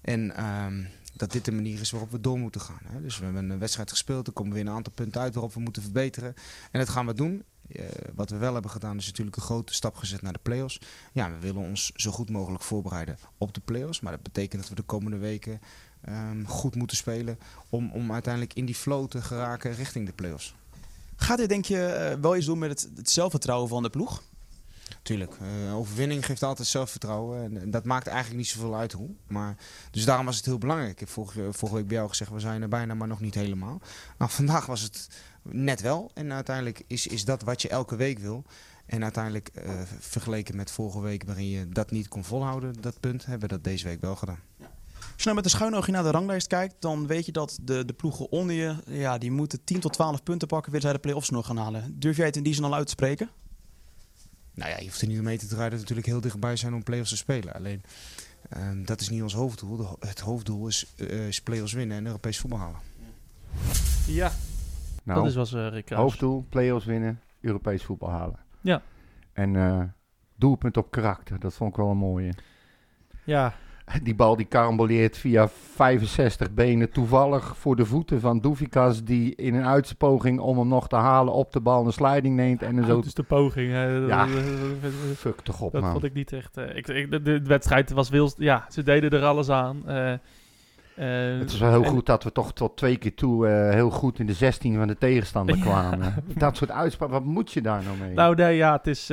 En 0.00 0.36
ehm, 0.36 0.84
dat 1.12 1.32
dit 1.32 1.44
de 1.44 1.52
manier 1.52 1.80
is 1.80 1.90
waarop 1.90 2.10
we 2.10 2.20
door 2.20 2.38
moeten 2.38 2.60
gaan. 2.60 2.80
Hè. 2.84 3.02
Dus 3.02 3.18
we 3.18 3.24
hebben 3.24 3.50
een 3.50 3.58
wedstrijd 3.58 3.90
gespeeld, 3.90 4.26
er 4.26 4.32
komen 4.32 4.52
weer 4.52 4.66
een 4.66 4.72
aantal 4.72 4.92
punten 4.92 5.20
uit 5.20 5.34
waarop 5.34 5.54
we 5.54 5.60
moeten 5.60 5.82
verbeteren. 5.82 6.34
En 6.70 6.78
dat 6.80 6.88
gaan 6.88 7.06
we 7.06 7.14
doen. 7.14 7.42
Eh, 7.68 7.84
wat 8.14 8.30
we 8.30 8.36
wel 8.36 8.52
hebben 8.52 8.70
gedaan 8.70 8.96
is 8.96 9.06
natuurlijk 9.06 9.36
een 9.36 9.42
grote 9.42 9.74
stap 9.74 9.96
gezet 9.96 10.22
naar 10.22 10.32
de 10.32 10.38
play-offs. 10.42 10.80
Ja, 11.12 11.30
we 11.30 11.38
willen 11.38 11.62
ons 11.62 11.92
zo 11.94 12.10
goed 12.10 12.30
mogelijk 12.30 12.62
voorbereiden 12.62 13.18
op 13.38 13.54
de 13.54 13.60
play-offs. 13.60 14.00
Maar 14.00 14.12
dat 14.12 14.22
betekent 14.22 14.60
dat 14.60 14.70
we 14.70 14.76
de 14.76 14.82
komende 14.82 15.16
weken 15.16 15.60
ehm, 16.00 16.44
goed 16.44 16.74
moeten 16.74 16.96
spelen 16.96 17.38
om, 17.68 17.90
om 17.92 18.12
uiteindelijk 18.12 18.54
in 18.54 18.66
die 18.66 18.74
flow 18.74 19.08
te 19.08 19.22
geraken 19.22 19.74
richting 19.74 20.06
de 20.06 20.12
play-offs. 20.12 20.54
Gaat 21.16 21.38
dit 21.38 21.48
denk 21.48 21.64
je 21.64 21.86
eh, 21.86 22.20
wel 22.20 22.36
iets 22.36 22.46
doen 22.46 22.58
met 22.58 22.70
het, 22.70 22.96
het 22.96 23.10
zelfvertrouwen 23.10 23.68
van 23.68 23.82
de 23.82 23.90
ploeg? 23.90 24.22
Tuurlijk, 25.06 25.36
eh, 25.40 25.76
overwinning 25.76 26.26
geeft 26.26 26.42
altijd 26.42 26.68
zelfvertrouwen 26.68 27.60
en, 27.60 27.70
dat 27.70 27.84
maakt 27.84 28.06
eigenlijk 28.06 28.36
niet 28.36 28.48
zoveel 28.48 28.76
uit 28.76 28.92
hoe. 28.92 29.10
Maar, 29.26 29.56
dus 29.90 30.04
daarom 30.04 30.26
was 30.26 30.36
het 30.36 30.44
heel 30.44 30.58
belangrijk. 30.58 30.92
Ik 30.92 31.00
heb 31.00 31.08
vorige, 31.08 31.74
week 31.74 31.86
bij 31.86 31.96
jou 31.96 32.08
gezegd, 32.08 32.30
we 32.30 32.40
zijn 32.40 32.62
er 32.62 32.68
bijna, 32.68 32.94
maar 32.94 33.08
nog 33.08 33.20
niet 33.20 33.34
helemaal. 33.34 33.80
Nou, 34.18 34.30
vandaag 34.40 34.66
was 34.66 34.80
het 34.80 35.08
net 35.42 35.80
wel 35.80 36.10
en 36.14 36.32
uiteindelijk 36.32 36.82
is, 36.86 37.06
is 37.06 37.24
dat 37.24 37.42
wat 37.42 37.62
je 37.62 37.68
elke 37.68 37.96
week 37.96 38.18
wil. 38.18 38.44
En 38.86 39.02
uiteindelijk, 39.02 39.48
eh, 39.48 39.80
vergeleken 39.98 40.56
met 40.56 40.70
vorige 40.70 41.00
week 41.00 41.24
waarin 41.24 41.48
je 41.48 41.68
dat 41.68 41.90
niet 41.90 42.08
kon 42.08 42.24
volhouden, 42.24 42.80
dat 42.80 43.00
punt, 43.00 43.26
hebben 43.26 43.48
we 43.48 43.54
dat 43.54 43.64
deze 43.64 43.84
week 43.84 44.00
wel 44.00 44.16
gedaan. 44.16 44.40
Als 44.58 45.24
je 45.24 45.24
nou 45.24 45.34
met 45.34 45.44
een 45.44 45.50
schuin 45.50 45.74
oogje 45.74 45.92
naar 45.92 46.02
de 46.02 46.10
ranglijst 46.10 46.46
kijkt, 46.46 46.74
dan 46.78 47.06
weet 47.06 47.26
je 47.26 47.32
dat 47.32 47.58
de, 47.62 47.84
de 47.84 47.92
ploegen 47.92 48.30
onder 48.30 48.56
je, 48.56 48.76
ja, 48.86 49.18
die 49.18 49.30
moeten 49.30 49.64
10 49.64 49.80
tot 49.80 49.92
12 49.92 50.22
punten 50.22 50.48
pakken, 50.48 50.72
willen 50.72 50.86
zij 50.86 50.96
de 50.96 51.02
play-offs 51.02 51.30
nog 51.30 51.46
gaan 51.46 51.56
halen. 51.56 51.94
Durf 51.98 52.16
jij 52.16 52.26
het 52.26 52.36
in 52.36 52.42
die 52.42 52.54
zin 52.54 52.64
al 52.64 52.74
uit 52.74 52.86
te 52.86 52.92
spreken? 52.92 53.30
Nou 54.56 54.70
ja, 54.70 54.76
je 54.76 54.84
hoeft 54.84 55.00
er 55.00 55.08
niet 55.08 55.22
mee 55.22 55.38
te 55.38 55.46
draaien 55.46 55.64
dat 55.70 55.72
we 55.72 55.80
natuurlijk 55.80 56.06
heel 56.06 56.20
dichtbij 56.20 56.56
zijn 56.56 56.74
om 56.74 56.82
play-offs 56.82 57.10
te 57.10 57.16
spelen. 57.16 57.54
Alleen, 57.54 57.82
ehm, 58.48 58.84
dat 58.84 59.00
is 59.00 59.08
niet 59.08 59.22
ons 59.22 59.34
hoofddoel. 59.34 59.84
Ho- 59.86 59.96
het 60.00 60.20
hoofddoel 60.20 60.66
is, 60.66 60.94
eh, 60.96 61.26
is 61.28 61.40
play-offs 61.42 61.72
winnen 61.72 61.96
en 61.96 62.06
Europees 62.06 62.38
voetbal 62.38 62.58
halen. 62.58 62.80
Ja, 64.06 64.32
Nou, 65.02 65.18
dat 65.20 65.28
is 65.28 65.34
was 65.34 65.52
eh 65.52 65.68
Rick 65.68 65.84
Kruis. 65.84 66.02
hoofddoel, 66.02 66.46
play-offs 66.48 66.86
winnen, 66.86 67.20
Europees 67.40 67.82
voetbal 67.84 68.10
halen. 68.10 68.38
Ja. 68.60 68.82
En 69.32 69.56
eh, 69.56 69.82
doelpunt 70.36 70.76
op 70.76 70.90
karakter, 70.90 71.40
dat 71.40 71.54
vond 71.54 71.70
ik 71.70 71.76
wel 71.76 71.90
een 71.90 71.96
mooie. 71.96 72.32
Ja, 73.24 73.54
Die 74.02 74.14
bal 74.14 74.36
die 74.36 74.46
karamboleert 74.46 75.16
via 75.16 75.48
65 75.48 76.50
benen 76.54 76.90
toevallig 76.90 77.56
voor 77.56 77.76
de 77.76 77.84
voeten 77.86 78.20
van 78.20 78.40
Doefikas... 78.40 79.04
die 79.04 79.34
in 79.34 79.54
een 79.54 79.64
uitspoging 79.66 80.38
om 80.40 80.58
hem 80.58 80.68
nog 80.68 80.88
te 80.88 80.96
halen 80.96 81.32
op 81.32 81.52
de 81.52 81.60
bal 81.60 81.86
een 81.86 81.92
sliding 81.92 82.36
neemt 82.36 82.62
en 82.62 82.84
zo... 82.84 82.94
dat 82.94 83.04
is 83.04 83.14
de 83.14 83.22
poging. 83.22 83.72
hè. 83.72 83.86
Ja. 83.86 84.26
Fuck 85.16 85.40
toch 85.40 85.60
op, 85.60 85.72
Dat 85.72 85.82
man. 85.82 85.92
vond 85.92 86.04
ik 86.04 86.14
niet 86.14 86.32
echt. 86.32 86.56
eh, 86.56 86.76
ik, 86.76 86.88
ik, 86.88 87.10
de, 87.10 87.22
de 87.22 87.40
wedstrijd 87.42 87.90
was 87.90 88.08
wil. 88.08 88.30
Ja, 88.36 88.66
ze 88.68 88.82
deden 88.82 89.10
er 89.10 89.24
alles 89.24 89.48
aan. 89.50 89.82
eh, 89.88 90.12
eh, 90.12 91.38
Het 91.40 91.52
is 91.52 91.58
wel 91.58 91.70
heel 91.70 91.84
en- 91.84 91.90
goed 91.90 92.06
dat 92.06 92.24
we 92.24 92.32
toch 92.32 92.52
tot 92.52 92.76
twee 92.76 92.96
keer 92.96 93.14
toe 93.14 93.46
heel 93.48 93.90
goed 93.90 94.18
in 94.18 94.26
de 94.26 94.32
16 94.32 94.74
van 94.76 94.86
de 94.86 94.98
tegenstander 94.98 95.56
Ja. 95.58 95.62
kwamen. 95.62 96.14
Dat 96.34 96.56
soort 96.56 96.70
uitspraken, 96.70 97.14
wat 97.14 97.24
moet 97.24 97.52
je 97.52 97.60
daar 97.62 97.82
nou 97.82 97.96
mee? 97.98 98.14
Nou, 98.14 98.34
nee, 98.34 98.56
ja, 98.56 98.72
het 98.72 98.86
is. 98.86 99.10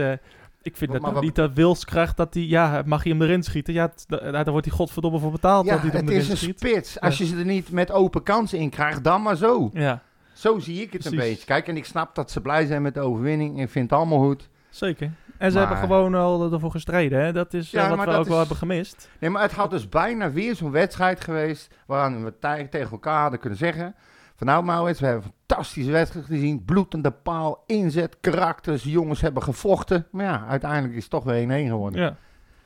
Ik 0.63 0.77
vind 0.77 0.91
Maar 0.91 1.01
het 1.01 1.11
wat- 1.13 1.23
niet 1.23 1.35
dat 1.35 1.51
wilskracht 1.53 2.17
dat 2.17 2.33
hij. 2.33 2.43
Ja, 2.43 2.81
mag 2.85 3.03
je 3.03 3.09
hem 3.09 3.21
erin 3.21 3.43
schieten? 3.43 3.73
Ja, 3.73 3.83
het- 3.85 4.05
da- 4.07 4.31
daar 4.31 4.51
wordt 4.51 4.67
hij 4.67 4.75
godverdomme 4.75 5.19
voor 5.19 5.31
betaald. 5.31 5.65
ja, 5.65 5.71
dat 5.71 5.81
hij 5.81 5.89
hem 5.89 5.99
het 5.99 6.09
erin 6.09 6.21
is 6.21 6.29
een 6.29 6.37
schiet. 6.37 6.59
spits. 6.59 6.99
Als 6.99 7.17
je 7.17 7.25
ze 7.25 7.37
er 7.37 7.45
niet 7.45 7.71
met 7.71 7.91
open 7.91 8.23
kansen 8.23 8.59
in 8.59 8.69
krijgt, 8.69 9.03
dan 9.03 9.21
maar 9.21 9.35
zo. 9.35 9.69
Ja, 9.73 10.01
Zo 10.33 10.59
zie 10.59 10.81
ik 10.81 10.93
het 10.93 11.05
een 11.05 11.15
beetje. 11.15 11.45
Kijk, 11.45 11.67
en 11.67 11.77
ik 11.77 11.85
snap 11.85 12.15
dat 12.15 12.31
ze 12.31 12.41
blij 12.41 12.65
zijn 12.65 12.81
met 12.81 12.93
de 12.93 12.99
overwinning. 12.99 13.61
Ik 13.61 13.69
vind 13.69 13.89
het 13.89 13.99
allemaal 13.99 14.19
goed. 14.19 14.49
zeker. 14.69 15.11
En 15.37 15.51
ze 15.51 15.57
Maar- 15.57 15.67
hebben 15.67 15.87
gewoon 15.87 16.15
al 16.15 16.53
ervoor 16.53 16.71
gestreden. 16.71 17.19
Hè? 17.23 17.31
Dat 17.31 17.53
is 17.53 17.65
eh, 17.65 17.71
Ja, 17.81 17.87
wat 17.87 17.97
maar 17.97 18.05
we 18.05 18.11
dat 18.11 18.21
ook 18.21 18.27
wel 18.27 18.33
is- 18.33 18.39
hebben 18.39 18.57
gemist. 18.57 19.09
Nee, 19.19 19.29
maar 19.29 19.41
het 19.41 19.51
had 19.51 19.69
dus 19.71 19.89
bijna 19.89 20.31
weer 20.31 20.55
zo'n 20.55 20.71
wedstrijd 20.71 21.21
geweest... 21.23 21.75
waaraan 21.85 22.23
we 22.23 22.33
tegen 22.69 22.91
elkaar 22.91 23.21
hadden 23.21 23.39
kunnen 23.39 23.59
zeggen... 23.59 23.95
van 24.43 24.53
nou 24.53 24.63
Maurits, 24.65 24.99
we 24.99 25.05
hebben 25.05 25.25
een 25.25 25.33
fantastische 25.47 25.91
wedstrijd 25.91 26.25
gezien. 26.25 26.65
Bloedende 26.65 27.11
paal, 27.11 27.63
inzet, 27.65 28.17
karakters. 28.21 28.83
Jongens 28.83 29.21
hebben 29.21 29.43
gevochten. 29.43 30.07
Maar 30.11 30.25
ja, 30.25 30.45
uiteindelijk 30.47 30.93
is 30.93 31.01
het 31.01 31.11
toch 31.11 31.23
weer 31.23 31.65
1-1 31.65 31.67
geworden. 31.67 32.01
Ja, 32.01 32.15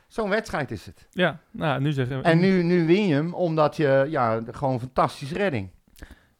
Zo'n 0.06 0.28
wedstrijd 0.28 0.70
is 0.70 0.86
het. 0.86 1.06
ja. 1.10 1.40
Nou, 1.50 1.80
nu 1.80 1.92
zeggen 1.92 2.16
we. 2.18 2.22
En 2.22 2.38
nu, 2.38 2.62
nu 2.62 2.86
win 2.86 3.06
je 3.06 3.14
hem 3.14 3.34
omdat 3.34 3.76
je... 3.76 4.06
ja, 4.08 4.42
gewoon 4.50 4.80
fantastische 4.80 5.34
redding. 5.34 5.70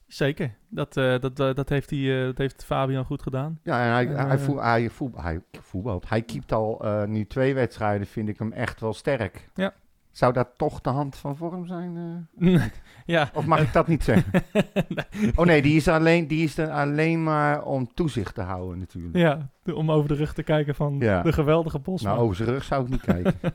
Zeker. 0.06 0.54
Dat, 0.68 0.96
eh, 0.96 1.18
dat, 1.18 1.40
eh, 1.40 1.54
dat, 1.54 1.68
heeft 1.68 1.90
hij, 1.90 2.18
eh, 2.20 2.24
dat 2.24 2.38
heeft 2.38 2.64
Fabian 2.64 3.04
goed 3.04 3.22
gedaan. 3.22 3.60
Ja, 3.62 3.84
en 3.84 3.90
hij, 3.92 4.06
En, 4.16 4.26
hij, 4.28 4.38
voel, 4.38 4.62
hij, 4.62 4.90
voel, 4.90 5.12
hij 5.16 5.40
voetbalt. 5.50 6.08
Hij 6.08 6.22
keept 6.22 6.52
al 6.52 6.84
nu 7.06 7.26
twee 7.26 7.54
wedstrijden, 7.54 8.06
vind 8.06 8.28
ik 8.28 8.38
hem 8.38 8.52
echt 8.52 8.80
wel 8.80 8.92
sterk. 8.92 9.48
Ja. 9.54 9.74
Zou 10.18 10.32
dat 10.32 10.48
toch 10.56 10.80
de 10.80 10.90
hand 10.90 11.16
van 11.16 11.36
vorm 11.36 11.66
zijn? 11.66 12.26
eh? 12.38 12.62
ja. 13.14 13.30
Of 13.34 13.46
mag 13.46 13.60
ik 13.62 13.72
dat 13.72 13.86
niet 13.86 14.04
zeggen? 14.04 14.32
Oh 15.36 15.44
nee, 15.46 15.62
die 15.62 15.76
is, 15.76 15.88
alleen, 15.88 16.26
die 16.26 16.44
is 16.44 16.58
er 16.58 16.70
alleen 16.70 17.22
maar 17.22 17.64
om 17.64 17.94
toezicht 17.94 18.34
te 18.34 18.40
houden 18.42 18.78
natuurlijk. 18.78 19.16
Ja, 19.16 19.50
de- 19.62 19.74
om 19.74 19.90
over 19.90 20.08
de 20.08 20.14
rug 20.14 20.34
te 20.34 20.42
kijken 20.42 20.74
van 20.74 20.96
Ja. 20.98 21.22
de 21.22 21.32
geweldige 21.32 21.78
Bosman. 21.78 22.12
Nou, 22.12 22.24
over 22.24 22.36
zijn 22.36 22.48
rug 22.48 22.64
zou 22.64 22.84
ik 22.84 22.88
niet 22.90 23.00
kijken. 23.00 23.34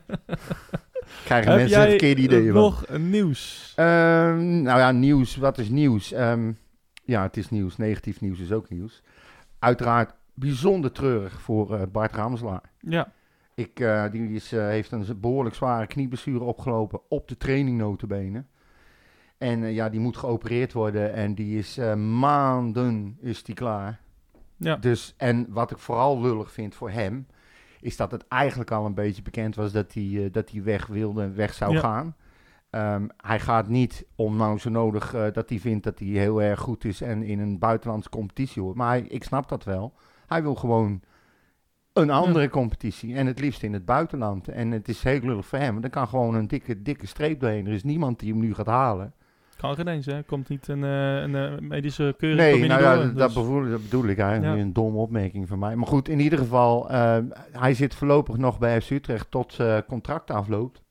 Krijgen 1.24 1.50
Heb 1.50 1.60
mensen 1.60 1.78
jij 1.78 1.88
verkeerde 1.88 2.22
ideeën 2.22 2.52
nog 2.54 2.84
een 2.88 3.10
nieuws? 3.10 3.72
Ehm, 3.76 4.62
nou 4.62 4.78
ja, 4.78 4.90
nieuws. 4.90 5.36
Wat 5.36 5.58
is 5.58 5.68
nieuws? 5.68 6.12
Ehm, 6.12 6.52
ja, 7.04 7.22
het 7.22 7.36
is 7.36 7.50
nieuws. 7.50 7.76
Negatief 7.76 8.20
nieuws 8.20 8.38
is 8.38 8.52
ook 8.52 8.68
nieuws. 8.70 9.02
Uiteraard 9.58 10.14
bijzonder 10.34 10.92
treurig 10.92 11.40
voor 11.40 11.74
eh, 11.74 11.82
Bart 11.92 12.12
Ramslaar. 12.14 12.62
Ja, 12.78 13.12
Ik, 13.54 13.80
eh, 13.80 14.10
die 14.10 14.28
is, 14.32 14.52
eh, 14.52 14.66
heeft 14.66 14.92
een 14.92 15.06
behoorlijk 15.20 15.54
zware 15.54 15.86
knieblessure 15.86 16.44
opgelopen 16.44 17.00
op 17.08 17.28
de 17.28 17.36
training 17.36 17.78
notabene. 17.78 18.44
En 19.38 19.62
eh, 19.64 19.74
ja, 19.74 19.88
die 19.88 20.00
moet 20.00 20.16
geopereerd 20.16 20.72
worden 20.72 21.12
en 21.12 21.34
die 21.34 21.58
is 21.58 21.76
maanden 21.96 23.16
is 23.20 23.42
die 23.42 23.54
klaar. 23.54 24.00
ja. 24.56 24.76
Dus, 24.76 25.14
en 25.16 25.46
wat 25.48 25.70
ik 25.70 25.78
vooral 25.78 26.20
lullig 26.20 26.52
vind 26.52 26.74
voor 26.74 26.90
hem, 26.90 27.26
is 27.80 27.96
dat 27.96 28.10
het 28.10 28.28
eigenlijk 28.28 28.70
al 28.70 28.86
een 28.86 28.94
beetje 28.94 29.22
bekend 29.22 29.54
was 29.54 29.72
dat 29.72 29.92
hij, 29.94 30.28
dat 30.32 30.50
hij 30.50 30.62
weg 30.62 30.86
wilde 30.86 31.22
en 31.22 31.34
weg 31.34 31.54
zou 31.54 31.72
Ja. 31.72 31.80
gaan. 31.80 32.16
Ehm, 32.70 33.06
hij 33.16 33.40
gaat 33.40 33.68
niet 33.68 34.06
om 34.14 34.36
nou 34.36 34.58
zo 34.58 34.70
nodig 34.70 35.10
dat 35.32 35.48
hij 35.48 35.58
vindt 35.58 35.84
dat 35.84 35.98
hij 35.98 36.08
heel 36.08 36.42
erg 36.42 36.60
goed 36.60 36.84
is 36.84 37.00
en 37.00 37.22
in 37.22 37.38
een 37.40 37.58
buitenlandse 37.58 38.08
competitie 38.08 38.62
hoort. 38.62 38.76
Maar 38.76 38.88
hij- 38.88 39.00
ik 39.08 39.24
snap 39.24 39.48
dat 39.48 39.64
wel. 39.64 39.92
Hij 40.26 40.42
wil 40.42 40.54
gewoon 40.54 41.00
een 41.94 42.10
andere 42.10 42.48
competitie 42.48 43.14
en 43.14 43.26
het 43.26 43.40
liefst 43.40 43.62
in 43.62 43.72
het 43.72 43.84
buitenland. 43.84 44.48
En 44.48 44.70
het 44.70 44.88
is 44.88 45.02
heel 45.02 45.20
lullig 45.20 45.46
voor 45.46 45.58
hem. 45.58 45.82
Er 45.82 45.90
kan 45.90 46.08
gewoon 46.08 46.34
een 46.34 46.46
dikke, 46.46 46.82
dikke 46.82 47.06
streep 47.06 47.40
doorheen. 47.40 47.66
Er 47.66 47.72
is 47.72 47.82
niemand 47.82 48.18
die 48.18 48.32
hem 48.32 48.40
nu 48.40 48.54
gaat 48.54 48.66
halen. 48.66 49.14
Kan 49.56 49.74
geen 49.74 49.88
eens, 49.88 50.06
hè. 50.06 50.22
Komt 50.22 50.48
niet 50.48 50.68
een, 50.68 50.84
eh, 50.84 51.16
een, 51.16 51.34
eh, 51.34 51.58
medische 51.58 52.14
keuring 52.18 52.40
Nee, 52.40 52.66
nou 52.68 52.82
ja, 52.82 52.94
door, 52.94 53.14
dat, 53.14 53.34
dus- 53.34 53.42
bedoel, 53.42 53.70
dat 53.70 53.82
bedoel 53.82 54.04
ik 54.06 54.18
eigenlijk. 54.18 54.56
Ja. 54.56 54.62
Een 54.62 54.72
domme 54.72 54.98
opmerking 54.98 55.48
van 55.48 55.58
mij. 55.58 55.76
Maar 55.76 55.86
goed, 55.86 56.08
in 56.08 56.20
ieder 56.20 56.38
geval, 56.38 56.90
eh, 56.90 57.18
hij 57.52 57.74
zit 57.74 57.94
voorlopig 57.94 58.36
nog 58.36 58.58
bij 58.58 58.80
FC 58.80 58.90
Utrecht 58.90 59.30
tot 59.30 59.52
zijn 59.52 59.84
contract 59.86 60.30
afloopt. 60.30 60.82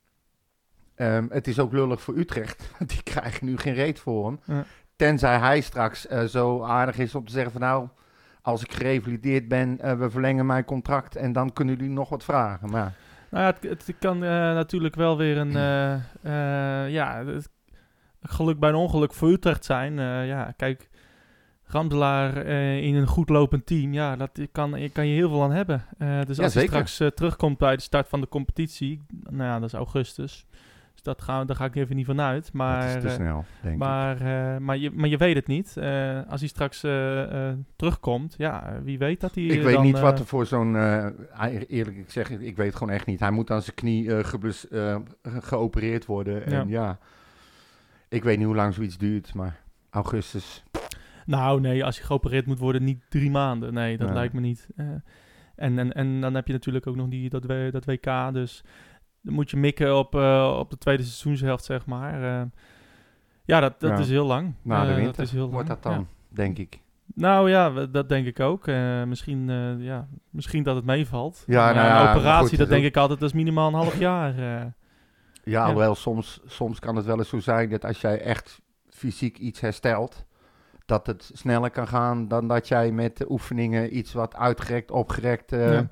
Ehm, 0.94 1.26
het 1.28 1.48
is 1.48 1.58
ook 1.58 1.72
lullig 1.72 2.02
voor 2.02 2.16
Utrecht. 2.16 2.70
want 2.78 2.90
Die 2.90 3.02
krijgen 3.02 3.46
nu 3.46 3.56
geen 3.56 3.74
reet 3.74 3.98
voor 3.98 4.26
hem. 4.26 4.40
Ja. 4.44 4.64
Tenzij 4.96 5.38
hij 5.38 5.60
straks 5.60 6.00
zo 6.28 6.62
aardig 6.62 6.98
is 6.98 7.14
om 7.14 7.24
te 7.24 7.32
zeggen 7.32 7.52
van 7.52 7.60
nou, 7.60 7.88
als 8.44 8.62
ik 8.62 8.72
gerevalideerd 8.72 9.48
ben, 9.48 9.80
eh, 9.80 9.98
we 9.98 10.10
verlengen 10.10 10.46
mijn 10.46 10.64
contract 10.64 11.16
en 11.16 11.32
dan 11.32 11.52
kunnen 11.52 11.76
jullie 11.76 11.90
nog 11.90 12.08
wat 12.08 12.24
vragen. 12.24 12.70
Maar 12.70 12.94
Nou 13.30 13.44
ja, 13.44 13.54
het, 13.60 13.86
het 13.86 13.98
kan 13.98 14.24
eh, 14.24 14.30
natuurlijk 14.30 14.94
wel 14.94 15.16
weer 15.16 15.36
een... 15.36 15.56
eh, 15.56 16.90
ja, 16.90 17.24
het, 17.24 17.48
geluk 18.22 18.58
bij 18.58 18.68
een 18.68 18.74
ongeluk 18.74 19.12
voor 19.12 19.28
Utrecht 19.28 19.64
zijn. 19.64 19.94
Ja, 20.26 20.54
kijk... 20.56 20.88
Ramdelaar 21.66 22.36
eh, 22.36 22.82
in 22.82 22.94
een 22.94 23.06
goed 23.06 23.28
lopend 23.28 23.66
team, 23.66 23.92
ja, 23.92 24.16
dat 24.16 24.30
kan, 24.52 24.90
kan 24.92 25.06
je 25.06 25.14
heel 25.14 25.28
veel 25.28 25.42
aan 25.42 25.52
hebben. 25.52 25.84
Dus 25.98 25.98
Ja, 25.98 26.24
als 26.26 26.36
hij 26.36 26.48
zeker. 26.48 26.88
straks 26.88 27.14
terugkomt 27.14 27.58
bij 27.58 27.76
de 27.76 27.82
start 27.82 28.08
van 28.08 28.20
de 28.20 28.28
competitie, 28.28 29.02
nou 29.30 29.42
ja, 29.42 29.58
dat 29.58 29.68
is 29.68 29.74
augustus. 29.74 30.46
Dat 31.04 31.22
gaan, 31.22 31.46
daar 31.46 31.56
ga 31.56 31.64
ik 31.64 31.74
even 31.74 31.96
niet 31.96 32.06
van 32.06 32.20
uit. 32.20 32.52
Maar, 32.52 32.86
dat 32.86 32.96
is 32.96 33.02
te 33.02 33.08
eh, 33.08 33.14
snel, 33.14 33.44
denk 33.62 33.74
ik. 33.74 33.80
Maar, 33.80 34.16
eh, 34.20 34.58
maar, 34.58 34.76
je, 34.76 34.90
maar 34.90 35.08
je 35.08 35.16
weet 35.16 35.34
het 35.34 35.46
niet. 35.46 35.76
Eh, 35.76 36.20
als 36.28 36.40
hij 36.40 36.48
straks 36.48 36.80
terugkomt, 37.76 38.34
ja, 38.38 38.80
wie 38.82 38.98
weet 38.98 39.20
dat 39.20 39.34
hij 39.34 39.44
Ik 39.44 39.62
weet 39.62 39.74
dan, 39.74 39.84
niet 39.84 40.00
wat 40.00 40.18
er 40.18 40.26
voor 40.26 40.46
zo'n. 40.46 40.74
eerlijk 41.68 41.96
ik 41.96 42.10
zeg, 42.10 42.30
ik 42.30 42.56
weet 42.56 42.74
gewoon 42.76 42.92
echt 42.94 43.06
niet. 43.06 43.20
Hij 43.20 43.30
moet 43.30 43.50
aan 43.50 43.62
zijn 43.62 43.76
knie 43.76 44.24
geblus- 44.24 44.66
ge- 44.70 45.02
geopereerd 45.22 46.06
worden. 46.06 46.46
En 46.46 46.68
ja, 46.68 46.98
ik 48.08 48.24
weet 48.24 48.36
niet 48.38 48.46
hoe 48.46 48.54
lang 48.56 48.74
zoiets 48.74 48.98
duurt, 48.98 49.34
maar 49.34 49.60
augustus. 49.90 50.64
Nou, 51.26 51.60
nee, 51.60 51.84
als 51.84 51.96
hij 51.96 52.06
geopereerd 52.06 52.46
moet 52.46 52.58
worden, 52.58 52.84
niet 52.84 53.00
drie 53.08 53.30
maanden. 53.30 53.74
Nee, 53.74 53.96
dat 53.96 54.06
Nee. 54.06 54.16
lijkt 54.16 54.34
me 54.34 54.40
niet. 54.40 54.68
En, 55.56 55.78
en, 55.78 55.92
en 55.92 56.20
dan 56.20 56.34
heb 56.34 56.46
je 56.46 56.52
natuurlijk 56.52 56.86
ook 56.86 56.96
nog 56.96 57.08
die, 57.08 57.28
dat, 57.30 57.44
W- 57.44 57.70
dat 57.72 57.84
WK. 57.84 58.32
Dus 58.32 58.64
dan 59.24 59.34
moet 59.34 59.50
je 59.50 59.56
mikken 59.56 59.96
op, 59.98 60.14
eh, 60.14 60.56
op 60.58 60.70
de 60.70 60.78
tweede 60.78 61.02
seizoenshelft, 61.02 61.64
zeg 61.64 61.86
maar. 61.86 62.40
Eh, 62.40 62.46
ja, 63.44 63.60
dat, 63.60 63.80
dat 63.80 63.90
Ja. 63.90 63.98
is 63.98 64.08
heel 64.08 64.26
lang. 64.26 64.54
Na 64.62 64.82
de 64.84 64.88
Eh, 64.90 64.94
winter 64.94 65.16
dat 65.16 65.24
is 65.26 65.32
heel 65.32 65.50
wordt 65.50 65.68
lang, 65.68 65.80
dat 65.80 65.92
dan, 65.92 66.00
ja. 66.00 66.06
denk 66.28 66.58
ik. 66.58 66.80
Nou 67.14 67.50
ja, 67.50 67.86
dat 67.86 68.08
denk 68.08 68.26
ik 68.26 68.40
ook. 68.40 68.66
Misschien, 69.06 69.48
ja, 69.80 70.08
misschien 70.30 70.62
dat 70.62 70.76
het 70.76 70.84
meevalt. 70.84 71.44
Ja, 71.46 71.72
nou 71.72 71.86
ja, 71.86 72.02
een 72.02 72.08
operatie, 72.16 72.48
goed, 72.48 72.58
dat 72.58 72.68
denk 72.68 72.84
ik 72.84 72.96
altijd, 72.96 73.20
dat 73.20 73.28
is 73.28 73.34
minimaal 73.34 73.68
een 73.68 73.74
half 73.74 73.98
jaar. 73.98 74.34
Ja, 75.44 75.62
alhoewel 75.64 75.94
soms, 75.94 76.40
soms 76.46 76.78
kan 76.78 76.96
het 76.96 77.04
wel 77.04 77.18
eens 77.18 77.28
zo 77.28 77.38
zijn 77.40 77.70
dat 77.70 77.84
als 77.84 78.00
jij 78.00 78.20
echt 78.20 78.60
fysiek 78.90 79.38
iets 79.38 79.60
herstelt, 79.60 80.24
dat 80.86 81.06
het 81.06 81.30
sneller 81.34 81.70
kan 81.70 81.88
gaan 81.88 82.28
dan 82.28 82.48
dat 82.48 82.68
jij 82.68 82.90
met 82.92 83.16
de 83.16 83.30
oefeningen 83.30 83.96
iets 83.96 84.12
wat 84.12 84.36
uitgerekt, 84.36 84.90
opgerekt 84.90 85.50
Ja. 85.50 85.88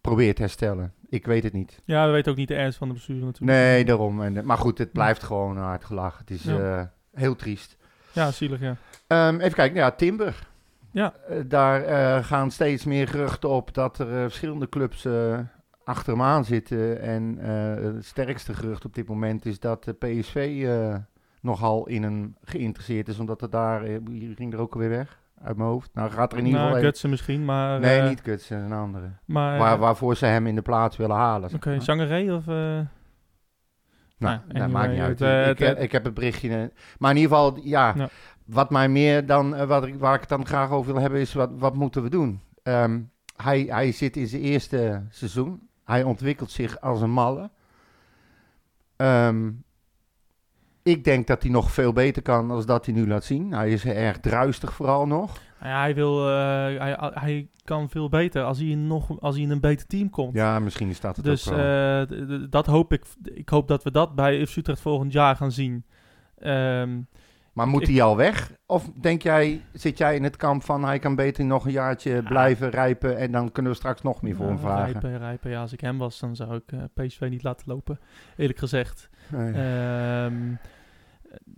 probeert 0.00 0.36
te 0.36 0.42
herstellen. 0.42 0.92
Ik 1.14 1.26
weet 1.26 1.42
het 1.42 1.52
niet. 1.52 1.80
Ja, 1.84 2.06
we 2.06 2.12
weten 2.12 2.30
ook 2.32 2.38
niet 2.38 2.48
de 2.48 2.54
ernst 2.54 2.78
van 2.78 2.88
de 2.88 2.94
blessure 2.94 3.24
natuurlijk. 3.24 3.58
Nee, 3.58 3.84
daarom. 3.84 4.22
En, 4.22 4.36
eh, 4.36 4.42
maar 4.42 4.58
goed, 4.58 4.78
het 4.78 4.92
blijft 4.92 5.22
gewoon 5.22 5.56
hard 5.56 5.84
gelachen. 5.84 6.18
Het 6.20 6.30
is 6.30 6.42
Ja. 6.44 6.58
eh, 6.78 6.84
heel 7.20 7.36
triest. 7.36 7.76
Ja, 8.12 8.30
zielig, 8.30 8.60
ja. 8.60 8.76
Ehm, 9.06 9.40
even 9.40 9.54
kijken, 9.54 9.76
ja, 9.78 9.90
Timber. 9.90 10.48
Ja. 10.90 11.14
Eh, 11.28 11.38
daar 11.46 12.24
gaan 12.24 12.50
steeds 12.50 12.84
meer 12.84 13.08
geruchten 13.08 13.48
op 13.48 13.74
dat 13.74 13.98
er 13.98 14.06
verschillende 14.06 14.68
clubs 14.68 15.06
achter 15.84 16.12
hem 16.12 16.22
aan 16.22 16.44
zitten. 16.44 17.00
En 17.00 17.38
het 17.38 18.04
sterkste 18.04 18.54
gerucht 18.54 18.84
op 18.84 18.94
dit 18.94 19.08
moment 19.08 19.46
is 19.46 19.60
dat 19.60 19.84
de 19.84 19.92
PSV 19.92 20.66
nogal 21.40 21.86
in 21.86 22.02
hem 22.02 22.36
geïnteresseerd 22.44 23.08
is. 23.08 23.18
Omdat 23.18 23.42
er 23.42 23.50
daar, 23.50 23.82
wie 24.04 24.34
ging 24.36 24.52
er 24.52 24.58
ook 24.58 24.72
alweer 24.74 24.88
weg 24.88 25.18
uit 25.44 25.56
mijn 25.56 25.68
hoofd. 25.68 25.90
Nou 25.94 26.10
gaat 26.10 26.32
er 26.32 26.38
in 26.38 26.44
ieder 26.44 26.60
Nou, 26.60 26.72
geval... 26.72 26.84
Gutsen 26.88 27.10
misschien, 27.10 27.44
maar... 27.44 27.80
nee, 27.80 28.00
eh, 28.00 28.08
niet 28.08 28.20
Kutsen, 28.20 28.58
een 28.58 28.72
andere. 28.72 29.10
Maar, 29.24 29.58
Waar, 29.58 29.78
waarvoor 29.78 30.16
ze 30.16 30.26
hem 30.26 30.46
in 30.46 30.54
de 30.54 30.62
plaats 30.62 30.96
willen 30.96 31.16
halen. 31.16 31.54
Oké, 31.54 31.70
maar. 31.70 31.82
Zangeré 31.82 32.34
of... 32.34 32.48
eh, 32.48 32.54
Nou, 32.54 32.86
Nou, 34.18 34.38
dat 34.48 34.68
maakt 34.68 34.92
niet 34.92 35.00
uit. 35.00 35.18
het, 35.18 35.60
eh, 35.60 35.70
ik, 35.70 35.78
ik 35.78 35.92
heb 35.92 36.04
het 36.04 36.14
berichtje. 36.14 36.48
eh, 36.48 36.64
Maar 36.98 37.10
in 37.10 37.16
ieder 37.16 37.36
geval, 37.36 37.58
ja. 37.62 37.94
Wat 38.44 38.70
mij 38.70 38.88
meer 38.88 39.26
dan. 39.26 39.54
eh, 39.54 39.66
wat 39.66 39.86
ik, 39.86 39.94
waar 39.98 40.14
ik 40.14 40.20
het 40.20 40.28
dan 40.28 40.46
graag 40.46 40.70
over 40.70 40.92
wil 40.92 41.00
hebben, 41.02 41.20
is 41.20 41.32
wat, 41.34 41.50
wat 41.54 41.74
moeten 41.74 42.02
we 42.02 42.08
doen? 42.10 42.40
Ehm, 42.62 43.00
hij, 43.36 43.60
hij 43.68 43.92
zit 43.92 44.16
in 44.16 44.26
zijn 44.26 44.42
eerste 44.42 45.02
seizoen. 45.08 45.68
Hij 45.84 46.02
ontwikkelt 46.02 46.50
zich 46.50 46.80
als 46.80 47.00
een 47.00 47.10
malle. 47.10 47.50
Ehm, 48.96 49.50
ik 50.84 51.04
denk 51.04 51.26
dat 51.26 51.42
hij 51.42 51.50
nog 51.50 51.70
veel 51.72 51.92
beter 51.92 52.22
kan 52.22 52.48
dan 52.48 52.62
dat 52.66 52.86
hij 52.86 52.94
nu 52.94 53.06
laat 53.06 53.24
zien. 53.24 53.52
Hij 53.52 53.70
is 53.70 53.84
erg 53.84 54.18
druistig 54.20 54.72
vooral 54.72 55.06
nog. 55.06 55.40
nou 55.60 55.72
ja, 55.72 55.80
hij, 55.80 55.94
wil, 55.94 56.28
eh, 56.28 56.34
hij, 56.80 56.96
hij 57.14 57.48
kan 57.64 57.88
veel 57.90 58.08
beter 58.08 58.42
als 58.42 58.58
hij, 58.58 58.66
in 58.68 58.86
nog, 58.86 59.20
als 59.20 59.34
hij 59.34 59.44
in 59.44 59.50
een 59.50 59.60
beter 59.60 59.86
team 59.86 60.10
komt. 60.10 60.34
Ja, 60.34 60.58
misschien 60.58 60.88
is 60.88 61.00
dat 61.00 61.16
het 61.16 61.24
dus 61.24 61.48
ook 61.50 61.56
wel. 61.56 62.06
eh, 62.06 62.46
dat 62.50 62.66
hoop 62.66 62.92
ik. 62.92 63.04
Ik 63.22 63.48
hoop 63.48 63.68
dat 63.68 63.82
we 63.82 63.90
dat 63.90 64.14
bij 64.14 64.46
FC 64.46 64.56
Utrecht 64.56 64.80
volgend 64.80 65.12
jaar 65.12 65.36
gaan 65.36 65.52
zien. 65.52 65.84
Ehm, 66.38 67.00
maar 67.52 67.66
moet 67.68 67.82
ik- 67.82 67.88
hij 67.88 68.02
al 68.02 68.16
weg? 68.16 68.52
Of 68.66 68.90
denk 69.00 69.22
jij, 69.22 69.62
zit 69.72 69.98
jij 69.98 70.16
in 70.16 70.22
het 70.24 70.36
kamp 70.36 70.62
van 70.62 70.84
hij 70.84 70.98
kan 70.98 71.14
beter 71.14 71.44
nog 71.44 71.64
een 71.66 71.72
jaartje 71.72 72.22
blijven 72.22 72.70
rijpen 72.70 73.16
en 73.18 73.32
dan 73.32 73.52
kunnen 73.52 73.72
we 73.72 73.78
straks 73.78 74.02
nog 74.02 74.22
meer 74.22 74.34
voor 74.34 74.46
hem 74.46 74.54
ja, 74.54 74.60
vragen? 74.60 74.92
Rijpen, 74.92 75.18
rijpen. 75.18 75.50
Ja, 75.50 75.60
als 75.60 75.72
ik 75.72 75.80
hem 75.80 75.98
was, 75.98 76.18
dan 76.20 76.36
zou 76.36 76.54
ik 76.54 76.72
eh, 76.72 76.78
PSV 76.94 77.26
niet 77.30 77.42
laten 77.42 77.66
lopen. 77.68 77.98
Eerlijk 78.36 78.58
gezegd. 78.58 79.08
Nee. 79.28 79.52
Ehm, 79.52 80.34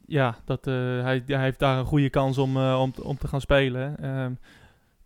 ja, 0.06 0.36
dat, 0.44 0.66
eh, 0.66 0.74
hij, 1.02 1.22
hij 1.26 1.42
heeft 1.42 1.58
daar 1.58 1.78
een 1.78 1.84
goede 1.84 2.10
kans 2.10 2.38
om, 2.38 2.56
eh, 2.56 2.80
om, 2.80 2.92
om 3.02 3.18
te 3.18 3.28
gaan 3.28 3.40
spelen. 3.40 3.98
Ehm, 3.98 4.32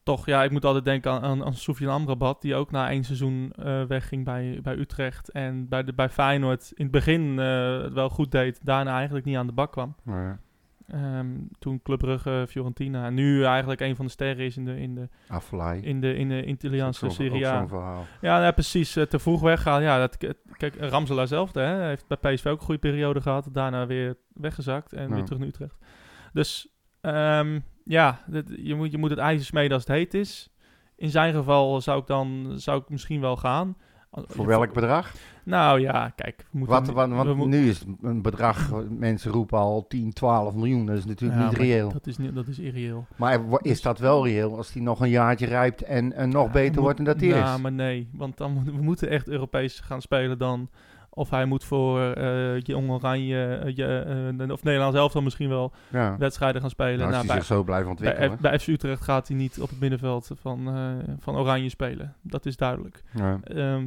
toch, 0.02 0.26
ja, 0.26 0.44
ik 0.44 0.50
moet 0.50 0.64
altijd 0.64 0.85
denken 0.85 1.11
aan, 1.11 1.22
aan, 1.22 1.44
aan 1.44 1.88
Amrabat, 1.88 2.42
die 2.42 2.54
ook 2.54 2.70
na 2.70 2.90
één 2.90 3.04
seizoen 3.04 3.52
eh, 3.56 3.85
wegging 3.85 4.24
bij, 4.24 4.59
bij 4.62 4.76
Utrecht. 4.76 5.30
En 5.30 5.68
bij, 5.68 5.85
de, 5.85 5.92
bij 5.92 6.09
Feyenoord 6.09 6.72
in 6.74 6.83
het 6.83 6.92
begin 6.92 7.38
het 7.38 7.92
wel 7.92 8.09
goed 8.09 8.30
deed, 8.30 8.64
daarna 8.64 8.96
eigenlijk 8.96 9.24
niet 9.24 9.37
aan 9.37 9.46
de 9.46 9.52
bak 9.52 9.72
kwam. 9.72 9.94
Ehm, 10.92 11.26
toen 11.59 11.83
Club 11.83 11.98
Brugge, 11.98 12.44
Fiorentina. 12.48 13.07
En 13.07 13.14
nu 13.14 13.44
eigenlijk 13.44 13.81
een 13.81 13.96
van 13.96 14.05
de 14.05 14.11
sterren 14.11 14.44
is 14.44 14.57
in 14.57 14.64
de, 14.64 14.81
in 14.81 14.94
de, 14.94 15.09
Afvallei. 15.29 15.81
in 15.83 16.00
de, 16.00 16.14
in 16.16 16.29
de 16.29 16.44
Italiaanse 16.44 17.00
Serie 17.11 17.46
A. 17.46 17.53
Ja, 18.20 18.44
ja, 18.44 18.50
precies. 18.50 18.96
eh, 18.96 19.05
te 19.05 19.18
vroeg 19.18 19.40
weggaan. 19.40 19.83
Ja, 19.83 19.98
dat, 19.98 20.16
kijk, 20.57 20.76
Ramselaar 20.81 21.26
zelf 21.26 21.55
hè, 21.55 21.87
heeft 21.87 22.07
bij 22.07 22.35
PSV 22.35 22.46
ook 22.46 22.59
een 22.59 22.64
goede 22.64 22.81
periode 22.81 23.20
gehad. 23.20 23.48
Daarna 23.53 23.87
weer 23.87 24.16
weggezakt 24.35 24.92
en 24.92 25.09
weer 25.14 25.24
terug 25.24 25.38
naar 25.38 25.48
Utrecht. 25.48 25.76
Dus 26.33 26.68
ehm, 27.00 27.61
ja, 27.85 28.22
dit- 28.26 28.53
je, 28.57 28.74
moet, 28.74 28.90
je 28.92 28.98
moet 28.98 29.11
het 29.11 29.18
ijzer 29.18 29.46
smeden 29.46 29.72
als 29.72 29.87
het 29.87 29.96
heet 29.96 30.14
is. 30.14 30.50
In 30.96 31.11
zijn 31.11 31.35
geval 31.35 31.81
zou 31.81 32.00
ik 32.00 32.07
dan 32.07 32.53
zou 32.57 32.81
ik 32.83 32.88
misschien 32.88 33.20
wel 33.20 33.37
gaan. 33.37 33.76
Voor 34.12 34.46
welk 34.46 34.72
bedrag? 34.72 35.12
Nou 35.44 35.80
ja, 35.80 36.08
kijk. 36.16 36.46
We 36.50 36.58
moeten, 36.58 36.94
Wat, 36.94 37.08
want 37.08 37.38
we 37.38 37.46
nu 37.46 37.68
is 37.68 37.78
het 37.78 37.88
een 38.02 38.22
bedrag, 38.22 38.70
mensen 38.88 39.30
roepen 39.32 39.58
al 39.58 39.86
10, 39.88 40.12
12 40.12 40.54
miljoen. 40.54 40.86
Dat 40.86 40.96
is 40.96 41.04
natuurlijk 41.04 41.40
Ja, 41.40 41.48
niet 41.48 41.56
reëel. 41.58 41.92
Dat 41.92 42.06
is, 42.06 42.18
niet, 42.18 42.34
dat 42.34 42.46
is 42.46 42.58
irreëel. 42.58 43.06
Maar 43.16 43.40
is 43.62 43.82
dat 43.82 43.98
wel 43.98 44.26
reëel 44.26 44.56
als 44.56 44.72
die 44.72 44.82
nog 44.82 45.00
een 45.00 45.08
jaartje 45.10 45.46
rijpt 45.46 45.82
en, 45.82 46.12
en 46.12 46.28
nog 46.28 46.46
Ja, 46.46 46.52
beter 46.52 46.72
moet- 46.74 46.82
wordt 46.82 46.96
dan 46.96 47.04
dat 47.06 47.20
hij 47.20 47.28
Ja, 47.28 47.54
is? 47.54 47.60
maar 47.60 47.72
nee. 47.72 48.08
Want 48.12 48.36
dan 48.36 48.64
we 48.64 48.82
moeten 48.82 49.08
echt 49.08 49.28
Europees 49.28 49.80
gaan 49.80 50.00
spelen 50.02 50.38
dan. 50.38 50.68
Of 51.12 51.30
hij 51.30 51.44
moet 51.44 51.64
voor 51.64 52.00
eh 52.12 52.60
Jong 52.60 52.90
Oranje, 52.90 53.44
eh, 53.56 53.76
je, 53.76 53.98
eh, 54.38 54.50
of 54.50 54.62
Nederland 54.62 54.94
zelf 54.94 55.12
dan 55.12 55.24
misschien 55.24 55.48
wel 55.48 55.72
Ja. 55.88 56.16
wedstrijden 56.18 56.60
gaan 56.60 56.70
spelen. 56.70 56.98
Nou, 56.98 57.06
als 57.06 57.14
Nou, 57.16 57.26
hij 57.26 57.36
bij, 57.36 57.44
zich 57.46 57.56
zo 57.56 57.64
blijft 57.64 57.88
ontwikkelen. 57.88 58.28
bij, 58.28 58.38
bij 58.50 58.58
FC 58.58 58.66
Utrecht 58.66 59.02
gaat 59.02 59.28
hij 59.28 59.36
niet 59.36 59.60
op 59.60 59.68
het 59.68 59.80
middenveld 59.80 60.30
van, 60.34 60.68
eh, 60.76 61.14
van 61.18 61.36
Oranje 61.36 61.68
spelen. 61.68 62.14
Dat 62.22 62.46
is 62.46 62.56
duidelijk. 62.56 63.02
ja. 63.14 63.38
Ehm, 63.42 63.86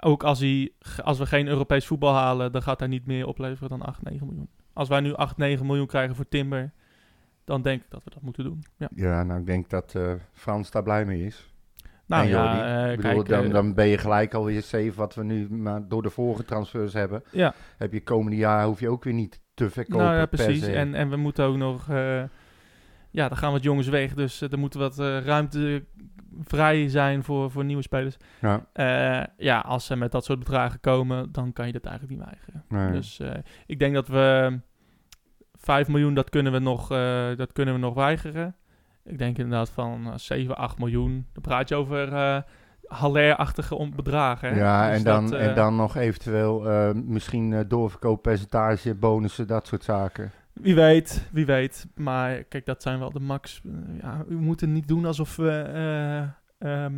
ook 0.00 0.22
als, 0.24 0.40
hij, 0.40 0.72
als 1.02 1.18
we 1.18 1.26
geen 1.26 1.46
Europees 1.46 1.86
voetbal 1.86 2.14
halen, 2.14 2.52
dan 2.52 2.62
gaat 2.62 2.78
hij 2.78 2.88
niet 2.88 3.06
meer 3.06 3.26
opleveren 3.26 3.68
dan 3.68 3.82
8, 3.82 4.02
9 4.02 4.26
miljoen. 4.26 4.48
Als 4.72 4.88
wij 4.88 5.00
nu 5.00 5.14
8, 5.14 5.36
9 5.36 5.66
miljoen 5.66 5.86
krijgen 5.86 6.16
voor 6.16 6.28
Timber, 6.28 6.72
dan 7.44 7.62
denk 7.62 7.82
ik 7.82 7.90
dat 7.90 8.04
we 8.04 8.10
dat 8.10 8.22
moeten 8.22 8.44
doen. 8.44 8.64
Ja. 8.76 8.88
ja, 8.94 9.22
nou 9.22 9.40
ik 9.40 9.46
denk 9.46 9.70
dat 9.70 9.94
eh, 9.94 10.12
Frans 10.32 10.70
daar 10.70 10.82
blij 10.82 11.04
mee 11.04 11.24
is. 11.26 11.53
Nou 12.06 12.28
ja, 12.28 12.86
eh, 12.90 12.96
bedoel, 12.96 13.12
kijk, 13.12 13.28
dan, 13.28 13.44
eh, 13.44 13.50
dan 13.52 13.74
ben 13.74 13.86
je 13.86 13.98
gelijk 13.98 14.34
alweer 14.34 14.62
safe 14.62 14.92
wat 14.94 15.14
we 15.14 15.24
nu 15.24 15.50
maar 15.50 15.88
door 15.88 16.02
de 16.02 16.10
vorige 16.10 16.44
transfers 16.44 16.92
hebben. 16.92 17.22
ja. 17.30 17.54
Heb 17.76 17.92
je 17.92 18.02
komende 18.02 18.36
jaar 18.36 18.64
hoef 18.64 18.80
je 18.80 18.88
ook 18.88 19.04
weer 19.04 19.12
niet 19.12 19.40
te 19.54 19.70
verkopen 19.70 20.04
Nou 20.04 20.16
ja, 20.16 20.26
precies. 20.26 20.66
En, 20.66 20.94
en 20.94 21.10
we 21.10 21.16
moeten 21.16 21.44
ook 21.44 21.56
nog... 21.56 21.88
eh, 21.88 22.22
ja, 23.10 23.30
er 23.30 23.36
gaan 23.36 23.52
wat 23.52 23.62
jongens 23.62 23.88
weg. 23.88 24.14
Dus 24.14 24.40
er 24.40 24.58
moet 24.58 24.74
wat 24.74 24.98
eh, 24.98 25.18
ruimte 25.18 25.84
vrij 26.42 26.88
zijn 26.88 27.22
voor, 27.24 27.50
voor 27.50 27.64
nieuwe 27.64 27.82
spelers. 27.82 28.16
ja, 28.40 28.66
ja, 29.36 29.58
als 29.58 29.86
ze 29.86 29.96
met 29.96 30.12
dat 30.12 30.24
soort 30.24 30.38
bedragen 30.38 30.80
komen, 30.80 31.32
dan 31.32 31.52
kan 31.52 31.66
je 31.66 31.72
dat 31.72 31.84
eigenlijk 31.84 32.18
niet 32.18 32.28
weigeren. 32.28 32.64
nee. 32.68 32.92
Dus 32.92 33.20
ik 33.66 33.78
denk 33.78 33.94
dat 33.94 34.08
we 34.08 34.58
5 35.52 35.88
miljoen, 35.88 36.14
dat 36.14 36.30
kunnen 36.30 36.52
we 36.52 36.58
nog, 36.58 36.88
dat 37.36 37.52
kunnen 37.52 37.74
we 37.74 37.80
nog 37.80 37.94
weigeren. 37.94 38.56
Ik 39.04 39.18
denk 39.18 39.38
inderdaad 39.38 39.70
van 39.70 40.06
eh, 40.06 40.12
7, 40.16 40.56
8 40.56 40.78
miljoen. 40.78 41.26
Dan 41.32 41.42
praat 41.42 41.68
je 41.68 41.74
over 41.74 42.12
eh 42.12 42.38
Haller-achtige 42.86 43.90
bedragen. 43.96 44.48
Hè? 44.48 44.58
Ja, 44.58 44.88
Dus 44.88 44.98
en, 44.98 45.04
dan, 45.04 45.30
dat, 45.30 45.40
eh, 45.40 45.46
en 45.46 45.54
dan 45.54 45.76
nog 45.76 45.96
eventueel 45.96 46.70
eh, 46.70 46.90
misschien 46.94 47.52
eh, 47.52 47.60
doorverkooppercentage, 47.68 48.94
bonussen, 48.94 49.46
dat 49.46 49.66
soort 49.66 49.84
zaken. 49.84 50.30
Wie 50.52 50.74
weet, 50.74 51.28
wie 51.32 51.46
weet. 51.46 51.86
Maar 51.94 52.42
kijk, 52.44 52.66
dat 52.66 52.82
zijn 52.82 52.98
wel 52.98 53.10
de 53.12 53.20
max. 53.20 53.60
eh, 53.64 53.70
ja, 54.02 54.24
we 54.28 54.34
moeten 54.34 54.72
niet 54.72 54.88
doen 54.88 55.04
alsof 55.04 55.36
we 55.36 55.50
eh, 55.50 56.72
ehm, 56.84 56.92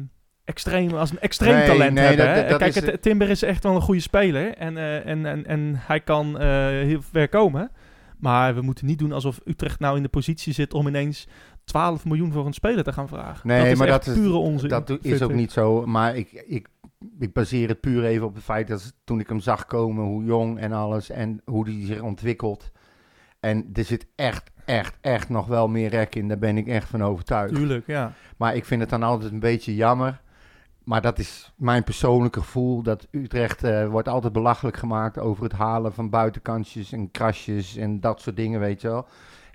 extreem, 0.45 0.95
als 0.95 1.11
een 1.11 1.21
extreem 1.21 1.55
Nee, 1.55 1.67
talent 1.67 1.95
nee, 1.95 2.05
hebben. 2.07 2.27
dat- 2.27 2.35
hè. 2.35 2.41
dat- 2.41 2.51
dat 2.51 2.59
kijk, 2.59 2.75
is- 2.75 2.91
het- 2.91 3.03
Timber 3.03 3.31
is 3.31 3.43
echt 3.43 3.63
wel 3.63 3.75
een 3.75 3.81
goede 3.81 4.01
speler. 4.01 4.55
En, 4.55 4.77
eh, 4.77 5.07
en, 5.07 5.27
en, 5.27 5.47
en 5.47 5.73
hij 5.77 6.01
kan 6.01 6.39
eh, 6.39 6.47
heel 6.67 7.03
ver 7.03 7.29
komen. 7.29 7.71
Maar 8.19 8.55
we 8.55 8.61
moeten 8.61 8.87
niet 8.87 8.99
doen 8.99 9.13
alsof 9.13 9.41
Utrecht 9.45 9.81
nou 9.81 9.97
in 9.97 10.03
de 10.03 10.09
positie 10.09 10.53
zit 10.53 10.75
om 10.75 10.87
ineens 10.87 11.29
12 11.67 12.05
miljoen 12.05 12.33
voor 12.33 12.47
een 12.47 12.53
speler 12.53 12.85
te 12.85 12.93
gaan 12.93 13.09
vragen. 13.09 13.49
Nee, 13.49 13.59
dat 13.63 13.67
is 13.73 13.79
maar 13.79 13.87
dat 13.87 14.07
is- 14.07 14.15
pure 14.15 14.37
onzin. 14.37 14.69
Dat 14.69 14.99
is 15.01 15.23
ook 15.23 15.31
ik. 15.31 15.37
niet 15.37 15.53
zo, 15.53 15.87
maar 15.87 16.17
ik, 16.17 16.33
ik, 16.47 16.69
ik 17.19 17.33
baseer 17.33 17.69
het 17.69 17.81
puur 17.81 18.05
even 18.05 18.27
op 18.27 18.35
het 18.35 18.45
feit 18.45 18.69
dat 18.69 18.95
toen 19.05 19.21
ik 19.21 19.29
hem 19.29 19.41
zag 19.41 19.67
komen, 19.67 20.05
hoe 20.05 20.25
jong 20.25 20.59
en 20.59 20.73
alles 20.73 21.11
en 21.11 21.41
hoe 21.45 21.65
hij 21.69 21.87
zich 21.87 22.01
ontwikkelt. 22.01 22.71
En 23.41 23.71
er 23.73 23.85
zit 23.85 24.07
echt, 24.15 24.51
echt, 24.65 24.99
echt 25.01 25.29
nog 25.29 25.47
wel 25.47 25.69
meer 25.69 25.89
rek 25.89 26.15
in, 26.15 26.29
daar 26.29 26.39
ben 26.39 26.57
ik 26.57 26.67
echt 26.67 26.89
van 26.89 27.03
overtuigd. 27.05 27.55
Tuurlijk, 27.55 27.87
ja. 27.87 28.13
Maar 28.37 28.57
ik 28.57 28.65
vind 28.65 28.81
het 28.81 28.91
dan 28.91 29.03
altijd 29.03 29.33
een 29.33 29.41
beetje 29.41 29.75
jammer. 29.75 30.21
Maar 30.85 31.01
dat 31.03 31.19
is 31.19 31.53
mijn 31.57 31.85
persoonlijke 31.85 32.41
gevoel. 32.41 32.83
Dat 32.83 33.07
Utrecht 33.11 33.65
eh, 33.65 33.87
wordt 33.89 34.09
altijd 34.09 34.33
belachelijk 34.33 34.77
gemaakt 34.77 35.19
over 35.19 35.43
het 35.43 35.53
halen 35.53 35.93
van 35.93 36.11
buitenkantjes 36.11 36.93
en 36.93 37.11
krasjes 37.11 37.77
en 37.77 38.01
dat 38.01 38.21
soort 38.21 38.37
dingen, 38.37 38.61
weet 38.61 38.81
je 38.81 38.89
wel. 38.89 39.07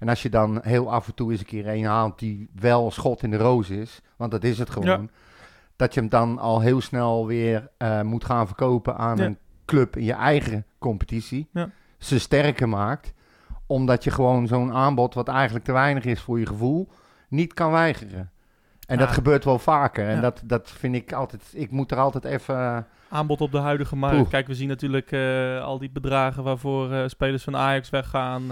En 0.02 0.10
als 0.10 0.22
je 0.22 0.30
dan 0.30 0.60
heel 0.64 0.92
af 0.92 1.08
en 1.08 1.14
toe 1.14 1.32
eens 1.32 1.40
een 1.40 1.46
keer 1.46 1.68
een 1.68 1.86
haalt 1.86 2.20
die 2.20 2.50
wel 2.60 2.92
schot 2.92 3.24
in 3.24 3.32
de 3.32 3.38
roos 3.38 3.70
is, 3.70 4.02
want 4.16 4.32
dat 4.32 4.44
is 4.44 4.58
het 4.60 4.70
gewoon. 4.70 5.10
Dat 5.76 5.94
je 5.94 6.00
hem 6.00 6.10
dan 6.10 6.40
al 6.40 6.60
heel 6.62 6.82
snel 6.82 7.28
weer 7.28 7.70
eh, 7.78 8.02
moet 8.02 8.26
gaan 8.26 8.48
verkopen 8.48 8.98
aan 8.98 9.18
Ja. 9.18 9.26
een 9.26 9.38
club 9.66 9.96
in 9.98 10.04
je 10.04 10.14
eigen 10.14 10.66
competitie. 10.80 11.48
Ja. 11.52 11.70
Ze 11.98 12.20
sterker 12.20 12.70
maakt. 12.70 13.14
Omdat 13.66 14.04
je 14.04 14.12
gewoon 14.12 14.48
zo'n 14.48 14.74
aanbod, 14.74 15.14
wat 15.14 15.28
eigenlijk 15.28 15.66
te 15.66 15.72
weinig 15.72 16.06
is 16.06 16.22
voor 16.22 16.40
je 16.40 16.46
gevoel, 16.46 16.88
niet 17.28 17.54
kan 17.54 17.72
weigeren. 17.72 18.30
En 18.88 18.98
dat 18.98 19.10
gebeurt 19.10 19.44
wel 19.46 19.60
vaker. 19.60 20.08
En 20.08 20.16
Ja. 20.16 20.22
dat, 20.22 20.42
dat 20.46 20.70
vind 20.70 20.96
ik 20.96 21.14
altijd. 21.14 21.44
Ik 21.54 21.72
moet 21.72 21.92
er 21.92 21.98
altijd 21.98 22.26
even. 22.26 22.56
eh, 22.56 22.78
Aanbod 23.10 23.42
op 23.42 23.52
de 23.52 23.58
huidige 23.58 23.96
markt. 23.96 24.18
Poeh. 24.18 24.30
Kijk, 24.30 24.48
we 24.48 24.56
zien 24.56 24.68
natuurlijk 24.68 25.12
eh, 25.12 25.64
al 25.64 25.78
die 25.80 25.90
bedragen 25.92 26.44
waarvoor 26.44 27.10
spelers 27.10 27.44
van 27.44 27.56
Ajax 27.56 27.90
weggaan. 27.90 28.44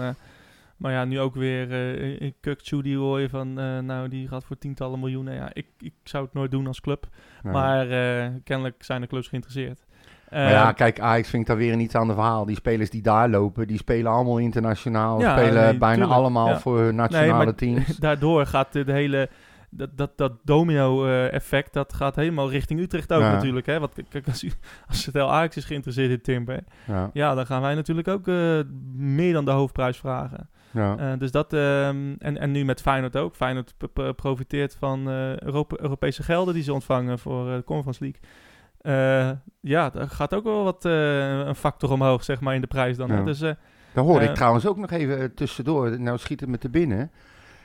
Maar 0.80 0.92
ja, 0.92 1.04
nu 1.04 1.20
ook 1.20 1.34
weer 1.34 1.72
eh 1.72 2.20
in 2.20 2.34
Kukcu 2.40 2.82
die 2.82 2.96
hoor 2.96 3.20
je 3.20 3.28
van, 3.28 3.58
eh, 3.58 3.78
nou 3.78 4.08
die 4.08 4.28
gaat 4.28 4.44
voor 4.44 4.58
tientallen 4.58 5.00
miljoenen. 5.00 5.34
Ja, 5.34 5.50
ik, 5.52 5.66
ik 5.78 5.92
zou 6.02 6.24
het 6.24 6.34
nooit 6.34 6.50
doen 6.50 6.66
als 6.66 6.80
club. 6.80 7.06
Maar 7.42 7.90
eh, 7.90 8.30
kennelijk 8.44 8.82
zijn 8.84 9.00
de 9.00 9.06
clubs 9.06 9.28
geïnteresseerd. 9.28 9.84
Maar 10.30 10.50
ja, 10.50 10.68
Eh, 10.68 10.74
kijk, 10.74 11.00
Ajax 11.00 11.28
vind 11.28 11.42
ik 11.42 11.48
daar 11.48 11.56
weer 11.56 11.76
niet 11.76 11.96
aan 11.96 12.06
de 12.06 12.14
verhaal. 12.14 12.44
Die 12.44 12.56
spelers 12.56 12.90
die 12.90 13.02
daar 13.02 13.28
lopen, 13.28 13.66
die 13.66 13.76
spelen 13.76 14.12
allemaal 14.12 14.38
internationaal. 14.38 15.20
Ja, 15.20 15.38
spelen 15.38 15.64
nee, 15.64 15.78
bijna 15.78 15.94
tuurlijk, 15.94 16.18
allemaal 16.18 16.48
ja. 16.48 16.60
voor 16.60 16.78
hun 16.78 16.94
nationale 16.94 17.54
teams. 17.62 17.96
daardoor 17.96 18.46
gaat 18.46 18.72
de, 18.72 18.84
hele... 18.86 19.28
Dat, 19.70 19.90
dat, 19.96 20.18
dat 20.18 20.32
domino-effect, 20.44 21.72
dat 21.72 21.92
gaat 21.94 22.16
helemaal 22.16 22.50
richting 22.50 22.80
Utrecht 22.80 23.12
ook 23.12 23.20
Ja. 23.20 23.32
natuurlijk. 23.32 23.66
Hè? 23.66 23.80
Want 23.80 23.92
kijk, 24.08 24.26
als, 24.26 24.46
als 24.88 25.06
het 25.06 25.14
heel 25.14 25.30
Ajax 25.32 25.56
is 25.56 25.64
geïnteresseerd 25.64 26.10
in 26.10 26.22
Timber... 26.22 26.64
Ja, 26.86 27.10
Ja, 27.12 27.34
dan 27.34 27.46
gaan 27.46 27.62
wij 27.62 27.74
natuurlijk 27.74 28.08
ook 28.08 28.26
meer 28.94 29.32
dan 29.32 29.44
de 29.44 29.50
hoofdprijs 29.50 29.96
vragen. 29.96 30.48
Ja. 30.70 30.96
Eh, 30.96 31.18
dus 31.18 31.30
dat, 31.30 31.52
ehm, 31.52 32.14
en, 32.18 32.38
en 32.38 32.50
nu 32.50 32.64
met 32.64 32.80
Feyenoord 32.80 33.16
ook. 33.16 33.34
Feyenoord 33.34 33.74
profiteert 34.16 34.76
van 34.78 35.08
eh, 35.08 35.38
Europe- 35.38 35.80
Europese 35.80 36.22
gelden 36.22 36.54
die 36.54 36.62
ze 36.62 36.72
ontvangen 36.72 37.18
voor 37.18 37.48
eh, 37.48 37.56
de 37.56 37.64
Conference 37.64 38.00
League. 38.02 38.20
Ja, 39.60 39.90
daar 39.90 40.08
gaat 40.08 40.34
ook 40.34 40.44
wel 40.44 40.64
wat 40.64 40.84
een 40.84 41.54
factor 41.54 41.90
omhoog, 41.90 42.24
zeg 42.24 42.40
maar, 42.40 42.54
in 42.54 42.60
de 42.60 42.66
prijs 42.66 42.96
dan. 42.96 43.08
Ja. 43.08 43.22
Dus 43.22 43.38
Daar 43.38 44.04
hoorde 44.04 44.24
ik 44.24 44.34
trouwens 44.34 44.66
ook 44.66 44.76
nog 44.76 44.90
even 44.90 45.34
tussendoor. 45.34 46.00
Nou 46.00 46.18
schiet 46.18 46.40
het 46.40 46.48
me 46.48 46.58
te 46.58 46.68
binnen. 46.68 47.10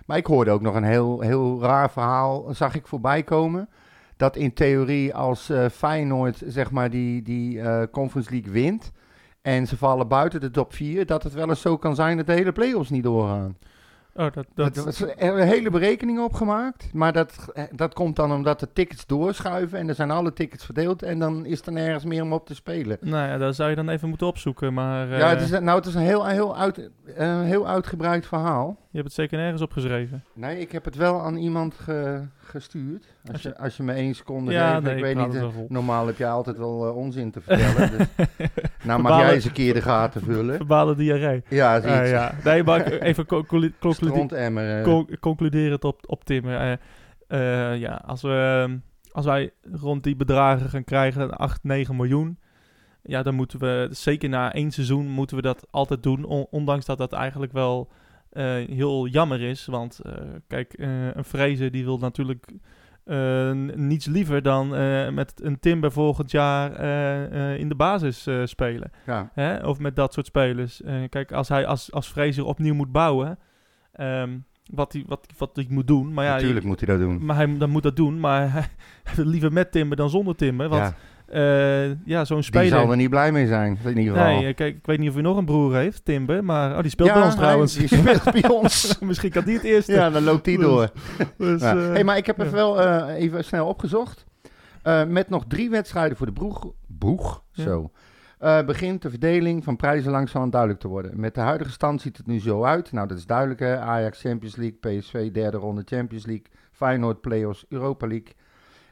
Maar 0.06 0.18
ik 0.18 0.26
hoorde 0.26 0.51
ook 0.51 0.62
nog 0.62 0.76
een 0.76 0.84
heel, 0.84 1.20
heel 1.20 1.62
raar 1.62 1.91
verhaal, 1.91 2.45
zag 2.53 2.76
ik 2.76 2.88
voorbij 2.88 3.24
komen. 3.24 3.70
Dat 4.18 4.36
in 4.36 4.53
theorie 4.53 5.16
als 5.16 5.51
Feyenoord 5.72 6.41
zeg 6.45 6.72
maar 6.72 6.89
die, 6.89 7.22
die 7.22 7.62
Conference 7.89 8.32
League 8.32 8.51
wint... 8.51 8.91
en 9.46 9.68
ze 9.68 9.78
vallen 9.78 10.08
buiten 10.08 10.39
de 10.39 10.52
top 10.52 10.74
4... 10.74 11.06
dat 11.06 11.24
het 11.24 11.34
wel 11.34 11.50
eens 11.50 11.62
zo 11.62 11.78
kan 11.78 11.96
zijn 11.96 12.18
dat 12.18 12.26
de 12.26 12.34
hele 12.34 12.52
play-offs 12.52 12.89
niet 12.89 13.04
doorgaan. 13.04 13.58
oh, 14.14 14.26
dat, 14.34 14.46
Dat, 14.54 14.76
dat, 14.76 15.00
er 15.18 15.39
een 15.39 15.48
hele 15.48 15.70
berekening 15.70 16.20
opgemaakt. 16.20 16.89
Maar 16.93 17.14
dat, 17.14 17.50
eh, 17.54 17.64
dat 17.72 17.93
komt 17.93 18.16
dan 18.16 18.32
omdat 18.32 18.60
de 18.60 18.68
tickets 18.74 19.06
doorschuiven... 19.06 19.80
en 19.80 19.89
er 19.89 19.96
zijn 19.96 20.12
alle 20.12 20.34
tickets 20.34 20.66
verdeeld... 20.66 21.04
en 21.04 21.20
dan 21.20 21.46
is 21.46 21.62
er 21.66 21.72
nergens 21.72 22.04
meer 22.04 22.24
om 22.24 22.34
op 22.34 22.46
te 22.46 22.56
spelen. 22.56 22.98
nou 23.02 23.28
ja, 23.28 23.38
dat 23.38 23.56
zou 23.56 23.70
je 23.70 23.76
dan 23.76 23.89
even 23.89 24.10
moeten 24.10 24.28
opzoeken. 24.28 24.74
Maar 24.74 25.12
eh, 25.12 25.20
ja, 25.20 25.30
het 25.30 25.41
is, 25.41 25.50
nou, 25.50 25.78
het 25.78 25.86
is 25.86 25.96
een 25.96 26.02
heel, 26.02 26.26
heel, 26.26 26.58
uit, 26.58 26.89
een 27.06 27.43
heel 27.43 27.68
uitgebreid 27.68 28.28
verhaal... 28.28 28.78
je 28.96 29.02
hebt 29.02 29.14
het 29.14 29.14
zeker 29.14 29.38
nergens 29.38 29.62
opgeschreven. 29.62 30.24
Nee, 30.34 30.60
ik 30.60 30.72
heb 30.72 30.86
het 30.86 30.96
wel 30.96 31.22
aan 31.22 31.36
iemand 31.36 31.74
ge- 31.76 32.22
gestuurd. 32.38 33.06
Als 33.24 33.32
Als 33.34 33.41
je- 33.41 33.58
als 33.58 33.78
je 33.78 33.84
me 33.84 33.93
één 33.93 34.14
seconde 34.16 34.52
Ja, 34.52 34.80
nee, 34.80 34.91
ik 34.91 34.98
ik 34.98 35.04
weet 35.04 35.26
niet, 35.28 35.36
eh, 35.36 35.48
normaal 35.68 36.08
heb 36.08 36.18
je 36.18 36.28
altijd 36.28 36.58
wel 36.58 36.88
eh, 36.88 36.96
onzin 36.96 37.32
te 37.32 37.41
vertellen. 37.41 37.98
dus, 37.98 38.08
nou 38.86 39.02
mag 39.02 39.20
jij 39.20 39.34
eens 39.34 39.46
een 39.46 39.52
keer 39.52 39.74
de 39.74 39.82
gaten 39.82 40.22
vullen. 40.22 40.56
Verbale 40.56 40.96
diarree. 40.96 41.43
Ja, 41.50 41.82
zoiets. 41.82 42.10
ja. 42.10 42.34
Nee, 42.43 42.64
maar 42.64 42.86
even 42.91 43.26
conclu- 43.26 43.74
concluderen. 43.80 44.14
Strontemmer. 44.28 44.84
Con- 44.84 45.10
concluderend 45.20 45.84
op, 45.84 46.00
op 46.06 46.24
Tim. 46.24 46.50
ja, 46.50 48.02
als, 48.06 48.22
we, 48.22 48.68
als 49.12 49.26
wij 49.26 49.52
rond 49.72 50.04
die 50.04 50.16
bedragen 50.16 50.70
gaan 50.70 50.84
krijgen, 50.84 51.32
8, 51.38 51.64
9 51.64 51.96
miljoen. 51.96 52.39
Ja, 53.04 53.24
dan 53.24 53.36
moeten 53.36 53.60
we, 53.60 53.88
zeker 53.91 54.30
na 54.30 54.54
één 54.54 54.72
seizoen, 54.72 55.08
moeten 55.08 55.36
we 55.36 55.41
dat 55.41 55.68
altijd 55.72 56.04
doen. 56.04 56.24
on- 56.24 56.48
ondanks 56.50 56.86
dat 56.86 56.98
dat 56.98 57.14
eigenlijk 57.14 57.52
wel 57.52 57.89
heel 58.76 59.08
jammer 59.08 59.42
is. 59.42 59.66
Want 59.66 60.00
eh, 60.00 60.14
kijk, 60.48 60.74
eh, 60.74 61.16
een 61.16 61.24
Vrezen 61.26 61.72
die 61.72 61.84
wil 61.84 61.98
natuurlijk 61.98 62.46
eh, 63.06 63.52
niets 63.76 64.06
liever 64.06 64.42
dan 64.42 64.76
eh, 64.76 65.10
met 65.10 65.34
een 65.44 65.60
Timber 65.60 65.92
volgend 65.92 66.32
jaar 66.32 66.72
eh, 66.74 67.52
eh, 67.54 67.60
in 67.60 67.70
de 67.70 67.76
basis 67.76 68.28
eh, 68.28 68.42
spelen. 68.46 68.92
ja. 69.06 69.32
Hè? 69.34 69.68
Of 69.68 69.80
met 69.80 69.96
dat 69.96 70.14
soort 70.14 70.26
spelers. 70.26 70.82
Eh, 70.82 70.94
kijk, 71.10 71.32
als 71.32 71.50
hij 71.50 71.66
als, 71.66 71.92
als 71.92 72.08
Fraser 72.08 72.46
opnieuw 72.46 72.74
moet 72.74 72.92
bouwen, 72.92 73.40
ehm, 73.92 74.38
wat 74.74 74.94
hij 74.94 75.04
wat, 75.08 75.28
wat 75.38 75.50
hij 75.54 75.66
moet 75.70 75.88
doen. 75.88 76.14
Maar 76.14 76.26
ja, 76.26 76.34
Natuurlijk 76.34 76.66
moet 76.66 76.80
hij 76.86 76.98
dat 76.98 77.06
doen. 77.08 77.26
maar 77.26 77.36
hij 77.36 77.58
dan 77.58 77.70
moet 77.70 77.84
dat 77.84 77.96
doen, 77.96 78.20
maar 78.20 78.52
hij 78.54 78.68
liever 79.34 79.54
met 79.54 79.72
Timber 79.72 79.98
dan 79.98 80.10
zonder 80.10 80.36
Timber. 80.36 80.70
Want 80.70 80.84
ja, 80.84 80.94
ja, 81.32 81.95
ja 82.05 82.26
zo'n 82.26 82.36
die 82.38 82.45
speler... 82.45 82.67
zal 82.80 82.91
er 82.91 82.97
niet 82.97 83.09
blij 83.09 83.32
mee 83.32 83.47
zijn, 83.47 83.78
in 83.84 83.97
ieder 83.97 84.13
geval. 84.15 84.36
Nee, 84.36 84.47
eh, 84.47 84.55
kijk, 84.55 84.76
ik 84.76 84.86
weet 84.86 84.99
niet 84.99 85.07
of 85.07 85.13
hij 85.13 85.23
nog 85.23 85.38
een 85.38 85.45
broer 85.45 85.76
heeft, 85.76 86.05
Timber, 86.05 86.43
maar 86.43 86.76
oh, 86.76 86.82
die 86.82 86.89
speelt 86.91 87.09
Ja, 87.09 87.13
bij 87.15 87.23
ons 87.23 87.36
trouwens. 87.36 87.73
Die 87.76 87.88
speelt 87.88 88.23
bij 88.32 88.49
ons. 88.61 88.99
Misschien 88.99 89.32
kan 89.32 89.43
die 89.43 89.53
het 89.55 89.63
eerste. 89.63 89.91
Ja, 89.91 90.09
dan 90.09 90.23
loopt 90.23 90.45
die 90.45 90.59
door. 90.59 90.89
Dus, 91.38 91.61
Ja. 91.61 91.76
eh, 91.76 91.91
hey, 91.91 92.03
maar 92.03 92.17
ik 92.17 92.26
heb 92.26 92.39
even 92.39 92.53
wel 92.53 92.99
even 93.09 93.43
snel 93.43 93.67
opgezocht. 93.67 94.26
Met 95.07 95.30
nog 95.30 95.43
drie 95.47 95.69
wedstrijden 95.69 96.17
voor 96.17 96.26
de 96.26 96.34
broeg, 96.34 96.71
boeg, 96.88 97.43
zo, 97.51 97.91
begint 98.65 99.01
de 99.01 99.09
verdeling 99.09 99.63
van 99.63 99.76
prijzen 99.76 100.11
langzaam 100.11 100.49
duidelijk 100.49 100.80
te 100.82 100.88
worden. 100.88 101.19
Met 101.19 101.36
de 101.36 101.41
huidige 101.41 101.71
stand 101.71 102.01
ziet 102.01 102.17
het 102.17 102.28
nu 102.28 102.39
zo 102.39 102.63
uit. 102.63 102.91
Nou, 102.91 103.07
dat 103.07 103.17
is 103.17 103.26
duidelijk 103.26 103.59
hè. 103.59 103.80
Ajax 103.80 104.21
Champions 104.21 104.55
League, 104.55 104.78
PSV 104.99 105.32
derde 105.32 105.57
ronde 105.57 105.82
Champions 105.86 106.26
League, 106.26 106.45
Feyenoord 106.71 107.21
Playoffs, 107.21 107.65
Europa 107.69 108.07
League, 108.07 108.34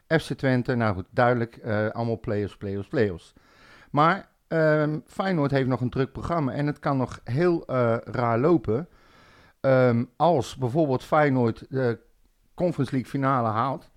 FC 0.07 0.33
Twente, 0.33 0.75
nou 0.75 0.95
goed, 0.95 1.05
duidelijk, 1.09 1.55
eh, 1.57 1.89
allemaal 1.89 2.19
Playoffs, 2.19 2.57
Playoffs, 2.57 2.87
Playoffs. 2.87 3.33
Maar 3.91 4.29
ehm, 4.47 4.99
Feyenoord 5.05 5.51
heeft 5.51 5.67
nog 5.67 5.81
een 5.81 5.89
druk 5.89 6.11
programma 6.11 6.51
en 6.53 6.67
het 6.67 6.79
kan 6.79 6.97
nog 6.97 7.19
heel 7.23 7.65
eh, 7.65 7.97
raar 8.03 8.39
lopen. 8.39 8.87
Ehm, 9.59 10.03
als 10.15 10.55
bijvoorbeeld 10.55 11.03
Feyenoord 11.03 11.65
de 11.69 11.99
Conference 12.53 12.91
League 12.91 13.09
finale 13.11 13.47
haalt. 13.47 13.91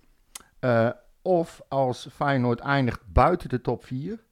eh, 0.59 0.89
of 1.21 1.61
als 1.67 2.07
Feyenoord 2.11 2.59
eindigt 2.59 3.01
buiten 3.13 3.49
de 3.49 3.61
top 3.61 3.85
4. 3.85 4.23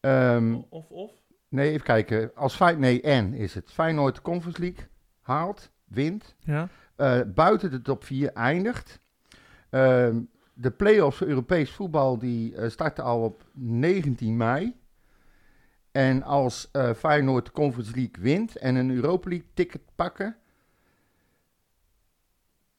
Ehm, 0.00 0.54
Of, 0.68 0.90
of? 0.90 1.10
nee, 1.48 1.70
even 1.70 1.84
kijken. 1.84 2.30
Als 2.34 2.54
Fey 2.56 2.74
nee, 2.74 3.00
en 3.02 3.34
is 3.34 3.54
het. 3.54 3.72
Feyenoord 3.72 4.14
de 4.14 4.22
Conference 4.22 4.60
League 4.60 4.84
haalt, 5.20 5.70
wint. 5.84 6.34
Ja. 6.38 6.68
buiten 7.26 7.70
de 7.70 7.82
top 7.82 8.04
4 8.04 8.32
eindigt. 8.32 9.00
De 10.58 10.70
play-offs 10.70 11.16
voor 11.18 11.26
Europees 11.26 11.70
voetbal 11.70 12.18
die 12.18 12.56
eh, 12.56 12.70
starten 12.70 13.04
al 13.04 13.22
op 13.22 13.44
19 13.52 14.36
mei. 14.36 14.74
En 15.92 16.22
als 16.22 16.68
eh, 16.72 16.92
Feyenoord 16.94 17.44
de 17.44 17.52
Conference 17.52 17.94
League 17.94 18.22
wint 18.22 18.56
en 18.56 18.74
een 18.74 18.90
Europa 18.90 19.28
League 19.28 19.48
ticket 19.54 19.80
pakken. 19.94 20.36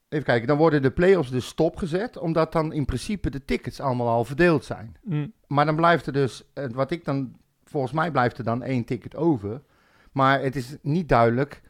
Even 0.10 0.26
kijken, 0.26 0.48
dan 0.48 0.58
worden 0.58 0.82
de 0.82 0.92
play-offs 0.92 1.30
dus 1.32 1.48
stopgezet, 1.48 2.18
omdat 2.18 2.52
dan 2.52 2.74
in 2.74 2.86
principe 2.86 3.30
de 3.30 3.46
tickets 3.46 3.80
allemaal 3.80 4.08
al 4.08 4.26
verdeeld 4.26 4.66
zijn. 4.66 4.98
Mm, 5.04 5.34
Maar 5.48 5.66
dan 5.66 5.76
blijft 5.76 6.06
er 6.06 6.14
dus, 6.14 6.44
eh, 6.54 6.70
wat 6.70 6.92
ik 6.92 7.06
dan, 7.06 7.38
volgens 7.64 7.94
mij 7.94 8.12
blijft 8.12 8.38
er 8.38 8.44
dan 8.44 8.64
één 8.64 8.86
ticket 8.86 9.16
over. 9.16 9.62
Maar 10.12 10.42
het 10.42 10.56
is 10.56 10.76
niet 10.82 11.10
duidelijk 11.10 11.62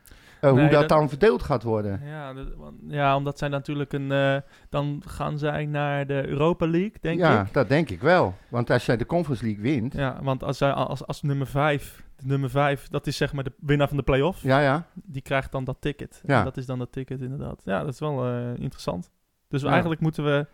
Eh, 0.41 0.49
hoe 0.49 0.59
dat 0.61 0.71
dat- 0.71 0.89
dan 0.89 1.09
verdeeld 1.09 1.43
gaat 1.43 1.63
worden. 1.63 2.01
Ja, 2.03 2.33
dat- 2.33 2.47
ja, 2.87 3.15
omdat 3.15 3.37
zij 3.37 3.47
natuurlijk 3.47 3.93
een... 3.93 4.11
eh, 4.11 4.37
dan 4.69 5.01
gaan 5.05 5.37
zij 5.37 5.65
naar 5.65 6.07
de 6.07 6.27
Europa 6.27 6.67
League, 6.67 6.93
denk 7.01 7.19
ja, 7.19 7.41
ik. 7.41 7.53
dat 7.53 7.69
denk 7.69 7.89
ik 7.89 8.01
wel. 8.01 8.35
Want 8.49 8.69
als 8.69 8.85
jij 8.85 8.97
de 8.97 9.05
Conference 9.05 9.43
League 9.45 9.61
wint, 9.63 9.93
ja, 9.93 9.99
Ja, 9.99 10.19
want 10.23 10.43
als, 10.43 10.57
zij, 10.57 10.71
als, 10.71 11.05
als 11.07 11.21
nummer 11.21 11.47
5... 11.47 12.05
De 12.15 12.25
nummer 12.25 12.49
5, 12.49 12.87
dat 12.87 13.07
is 13.07 13.17
zeg 13.17 13.33
maar 13.33 13.43
de 13.43 13.51
winnaar 13.59 13.87
van 13.87 13.97
de 13.97 14.03
play-off. 14.03 14.41
ja, 14.43 14.85
Die 14.93 15.21
krijgt 15.21 15.51
dan 15.51 15.63
dat 15.63 15.77
ticket. 15.79 16.21
Ja. 16.25 16.37
En 16.37 16.43
dat 16.43 16.57
is 16.57 16.65
dan 16.65 16.79
dat 16.79 16.91
ticket 16.91 17.21
inderdaad. 17.21 17.61
Ja, 17.65 17.79
dat 17.83 17.93
is 17.93 17.99
wel 17.99 18.25
eh, 18.25 18.49
interessant. 18.57 19.11
Dus 19.47 19.61
Ja. 19.61 19.69
eigenlijk 19.69 20.01
moeten 20.01 20.23
we 20.23 20.47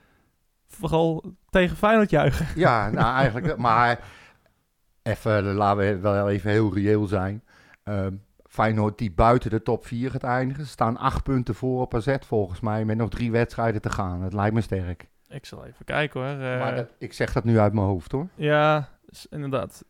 vooral 0.68 1.24
tegen 1.50 1.78
Feyenoord 1.78 2.10
juichen. 2.10 2.46
Ja, 2.56 2.90
nou 2.90 3.16
eigenlijk, 3.16 3.58
maar 3.58 4.00
even, 5.04 5.44
laten 5.44 5.78
we 5.78 5.98
wel 6.00 6.30
even 6.30 6.52
heel 6.52 6.74
reëel 6.74 7.06
zijn. 7.08 7.44
Ehm 7.84 8.14
Feyenoord 8.54 8.98
die 8.98 9.12
buiten 9.12 9.50
de 9.50 9.62
top 9.62 9.86
4 9.86 10.12
gaat 10.12 10.24
eindigen, 10.24 10.68
staan 10.68 10.98
acht 10.98 11.24
punten 11.24 11.56
voor 11.56 11.82
op 11.82 11.96
AZ 11.96 12.16
volgens 12.20 12.60
mij, 12.60 12.86
met 12.86 12.98
nog 12.98 13.10
drie 13.10 13.32
wedstrijden 13.32 13.82
te 13.82 13.90
gaan. 13.90 14.22
Dat 14.22 14.34
lijkt 14.34 14.54
me 14.54 14.62
sterk. 14.62 15.08
Ik 15.28 15.46
zal 15.46 15.66
even 15.66 15.86
kijken 15.86 16.22
hoor. 16.22 16.30
Eh, 16.30 16.60
maar 16.60 16.76
dat, 16.76 16.88
ik 16.98 17.14
zeg 17.14 17.34
dat 17.34 17.44
nu 17.44 17.60
uit 17.60 17.74
mijn 17.74 17.86
hoofd 17.86 18.12
hoor. 18.12 18.28
Ja, 18.36 18.90
inderdaad. 19.30 19.84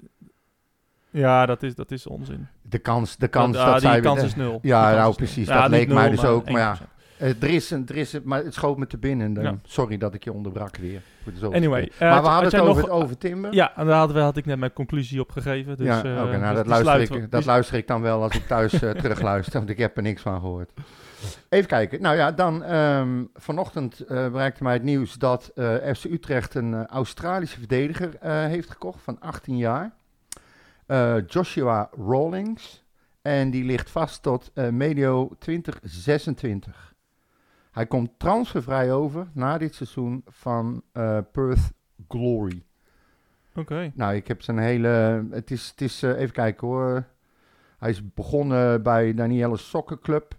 Ja, 1.09 1.45
dat 1.45 1.63
is, 1.63 1.75
dat 1.75 1.91
is 1.91 2.07
onzin. 2.07 2.47
De 2.61 2.79
kans, 2.79 3.17
de 3.17 3.27
kans 3.27 3.55
dat, 3.55 3.65
dat, 3.65 3.75
ah, 3.75 3.81
die 3.81 3.89
zij... 3.89 3.99
kans 3.99 4.23
is 4.23 4.35
nul. 4.35 4.59
Ja, 4.61 4.91
nou 4.91 5.15
precies, 5.15 5.47
Ja, 5.47 5.61
dat 5.61 5.69
leek 5.69 5.93
mij 5.93 6.09
dus 6.09 6.25
ook, 6.25 6.49
maar 6.49 6.61
ja. 6.61 6.77
1%. 7.23 7.25
Eh, 7.25 7.43
er, 7.43 7.49
is 7.49 7.71
een, 7.71 7.87
er 7.87 7.95
is 7.95 8.13
een, 8.13 8.21
maar 8.25 8.43
het 8.43 8.53
schoot 8.53 8.77
me 8.77 8.87
te 8.87 8.97
binnen. 8.97 9.33
Dan, 9.33 9.43
Ja. 9.43 9.57
Sorry 9.63 9.97
dat 9.97 10.13
ik 10.13 10.23
je 10.23 10.33
onderbrak 10.33 10.77
weer. 10.77 11.01
Anyway. 11.41 11.81
eh, 11.83 11.99
maar 11.99 12.09
had- 12.09 12.21
we 12.23 12.27
hadden 12.29 12.43
had 12.43 12.51
het 12.51 12.61
over, 12.69 12.81
nog- 12.81 12.91
over 12.91 13.17
Timber. 13.17 13.53
Ja, 13.53 13.75
en 13.77 13.85
daar 13.85 14.07
we, 14.07 14.19
had 14.19 14.37
ik 14.37 14.45
net 14.45 14.59
mijn 14.59 14.73
conclusie 14.73 15.19
op 15.19 15.31
gegeven. 15.31 15.77
Dus, 15.77 15.85
ja, 15.85 15.97
eh, 16.03 16.03
nou, 16.03 16.25
dus 16.55 16.55
dat, 16.55 16.67
luister 16.67 17.17
ik, 17.23 17.31
dat 17.31 17.45
luister 17.45 17.77
ik 17.77 17.87
dan 17.87 18.01
wel 18.01 18.21
als 18.23 18.35
ik 18.35 18.47
thuis 18.47 18.73
eh, 18.73 18.89
terugluister, 18.89 19.53
want 19.57 19.69
ik 19.69 19.77
heb 19.77 19.97
er 19.97 20.03
niks 20.03 20.21
van 20.21 20.39
gehoord. 20.39 20.71
Even 21.49 21.67
kijken. 21.67 22.01
Nou 22.01 22.15
ja, 22.15 22.31
dan 22.31 22.63
ehm, 22.63 23.23
vanochtend 23.35 23.99
eh, 23.99 24.07
bereikte 24.31 24.63
mij 24.63 24.73
het 24.73 24.83
nieuws 24.83 25.13
dat 25.13 25.51
eh, 25.55 25.75
FC 25.95 26.03
Utrecht 26.03 26.55
een 26.55 26.73
eh, 26.73 26.83
Australische 26.85 27.59
verdediger 27.59 28.15
eh, 28.19 28.31
heeft 28.45 28.69
gekocht 28.69 29.01
van 29.03 29.19
18 29.19 29.57
jaar. 29.57 29.91
Eh, 30.85 31.15
Joshua 31.27 31.89
Rawlings. 32.07 32.83
En 33.21 33.49
die 33.51 33.63
ligt 33.63 33.89
vast 33.89 34.21
tot 34.23 34.51
eh, 34.53 34.69
medio 34.69 35.29
2026. 35.39 36.92
Hij 37.73 37.85
komt 37.85 38.11
transfervrij 38.17 38.91
over 38.91 39.27
na 39.33 39.57
dit 39.57 39.75
seizoen 39.75 40.23
van 40.27 40.83
eh, 40.91 41.17
Perth 41.31 41.71
Glory. 42.07 42.63
Oké. 43.55 43.91
Nou, 43.95 44.15
ik 44.15 44.27
heb 44.27 44.41
zijn 44.41 44.57
hele. 44.57 45.25
Het 45.31 45.51
is, 45.51 45.69
het 45.69 45.81
is 45.81 46.03
eh, 46.03 46.19
even 46.19 46.33
kijken 46.33 46.67
hoor. 46.67 47.07
Hij 47.77 47.89
is 47.89 48.13
begonnen 48.13 48.83
bij 48.83 49.13
Danielle 49.13 49.57
Soccer 49.57 49.99
Club. 49.99 50.35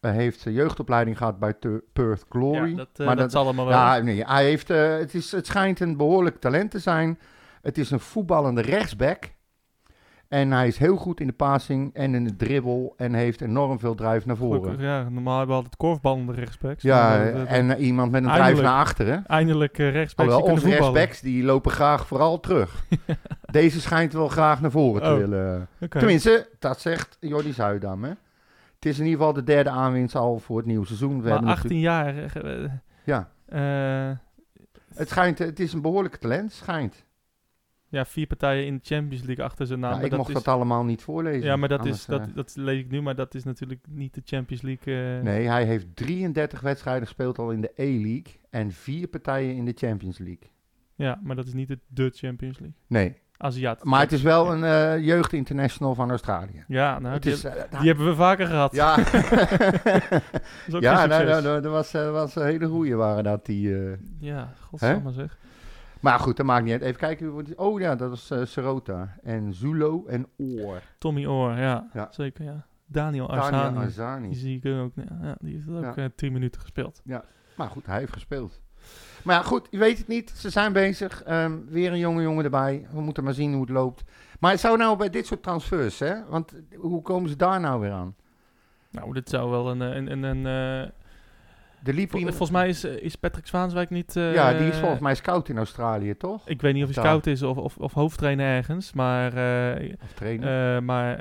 Hij 0.00 0.12
heeft 0.12 0.44
een 0.44 0.52
jeugdopleiding 0.52 1.16
gehad 1.16 1.38
bij 1.38 1.54
Perth 1.92 2.24
Glory. 2.28 2.70
Ja, 2.70 2.76
dat, 2.76 2.88
eh, 2.96 3.06
Maar 3.06 3.16
dat, 3.16 3.30
zal 3.30 3.44
allemaal 3.44 3.66
wel. 3.66 3.76
Ja, 3.78 3.98
nee, 3.98 4.24
hij 4.24 4.44
heeft, 4.44 4.68
het, 4.68 5.14
is, 5.14 5.32
het 5.32 5.46
schijnt 5.46 5.80
een 5.80 5.96
behoorlijk 5.96 6.40
talent 6.40 6.70
te 6.70 6.78
zijn. 6.78 7.18
Het 7.62 7.78
is 7.78 7.90
een 7.90 8.00
voetballende 8.00 8.60
rechtsback. 8.60 9.30
En 10.28 10.50
hij 10.52 10.66
is 10.66 10.78
heel 10.78 10.96
goed 10.96 11.20
in 11.20 11.26
de 11.26 11.32
passing 11.32 11.94
en 11.94 12.14
in 12.14 12.24
de 12.24 12.36
dribbel. 12.36 12.94
En 12.96 13.14
heeft 13.14 13.40
enorm 13.40 13.78
veel 13.78 13.94
drive 13.94 14.26
naar 14.26 14.36
voren. 14.36 14.62
Gelukkig, 14.62 14.84
ja, 14.84 15.08
normaal 15.08 15.36
hebben 15.38 15.48
we 15.56 15.62
altijd 15.62 15.76
korfballende 15.76 16.32
rechtsbacks. 16.32 16.82
Ja, 16.82 17.24
eh, 17.26 17.52
en 17.52 17.70
eh, 17.76 17.86
iemand 17.86 18.10
met 18.10 18.20
een 18.22 18.28
drive 18.28 18.42
Eindelijk. 18.42 18.68
naar 18.72 18.78
achteren. 18.80 19.26
Eindelijk 19.26 19.78
uh, 19.78 19.90
rechtsbacks 19.92 20.30
Alhoewel, 20.32 20.54
onze 20.54 20.68
rechtsbacks 20.68 21.20
die 21.20 21.44
lopen 21.44 21.70
graag 21.70 22.06
vooral 22.06 22.40
terug. 22.40 22.84
Deze 23.50 23.80
schijnt 23.80 24.12
wel 24.12 24.28
graag 24.28 24.60
naar 24.60 24.70
voren 24.70 25.02
te 25.02 25.08
Oh. 25.08 25.16
willen. 25.16 25.68
Tenminste, 25.88 26.48
dat 26.58 26.80
zegt 26.80 27.16
Jordi 27.20 27.52
Zuidam. 27.52 28.04
Hè? 28.04 28.10
Het 28.74 28.86
is 28.86 28.98
in 28.98 29.04
ieder 29.04 29.18
geval 29.18 29.32
de 29.34 29.44
derde 29.44 29.70
aanwinst 29.70 30.14
al 30.14 30.38
voor 30.38 30.56
het 30.56 30.66
nieuwe 30.66 30.86
seizoen. 30.86 31.16
We 31.16 31.22
Maar 31.22 31.32
hebben 31.32 31.50
18 31.50 31.78
jaar... 31.80 32.16
eh, 32.16 32.64
eh, 32.64 32.70
Ja. 33.04 33.28
eh, 33.46 34.16
Het, 34.94 35.08
schijnt, 35.08 35.38
het 35.38 35.60
is 35.60 35.72
een 35.72 35.82
behoorlijk 35.82 36.16
talent, 36.16 36.52
schijnt. 36.52 37.04
Ja, 37.88 38.04
vier 38.04 38.26
partijen 38.26 38.66
in 38.66 38.74
de 38.74 38.80
Champions 38.94 39.24
League 39.24 39.44
achter 39.44 39.66
zijn 39.66 39.80
naam. 39.80 39.90
Ja, 39.90 39.96
maar 39.96 40.04
ik 40.04 40.10
dat 40.10 40.18
mocht 40.18 40.30
is, 40.30 40.42
dat 40.42 40.54
allemaal 40.54 40.84
niet 40.84 41.02
voorlezen. 41.02 41.46
Ja, 41.46 41.56
maar 41.56 41.68
dat, 41.68 41.78
Anders, 41.78 41.98
is, 41.98 42.04
dat, 42.06 42.20
eh, 42.20 42.26
dat 42.34 42.52
lees 42.56 42.80
ik 42.80 42.90
nu, 42.90 43.02
maar 43.02 43.14
dat 43.14 43.34
is 43.34 43.44
natuurlijk 43.44 43.80
niet 43.88 44.14
de 44.14 44.22
Champions 44.24 44.62
League. 44.62 45.16
eh, 45.16 45.22
Nee, 45.22 45.46
hij 45.48 45.64
heeft 45.64 45.86
33 45.96 46.60
wedstrijden 46.60 47.06
gespeeld 47.06 47.38
al 47.38 47.50
in 47.50 47.60
de 47.60 47.72
E-League. 47.74 48.40
En 48.50 48.72
vier 48.72 49.06
partijen 49.08 49.54
in 49.54 49.64
de 49.64 49.72
Champions 49.76 50.18
League. 50.18 50.50
Ja, 50.94 51.20
maar 51.22 51.36
dat 51.36 51.46
is 51.46 51.52
niet 51.52 51.68
de, 51.68 51.78
de 51.86 52.10
Champions 52.14 52.58
League. 52.58 52.76
Nee, 52.86 53.16
Aziat. 53.36 53.84
maar 53.84 54.00
het 54.00 54.12
is 54.12 54.22
wel 54.22 54.52
een 54.52 54.64
eh 54.64 55.04
jeugd-international 55.06 55.94
van 55.94 56.10
Australië. 56.10 56.64
Ja, 56.68 56.98
nou, 56.98 57.18
die, 57.18 57.32
is, 57.32 57.42
heb- 57.42 57.70
die 57.78 57.86
hebben 57.88 58.06
we 58.06 58.14
vaker 58.14 58.46
gehad. 58.46 58.74
ja, 58.74 58.96
Dat 60.16 60.22
is 60.66 60.74
ook 60.74 60.82
ja 60.82 61.06
nou, 61.06 61.24
nou, 61.24 61.42
nou, 61.42 61.60
dat 61.60 61.72
was, 61.72 61.92
was 61.92 62.36
een 62.36 62.44
hele 62.44 62.66
goeie 62.66 62.94
waren 62.96 63.24
dat 63.24 63.46
die... 63.46 63.76
Ja, 64.18 64.52
godsamme 64.60 65.12
zeg. 65.12 65.38
Maar 66.00 66.18
goed, 66.18 66.36
dat 66.36 66.46
maakt 66.46 66.64
niet 66.64 66.72
uit. 66.72 66.82
Even 66.82 66.96
kijken. 66.98 67.56
Oh 67.58 67.80
ja, 67.80 67.94
dat 67.96 68.12
is 68.12 68.30
eh 68.30 68.44
Serota. 68.44 69.16
En 69.22 69.54
Zulo 69.54 70.04
en 70.06 70.26
Oor. 70.36 70.82
Tommy 70.98 71.26
Oor, 71.26 71.50
ja, 71.56 71.88
Ja. 71.92 72.08
zeker, 72.10 72.44
ja. 72.44 72.66
Daniel 72.86 73.26
Daniel 73.26 73.42
Arzani, 73.44 73.72
die 73.74 73.84
Arzani. 73.84 74.34
zie 74.34 74.60
ik 74.62 74.80
ook. 74.80 74.92
Ja, 74.94 75.18
ja, 75.22 75.36
die 75.40 75.54
heeft 75.54 75.68
ook 75.68 75.82
Ja. 75.96 76.02
eh, 76.02 76.04
10 76.16 76.32
minuten 76.32 76.60
gespeeld. 76.60 77.02
Maar 77.56 77.68
goed, 77.70 77.86
hij 77.86 77.98
heeft 77.98 78.12
gespeeld. 78.12 78.60
Maar 79.24 79.34
ja, 79.36 79.42
goed, 79.42 79.66
je 79.70 79.78
weet 79.78 79.98
het 79.98 80.08
niet. 80.08 80.30
Ze 80.30 80.50
zijn 80.50 80.72
bezig. 80.72 81.22
Ehm, 81.22 81.52
weer 81.68 81.92
een 81.92 81.98
jonge 81.98 82.22
jongen 82.22 82.44
erbij. 82.44 82.86
We 82.92 83.00
moeten 83.00 83.24
maar 83.24 83.34
zien 83.34 83.52
hoe 83.52 83.60
het 83.60 83.70
loopt. 83.70 84.02
Maar 84.40 84.50
het 84.50 84.60
zou 84.60 84.76
nou 84.76 84.96
bij 84.96 85.10
dit 85.10 85.26
soort 85.26 85.42
transfers, 85.42 85.98
hè? 85.98 86.14
Want 86.28 86.52
hoe 86.76 87.02
komen 87.02 87.28
ze 87.30 87.36
daar 87.36 87.60
nou 87.60 87.80
weer 87.80 87.92
aan? 87.92 88.14
Nou, 88.90 89.12
dit 89.12 89.28
zou 89.28 89.50
wel 89.50 89.70
een... 89.70 89.82
eh, 89.82 89.94
een, 89.96 90.12
een, 90.12 90.22
een 90.22 90.46
De 91.80 91.92
liep 91.94 92.10
vol- 92.10 92.18
iemand- 92.18 92.36
volgens 92.36 92.58
mij 92.58 92.68
is, 92.68 92.84
eh, 92.84 93.02
is 93.04 93.16
Patrick 93.16 93.46
Zwaanswijk 93.46 93.90
niet... 93.90 94.16
eh, 94.16 94.34
ja, 94.34 94.52
die 94.52 94.68
is 94.68 94.76
volgens 94.78 95.00
mij 95.00 95.14
scout 95.14 95.48
in 95.48 95.56
Australië, 95.56 96.16
toch? 96.16 96.48
Ik 96.48 96.60
weet 96.60 96.74
niet 96.74 96.84
of 96.84 96.94
hij 96.94 97.02
scout 97.04 97.26
is 97.26 97.42
of, 97.42 97.56
of, 97.56 97.76
of 97.76 97.92
hoofdtrainer 97.92 98.46
ergens, 98.56 98.92
maar... 98.92 99.32
eh, 99.76 99.92
Of 100.02 100.12
trainer. 100.14 100.82
maar 100.82 101.20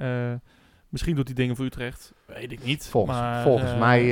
misschien 0.89 1.15
doet 1.15 1.25
hij 1.27 1.35
dingen 1.35 1.55
voor 1.55 1.65
Utrecht. 1.65 2.13
Weet 2.25 2.51
ik 2.51 2.63
niet. 2.63 2.87
Volgens- 2.87 3.17
maar, 3.17 3.43
volgens 3.43 3.75
mij, 3.77 4.09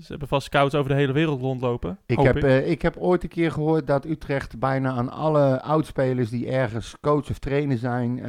ze 0.00 0.06
hebben 0.08 0.28
vast 0.28 0.46
scouts 0.46 0.74
over 0.74 0.90
de 0.90 0.96
hele 0.96 1.12
wereld 1.12 1.40
rondlopen. 1.40 1.98
ik, 2.06 2.18
heb, 2.18 2.36
ik. 2.36 2.66
ik 2.66 2.82
heb 2.82 2.96
ooit 2.96 3.22
een 3.22 3.28
keer 3.28 3.52
gehoord 3.52 3.86
dat 3.86 4.04
Utrecht 4.04 4.58
bijna 4.58 4.90
aan 4.90 5.10
alle 5.10 5.62
oudspelers 5.62 6.30
die 6.30 6.50
ergens 6.50 6.94
coach 7.00 7.30
of 7.30 7.38
trainer 7.38 7.78
zijn, 7.78 8.24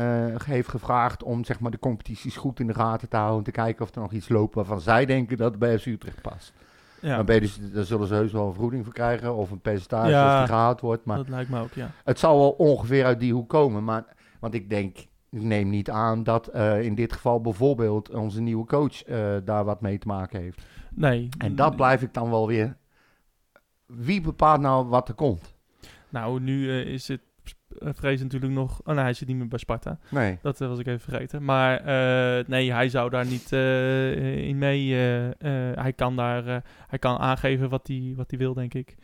heeft 0.46 0.68
gevraagd 0.70 1.24
om 1.24 1.44
zeg 1.44 1.60
maar, 1.60 1.72
de 1.72 1.80
competities 1.80 2.36
goed 2.36 2.60
in 2.60 2.68
de 2.68 2.74
gaten 2.74 3.10
te 3.10 3.16
houden. 3.16 3.38
En 3.38 3.44
te 3.44 3.52
kijken 3.52 3.86
of 3.86 3.96
er 3.96 4.02
nog 4.02 4.12
iets 4.12 4.30
loopt 4.30 4.56
waarvan 4.56 4.82
zij 4.82 5.06
denken 5.06 5.38
dat 5.38 5.50
het 5.52 5.60
bij 5.60 5.78
FC 5.80 5.86
Utrecht 5.86 6.22
past. 6.22 6.54
Ja, 7.02 7.16
Dan 7.16 7.26
ben 7.26 7.36
je 7.36 7.42
dus, 7.42 7.60
daar 7.74 7.84
zullen 7.84 8.08
ze 8.08 8.14
heus 8.14 8.32
wel 8.32 8.46
een 8.48 8.54
vergoeding 8.54 8.84
voor 8.86 8.94
krijgen 8.94 9.36
of 9.36 9.52
een 9.52 9.60
percentage 9.62 10.10
Ja. 10.10 10.30
als 10.30 10.40
die 10.40 10.56
gehaald 10.56 10.82
wordt. 10.82 11.06
Maar 11.06 11.18
dat 11.18 11.30
lijkt 11.30 11.50
me 11.50 11.60
ook, 11.60 11.74
ja. 11.74 11.92
het 12.04 12.20
zal 12.20 12.38
wel 12.38 12.50
ongeveer 12.52 13.06
uit 13.06 13.20
die 13.20 13.34
hoek 13.34 13.50
komen. 13.50 13.84
Maar, 13.84 14.06
want 14.40 14.54
ik 14.54 14.70
denk, 14.70 14.98
ik 15.30 15.42
neem 15.42 15.70
niet 15.70 15.90
aan 15.90 16.24
dat 16.24 16.48
eh, 16.48 16.82
in 16.82 16.96
dit 16.96 17.14
geval 17.14 17.42
bijvoorbeeld 17.42 18.10
onze 18.10 18.42
nieuwe 18.42 18.66
coach 18.66 19.04
eh, 19.04 19.36
daar 19.44 19.66
wat 19.66 19.82
mee 19.82 19.98
te 19.98 20.08
maken 20.08 20.42
heeft. 20.42 20.62
Nee. 20.94 21.30
En 21.38 21.56
dat 21.56 21.76
blijf 21.76 22.02
ik 22.02 22.14
dan 22.14 22.30
wel 22.30 22.48
weer. 22.48 22.78
Wie 23.86 24.22
bepaalt 24.22 24.62
nou 24.62 24.88
wat 24.88 25.08
er 25.08 25.14
komt? 25.14 25.54
Nou, 26.10 26.40
nu 26.40 26.70
eh, 26.70 26.86
is 26.94 27.08
het 27.08 27.22
Vrees 27.80 28.22
natuurlijk 28.22 28.52
nog... 28.54 28.82
Oh 28.84 28.94
nee, 28.96 29.04
hij 29.04 29.14
zit 29.14 29.28
niet 29.28 29.38
meer 29.38 29.48
bij 29.48 29.60
Sparta. 29.60 30.00
Nee. 30.10 30.38
Dat 30.42 30.62
eh, 30.62 30.68
was 30.68 30.80
ik 30.80 30.88
even 30.88 31.00
vergeten. 31.00 31.44
Maar 31.46 31.78
eh, 31.78 32.46
nee, 32.48 32.74
hij 32.74 32.90
zou 32.90 33.10
daar 33.10 33.26
niet 33.26 33.52
eh, 33.54 34.48
in 34.48 34.58
mee... 34.58 34.92
eh, 34.94 35.26
eh, 35.28 35.78
hij, 35.78 35.94
kan 35.94 36.16
daar, 36.16 36.48
eh, 36.48 36.58
hij 36.88 37.00
kan 37.00 37.18
aangeven 37.18 37.70
wat 37.70 37.88
hij, 37.88 38.14
wat 38.16 38.30
hij 38.30 38.40
wil, 38.40 38.54
denk 38.54 38.74
ik. 38.74 38.96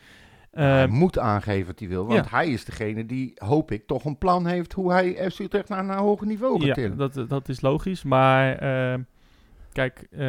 hij 0.51 0.83
Eh, 0.83 0.89
moet 0.89 1.19
aangeven 1.19 1.65
wat 1.67 1.79
hij 1.79 1.87
wil. 1.87 2.05
Want 2.07 2.25
ja. 2.25 2.37
hij 2.37 2.47
is 2.49 2.65
degene 2.65 3.05
die, 3.05 3.31
hoop 3.35 3.71
ik, 3.71 3.87
toch 3.87 4.05
een 4.05 4.17
plan 4.17 4.45
heeft 4.47 4.73
hoe 4.73 4.91
hij 4.91 5.29
FC 5.31 5.39
Utrecht 5.39 5.69
naar 5.69 5.79
een 5.79 5.97
hoger 5.97 6.27
niveau 6.27 6.57
gaat 6.59 6.67
ja, 6.67 6.73
tillen. 6.73 6.97
dat, 6.97 7.25
dat 7.29 7.49
is 7.49 7.61
logisch. 7.61 8.03
Maar 8.03 8.55
eh, 8.57 8.99
kijk, 9.75 10.07
eh, 10.11 10.19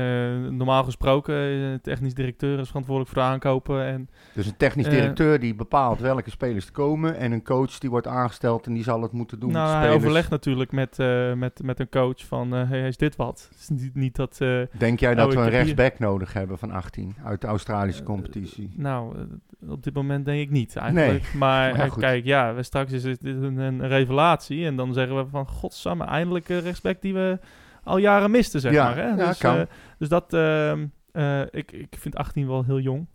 normaal 0.50 0.84
gesproken, 0.84 1.34
eh, 1.34 1.40
de 1.50 1.78
technisch 1.82 2.14
directeur 2.14 2.58
is 2.58 2.66
verantwoordelijk 2.66 3.14
voor 3.14 3.22
de 3.22 3.28
aankopen. 3.28 3.84
En 3.84 4.08
Dus 4.34 4.46
een 4.46 4.56
technisch 4.56 4.86
Eh, 4.86 4.92
directeur 4.92 5.40
die 5.40 5.54
bepaalt 5.54 6.00
welke 6.00 6.30
spelers 6.30 6.66
er 6.66 6.72
komen. 6.72 7.16
En 7.16 7.32
een 7.32 7.42
coach 7.42 7.78
die 7.78 7.90
wordt 7.90 8.06
aangesteld 8.06 8.66
en 8.66 8.72
die 8.74 8.82
zal 8.82 9.02
het 9.02 9.12
moeten 9.12 9.40
doen. 9.40 9.52
nou, 9.52 9.72
met 9.78 9.86
hij 9.86 9.94
overlegt 9.94 10.30
natuurlijk 10.30 10.72
met, 10.72 10.98
eh, 10.98 11.32
met, 11.32 11.60
met 11.62 11.80
een 11.80 11.88
coach 11.88 12.24
van, 12.26 12.54
eh 12.54 12.68
hey, 12.68 12.86
is 12.88 12.96
dit 12.96 13.16
wat? 13.16 13.48
Is 13.58 13.68
niet, 13.68 13.94
niet 13.94 14.16
dat... 14.16 14.36
eh, 14.40 14.60
Denk 14.78 15.00
jij 15.00 15.14
dat 15.14 15.26
ik 15.26 15.32
we 15.38 15.44
een 15.44 15.48
hier- 15.50 15.52
rechtsback 15.58 15.98
nodig 15.98 16.32
hebben 16.32 16.58
van 16.58 16.70
18 16.70 17.14
uit 17.24 17.40
de 17.40 17.46
Australische 17.46 18.00
Eh, 18.00 18.06
competitie? 18.06 18.70
Nou, 18.76 19.16
eh, 19.16 19.70
op 19.70 19.82
dit 19.82 19.94
moment 19.94 20.24
denk 20.24 20.40
ik 20.40 20.50
niet 20.50 20.76
eigenlijk. 20.76 21.22
Maar, 21.34 21.38
Maar 21.72 21.76
ja, 21.76 21.84
eh, 21.84 21.96
kijk, 21.96 22.24
ja, 22.24 22.54
we, 22.54 22.62
straks 22.62 22.92
is 22.92 23.04
het 23.04 23.24
een, 23.24 23.58
een 23.58 23.88
revelatie. 23.88 24.64
En 24.66 24.76
dan 24.76 24.92
zeggen 24.92 25.16
we 25.16 25.26
van, 25.30 25.46
godsamme, 25.48 26.04
eindelijk 26.04 26.48
een 26.48 26.60
rechtsback 26.60 27.00
die 27.00 27.14
we 27.14 27.38
al 27.86 27.98
jaren 27.98 28.30
misten, 28.30 28.60
zeg 28.60 28.72
Ja, 28.72 28.84
maar. 28.84 28.96
Hè? 28.96 29.08
ja, 29.08 29.16
dus, 29.28 29.38
kan. 29.38 29.56
eh, 29.56 29.62
dus 29.98 30.08
dat, 30.08 30.32
ehm, 30.32 30.86
eh, 31.12 31.40
ik, 31.50 31.72
ik 31.72 31.96
vind 31.98 32.16
18 32.16 32.46
wel 32.46 32.64
heel 32.64 32.80
jong. 32.80 33.06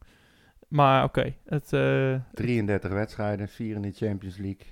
Maar 0.68 1.04
oké, 1.04 1.34
het... 1.46 1.74
eh, 1.74 2.16
33 2.34 2.92
wedstrijden, 2.92 3.48
4 3.48 3.76
in 3.76 3.82
de 3.82 3.92
Champions 3.92 4.38
League. 4.38 4.66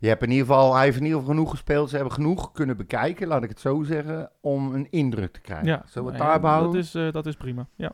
Je 0.00 0.08
hebt 0.08 0.22
in 0.22 0.30
ieder 0.30 0.46
geval, 0.46 0.74
hij 0.74 0.84
heeft 0.84 0.96
in 0.96 1.02
ieder 1.04 1.18
geval 1.18 1.34
genoeg 1.34 1.50
gespeeld. 1.50 1.88
Ze 1.90 1.94
hebben 1.96 2.14
genoeg 2.14 2.52
kunnen 2.52 2.76
bekijken, 2.76 3.26
laat 3.28 3.42
ik 3.42 3.48
het 3.48 3.60
zo 3.60 3.82
zeggen, 3.82 4.30
om 4.40 4.74
een 4.74 4.90
indruk 4.90 5.32
te 5.32 5.40
krijgen. 5.40 5.66
Ja, 5.66 5.82
Zullen 5.86 6.08
we 6.12 6.14
het 6.14 6.22
daar 6.26 6.40
behouden? 6.40 6.72
Dat 6.72 6.80
is, 6.82 6.94
eh, 6.94 7.12
dat 7.12 7.26
is 7.26 7.34
prima. 7.34 7.66
Ja. 7.74 7.92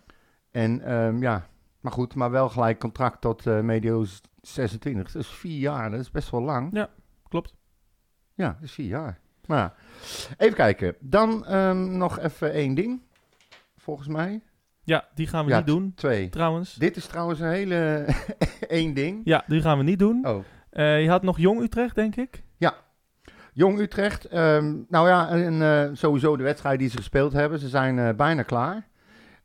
En 0.51 0.81
ehm, 0.81 1.23
ja, 1.23 1.47
maar 1.81 1.93
goed, 1.93 2.15
maar 2.15 2.31
wel 2.31 2.49
gelijk 2.49 2.79
contract 2.79 3.21
tot 3.21 3.47
eh 3.47 3.61
medio 3.61 4.05
26. 4.41 5.13
Dat 5.13 5.23
is 5.23 5.29
vier 5.29 5.59
jaar, 5.59 5.91
dat 5.91 6.01
is 6.01 6.11
best 6.11 6.31
wel 6.31 6.43
lang. 6.43 6.69
Ja, 6.73 6.89
klopt. 7.29 7.55
Ja, 8.35 8.47
dat 8.53 8.63
is 8.63 8.73
vier 8.73 8.87
jaar. 8.87 9.19
Maar 9.47 9.59
ja. 9.59 9.75
even 10.37 10.55
kijken. 10.55 10.95
Dan 11.01 11.47
ehm, 11.47 11.97
nog 11.97 12.19
even 12.19 12.53
één 12.53 12.75
ding, 12.75 13.01
volgens 13.77 14.09
mij. 14.09 14.43
Ja, 14.83 15.09
die 15.15 15.27
gaan 15.27 15.45
we 15.45 15.51
Ja, 15.51 15.57
niet 15.57 15.67
doen, 15.67 15.93
Twee. 15.95 16.29
trouwens. 16.29 16.75
Dit 16.75 16.97
is 16.97 17.07
trouwens 17.07 17.41
een 17.41 17.51
hele 17.51 18.07
één 18.69 18.95
ding. 18.95 19.21
Ja, 19.25 19.45
die 19.47 19.61
gaan 19.61 19.79
we 19.79 19.85
niet 19.85 19.99
doen. 19.99 20.27
Oh. 20.27 20.45
Eh, 20.71 21.03
je 21.03 21.09
had 21.09 21.23
nog 21.23 21.39
Jong 21.39 21.61
Utrecht, 21.61 21.95
denk 21.95 22.17
ik. 22.17 22.43
Jong 23.57 23.79
Utrecht, 23.79 24.25
ehm, 24.25 24.77
nou 24.89 25.09
ja, 25.09 25.29
en, 25.29 25.63
eh, 25.63 25.89
sowieso 25.93 26.37
de 26.37 26.43
wedstrijd 26.43 26.79
die 26.79 26.89
ze 26.89 26.97
gespeeld 26.97 27.33
hebben. 27.33 27.59
Ze 27.59 27.69
zijn 27.69 27.99
eh, 27.99 28.15
bijna 28.15 28.43
klaar. 28.43 28.89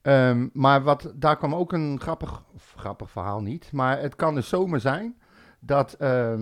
Ehm, 0.01 0.47
maar 0.53 0.83
wat, 0.83 1.11
daar 1.15 1.37
kwam 1.37 1.55
ook 1.55 1.73
een 1.73 1.99
grappig, 1.99 2.43
grappig 2.75 3.11
verhaal 3.11 3.41
niet. 3.41 3.71
Maar 3.71 3.99
het 3.99 4.15
kan 4.15 4.35
dus 4.35 4.49
zomaar 4.49 4.79
zijn 4.79 5.18
dat, 5.59 5.93
eh, 5.93 6.33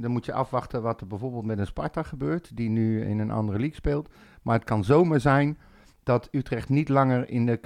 dan 0.00 0.10
moet 0.10 0.24
je 0.24 0.32
afwachten 0.32 0.82
wat 0.82 1.00
er 1.00 1.06
bijvoorbeeld 1.06 1.44
met 1.44 1.58
een 1.58 1.66
Sparta 1.66 2.02
gebeurt. 2.02 2.56
Die 2.56 2.68
nu 2.68 3.04
in 3.04 3.18
een 3.18 3.30
andere 3.30 3.58
league 3.58 3.76
speelt. 3.76 4.08
Maar 4.42 4.54
het 4.54 4.64
kan 4.64 4.84
zomaar 4.84 5.20
zijn 5.20 5.58
dat 6.02 6.28
Utrecht 6.30 6.68
niet 6.68 6.88
langer 6.88 7.28
in 7.28 7.46
de 7.46 7.60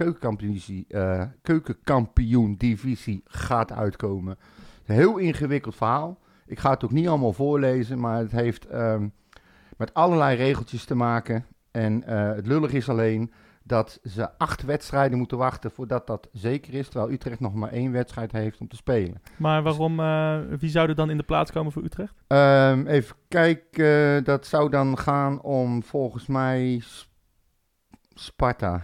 eh 0.88 1.22
keukenkampioen-divisie 1.42 3.22
gaat 3.24 3.72
uitkomen. 3.72 4.38
Een 4.86 4.94
heel 4.94 5.16
ingewikkeld 5.16 5.74
verhaal. 5.74 6.18
Ik 6.46 6.58
ga 6.58 6.70
het 6.70 6.84
ook 6.84 6.90
niet 6.90 7.08
allemaal 7.08 7.32
voorlezen, 7.32 8.00
maar 8.00 8.18
het 8.18 8.32
heeft 8.32 8.66
ehm, 8.66 9.08
met 9.76 9.94
allerlei 9.94 10.36
regeltjes 10.36 10.84
te 10.84 10.94
maken. 10.94 11.44
En 11.70 12.04
eh, 12.04 12.34
het 12.34 12.46
lullig 12.46 12.72
is 12.72 12.88
alleen 12.88 13.32
dat 13.68 14.00
ze 14.04 14.38
acht 14.38 14.62
wedstrijden 14.62 15.18
moeten 15.18 15.38
wachten 15.38 15.70
voordat 15.70 16.06
dat 16.06 16.28
zeker 16.32 16.74
is. 16.74 16.88
Terwijl 16.88 17.12
Utrecht 17.12 17.40
nog 17.40 17.54
maar 17.54 17.70
één 17.72 17.92
wedstrijd 17.92 18.32
heeft 18.32 18.60
om 18.60 18.68
te 18.68 18.76
spelen. 18.76 19.22
Maar 19.36 19.62
waarom, 19.62 20.00
eh, 20.00 20.38
wie 20.58 20.70
zou 20.70 20.88
er 20.88 20.94
dan 20.94 21.10
in 21.10 21.16
de 21.16 21.22
plaats 21.22 21.52
komen 21.52 21.72
voor 21.72 21.82
Utrecht? 21.84 22.14
Ehm, 22.26 22.86
even 22.86 23.16
kijken, 23.28 24.24
dat 24.24 24.46
zou 24.46 24.70
dan 24.70 24.98
gaan 24.98 25.40
om 25.42 25.82
volgens 25.82 26.26
mij 26.26 26.82
Sparta. 28.14 28.82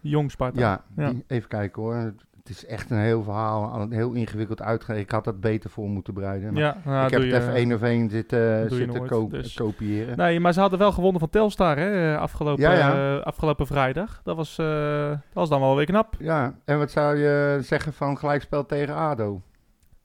Jong 0.00 0.30
Sparta. 0.30 0.60
Ja, 0.60 0.84
Ja. 0.96 1.10
die- 1.10 1.24
even 1.26 1.48
kijken 1.48 1.82
hoor. 1.82 2.14
Het 2.44 2.52
is 2.56 2.66
echt 2.66 2.90
een 2.90 2.98
heel 2.98 3.22
verhaal, 3.22 3.64
al- 3.70 3.86
heel 3.90 4.12
ingewikkeld 4.12 4.62
uitgegeven. 4.62 5.02
Ik 5.02 5.10
had 5.10 5.24
dat 5.24 5.40
beter 5.40 5.70
voor 5.70 5.88
moeten 5.88 6.14
bereiden. 6.14 6.52
maar 6.52 6.62
Ja, 6.62 6.76
nou, 6.84 7.04
ik 7.04 7.10
heb 7.10 7.20
het 7.20 7.30
je- 7.30 7.36
even 7.36 7.54
één 7.54 7.72
of 7.72 7.82
één 7.82 8.10
zitten, 8.10 8.70
zitten 8.70 8.96
nooit, 8.96 9.10
ko- 9.10 9.28
dus. 9.28 9.54
kopiëren. 9.54 10.16
Nee, 10.16 10.40
maar 10.40 10.52
ze 10.52 10.60
hadden 10.60 10.78
wel 10.78 10.92
gewonnen 10.92 11.20
van 11.20 11.30
Telstar 11.30 11.76
hè, 11.76 12.18
afgelopen, 12.18 12.62
Ja, 12.62 12.72
ja. 12.72 13.16
eh, 13.18 13.24
afgelopen 13.24 13.66
vrijdag. 13.66 14.20
Dat 14.24 14.36
was, 14.36 14.58
eh, 14.58 15.08
dat 15.08 15.18
was 15.32 15.48
dan 15.48 15.60
wel 15.60 15.76
weer 15.76 15.84
knap. 15.86 16.14
Ja, 16.18 16.54
en 16.64 16.78
wat 16.78 16.90
zou 16.90 17.16
je 17.16 17.58
zeggen 17.62 17.92
van 17.92 18.18
gelijkspel 18.18 18.66
tegen 18.66 18.94
ADO? 18.94 19.42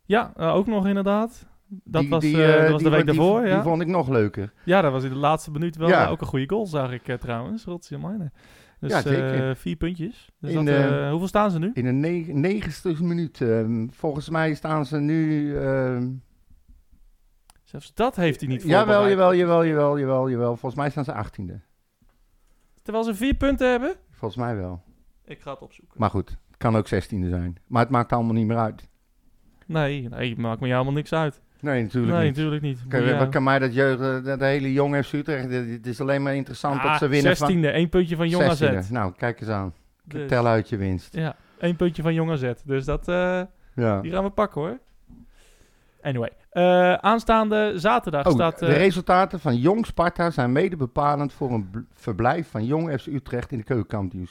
Ja, 0.05 0.31
eh, 0.37 0.55
ook 0.55 0.67
nog 0.67 0.87
inderdaad. 0.87 1.47
Dat 1.67 2.01
Die- 2.01 2.09
was, 2.09 2.21
die, 2.21 2.37
dat 2.37 2.69
was 2.69 2.77
de 2.83 2.89
die- 2.89 2.89
week 2.97 3.05
die- 3.05 3.15
daarvoor, 3.15 3.39
Die 3.41 3.49
ja. 3.49 3.61
vond 3.63 3.81
ik 3.81 3.87
nog 3.87 4.07
leuker. 4.09 4.53
Ja, 4.63 4.81
dat 4.81 4.91
was 4.91 5.03
in 5.03 5.09
de 5.09 5.15
laatste 5.15 5.51
minuut 5.51 5.75
wel 5.77 5.87
Ja. 5.87 6.07
ook 6.07 6.21
een 6.21 6.27
goede 6.27 6.49
goal, 6.49 6.65
zag 6.65 6.91
ik 6.91 7.17
trouwens. 7.19 7.65
Rotsje 7.65 7.97
Mine. 7.97 8.31
Dus 8.79 8.91
Ja, 8.91 9.01
zeker. 9.01 9.49
eh, 9.49 9.55
vier 9.55 9.75
puntjes. 9.75 10.29
Dus 10.39 10.49
In 10.49 10.55
dat, 10.55 10.65
de- 10.65 10.75
eh, 11.03 11.09
hoeveel 11.09 11.27
staan 11.27 11.51
ze 11.51 11.59
nu? 11.59 11.71
In 11.73 11.83
de 11.83 11.91
neg- 11.91 12.27
negenste 12.27 13.03
minuut. 13.03 13.41
ehm, 13.41 13.87
volgens 13.89 14.29
mij 14.29 14.53
staan 14.53 14.85
ze 14.85 14.97
nu... 14.99 15.55
ehm, 15.57 16.11
Zelfs 17.63 17.93
dat 17.93 18.15
heeft 18.15 18.39
hij 18.39 18.49
niet 18.49 18.61
jawel, 18.63 18.83
voorbereid. 18.85 19.09
jawel, 19.09 19.35
jawel, 19.35 19.65
jawel, 19.67 19.99
jawel, 19.99 20.29
jawel. 20.29 20.47
Volgens 20.55 20.75
mij 20.75 20.89
staan 20.89 21.03
ze 21.03 21.13
achttiende. 21.13 21.59
Terwijl 22.81 23.03
ze 23.03 23.15
vier 23.15 23.33
punten 23.33 23.69
hebben? 23.69 23.95
Volgens 24.11 24.41
mij 24.41 24.55
wel. 24.55 24.83
Ik 25.25 25.39
ga 25.41 25.51
het 25.51 25.61
opzoeken. 25.61 25.99
Maar 25.99 26.09
goed, 26.09 26.29
het 26.29 26.57
kan 26.57 26.75
ook 26.75 26.87
zestiende 26.87 27.29
zijn. 27.29 27.57
Maar 27.67 27.81
het 27.81 27.91
maakt 27.91 28.13
allemaal 28.13 28.33
niet 28.33 28.47
meer 28.47 28.57
uit. 28.57 28.87
Nee, 29.65 30.09
nee, 30.09 30.37
maakt 30.37 30.59
me 30.61 30.67
helemaal 30.67 30.93
niks 30.93 31.13
uit. 31.13 31.41
Nee, 31.61 31.81
natuurlijk 31.83 32.13
nee, 32.13 32.25
niet. 32.25 32.35
natuurlijk 32.35 32.61
niet. 32.61 32.79
Ja. 32.89 33.17
Wat 33.17 33.29
kan 33.29 33.43
mij 33.43 33.59
dat 33.59 33.73
jeugd, 33.73 34.01
eh, 34.01 34.23
dat 34.23 34.39
hele 34.39 34.73
jong 34.73 35.05
FC 35.05 35.13
Utrecht, 35.13 35.51
het 35.51 35.87
is 35.87 36.01
alleen 36.01 36.23
maar 36.23 36.35
interessant 36.35 36.81
dat 36.81 36.91
Ah, 36.91 36.97
ze 36.97 37.07
winnen 37.07 37.37
16e, 37.37 37.67
één 37.71 37.89
puntje 37.89 38.15
van 38.15 38.29
Jong 38.29 38.43
AZ. 38.43 38.59
16e. 38.61 38.93
Nou, 38.93 39.13
kijk 39.17 39.41
eens 39.41 39.49
aan. 39.49 39.73
Dus- 40.03 40.29
Tel 40.29 40.47
uit 40.47 40.69
je 40.69 40.77
winst. 40.77 41.15
Ja, 41.15 41.35
één 41.59 41.75
puntje 41.75 42.01
van 42.01 42.13
Jong 42.13 42.31
AZ. 42.31 42.51
Dus 42.65 42.85
dat, 42.85 43.07
eh, 43.07 43.41
Ja. 43.75 44.01
die 44.01 44.11
gaan 44.11 44.23
we 44.23 44.29
pakken 44.29 44.61
hoor. 44.61 44.79
Anyway, 46.01 46.29
eh, 46.49 46.93
aanstaande 46.93 47.73
zaterdag 47.75 48.25
Oh, 48.25 48.31
staat... 48.33 48.59
de 48.59 48.65
eh, 48.65 48.77
resultaten 48.77 49.39
van 49.39 49.55
Jong 49.57 49.85
Sparta 49.85 50.29
zijn 50.29 50.51
mede 50.51 50.75
bepalend 50.75 51.33
voor 51.33 51.51
een 51.51 51.69
bl- 51.69 51.79
verblijf 51.93 52.49
van 52.49 52.65
Jong 52.65 52.99
FC 53.01 53.05
Utrecht 53.07 53.51
in 53.51 53.57
de 53.57 53.63
keukenkampioen. 53.63 54.27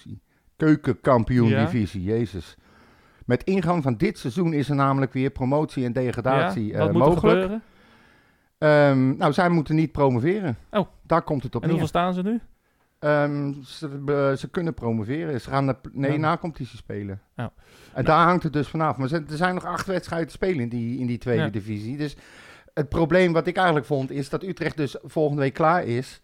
Keukenkampioen-divisie, 0.56 2.02
jezus. 2.02 2.56
Met 3.28 3.44
ingang 3.44 3.82
van 3.82 3.96
dit 3.96 4.18
seizoen 4.18 4.52
is 4.52 4.68
er 4.68 4.74
namelijk 4.74 5.12
weer 5.12 5.30
promotie 5.30 5.84
en 5.84 5.92
degradatie 5.92 6.66
ja, 6.66 6.72
eh, 6.72 6.78
wat 6.78 6.92
moet 6.92 7.02
er 7.02 7.08
mogelijk. 7.08 7.34
gebeuren? 7.40 7.62
Ehm, 8.58 9.16
nou, 9.16 9.32
zij 9.32 9.48
moeten 9.48 9.74
niet 9.74 9.92
promoveren. 9.92 10.56
Oh. 10.70 10.86
Daar 11.02 11.22
komt 11.22 11.42
het 11.42 11.54
op 11.54 11.62
En 11.62 11.68
neer. 11.68 11.78
hoeveel 11.78 12.00
staan 12.00 12.14
ze 12.14 12.22
nu? 12.22 12.40
Ehm, 12.98 13.52
ze, 14.36 14.48
kunnen 14.50 14.74
promoveren. 14.74 15.40
Ze 15.40 15.50
gaan 15.50 15.66
de, 15.66 15.76
nee, 15.92 16.12
Ja. 16.12 16.18
na 16.18 16.36
competitie 16.36 16.78
spelen. 16.78 17.20
Ja. 17.36 17.52
En 17.94 18.04
daar 18.04 18.24
hangt 18.26 18.42
het 18.42 18.52
dus 18.52 18.68
vanaf. 18.68 18.96
Maar 18.96 19.08
ze- 19.08 19.24
er 19.30 19.36
zijn 19.36 19.54
nog 19.54 19.64
acht 19.64 19.86
wedstrijden 19.86 20.26
te 20.28 20.32
spelen 20.34 20.60
in 20.60 20.68
die, 20.68 20.98
in 20.98 21.06
die 21.06 21.18
tweede 21.18 21.42
Ja. 21.42 21.48
divisie. 21.48 21.96
Dus 21.96 22.16
het 22.74 22.88
probleem 22.88 23.32
wat 23.32 23.46
ik 23.46 23.56
eigenlijk 23.56 23.86
vond, 23.86 24.10
is 24.10 24.28
dat 24.28 24.42
Utrecht 24.42 24.76
dus 24.76 24.96
volgende 25.04 25.42
week 25.42 25.54
klaar 25.54 25.84
is. 25.84 26.20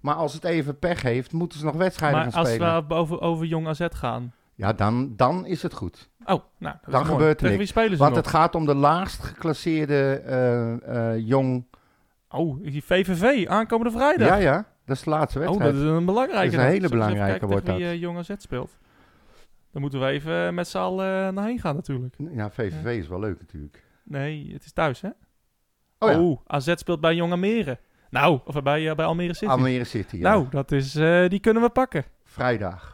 Maar 0.00 0.14
als 0.14 0.32
het 0.34 0.44
even 0.44 0.78
pech 0.78 1.02
heeft, 1.02 1.32
moeten 1.32 1.58
ze 1.58 1.64
nog 1.64 1.74
wedstrijden 1.74 2.18
Maar 2.20 2.30
gaan 2.32 2.40
als 2.40 2.48
spelen. 2.52 2.86
we 2.88 2.94
over, 2.94 3.20
over 3.20 3.46
Jong 3.46 3.66
AZ 3.66 3.86
gaan... 3.92 4.32
Ja, 4.54 4.72
dan, 4.72 5.16
dan 5.16 5.46
is 5.46 5.62
het 5.62 5.72
goed. 5.72 6.10
Oh, 6.24 6.42
nou, 6.58 6.76
dat 6.82 6.92
Dan 6.92 7.06
gebeurt 7.06 7.42
er 7.42 7.56
niks. 7.56 7.72
Want 7.72 7.98
nog? 7.98 8.14
het 8.14 8.26
gaat 8.26 8.54
om 8.54 8.66
de 8.66 8.74
laagst 8.74 9.22
geclasseerde 9.22 10.22
eh, 10.24 11.12
eh, 11.12 11.26
Jong... 11.26 11.64
Oh, 12.28 12.62
die 12.62 12.84
VVV, 12.84 13.48
aankomende 13.48 13.90
vrijdag. 13.98 14.28
Ja, 14.28 14.36
ja. 14.36 14.66
Dat 14.84 14.96
is 14.96 15.02
de 15.02 15.10
laatste 15.10 15.38
oh, 15.38 15.44
wedstrijd. 15.44 15.74
dat 15.74 15.82
is 15.82 15.88
een 15.88 16.04
belangrijke. 16.04 16.44
Dat 16.50 16.60
is 16.60 16.66
een 16.66 16.72
hele 16.72 16.88
belangrijke, 16.88 17.46
wordt 17.46 17.64
tegen 17.64 17.80
wie 17.80 17.86
dat. 17.88 17.94
eh, 17.94 18.00
Jong 18.00 18.18
AZ 18.18 18.30
speelt. 18.36 18.78
Dan 19.72 19.80
moeten 19.82 20.00
we 20.00 20.06
even 20.06 20.54
met 20.54 20.68
z'n 20.68 20.78
allen 20.78 21.34
naar 21.34 21.44
heen 21.46 21.58
gaan 21.58 21.74
natuurlijk. 21.74 22.14
Ja, 22.30 22.50
VVV 22.50 22.98
is 22.98 23.08
wel 23.08 23.20
leuk 23.20 23.38
natuurlijk. 23.38 23.84
Nee, 24.04 24.50
het 24.52 24.64
is 24.64 24.72
thuis 24.72 25.00
hè? 25.00 25.08
Oh 25.98 26.10
ja, 26.10 26.20
Oh, 26.20 26.40
AZ 26.46 26.72
speelt 26.74 27.00
bij 27.00 27.14
Jong 27.14 27.30
Almere. 27.32 27.78
Nou, 28.10 28.40
of 28.44 28.62
bij, 28.62 28.94
bij 28.94 29.04
Almere 29.04 29.34
City. 29.34 29.52
Almere 29.52 29.84
City. 29.84 30.16
Ja. 30.16 30.30
Nou, 30.30 30.46
dat 30.50 30.72
is, 30.72 30.92
die 31.28 31.40
kunnen 31.40 31.62
we 31.62 31.68
pakken. 31.68 32.04
Vrijdag, 32.24 32.91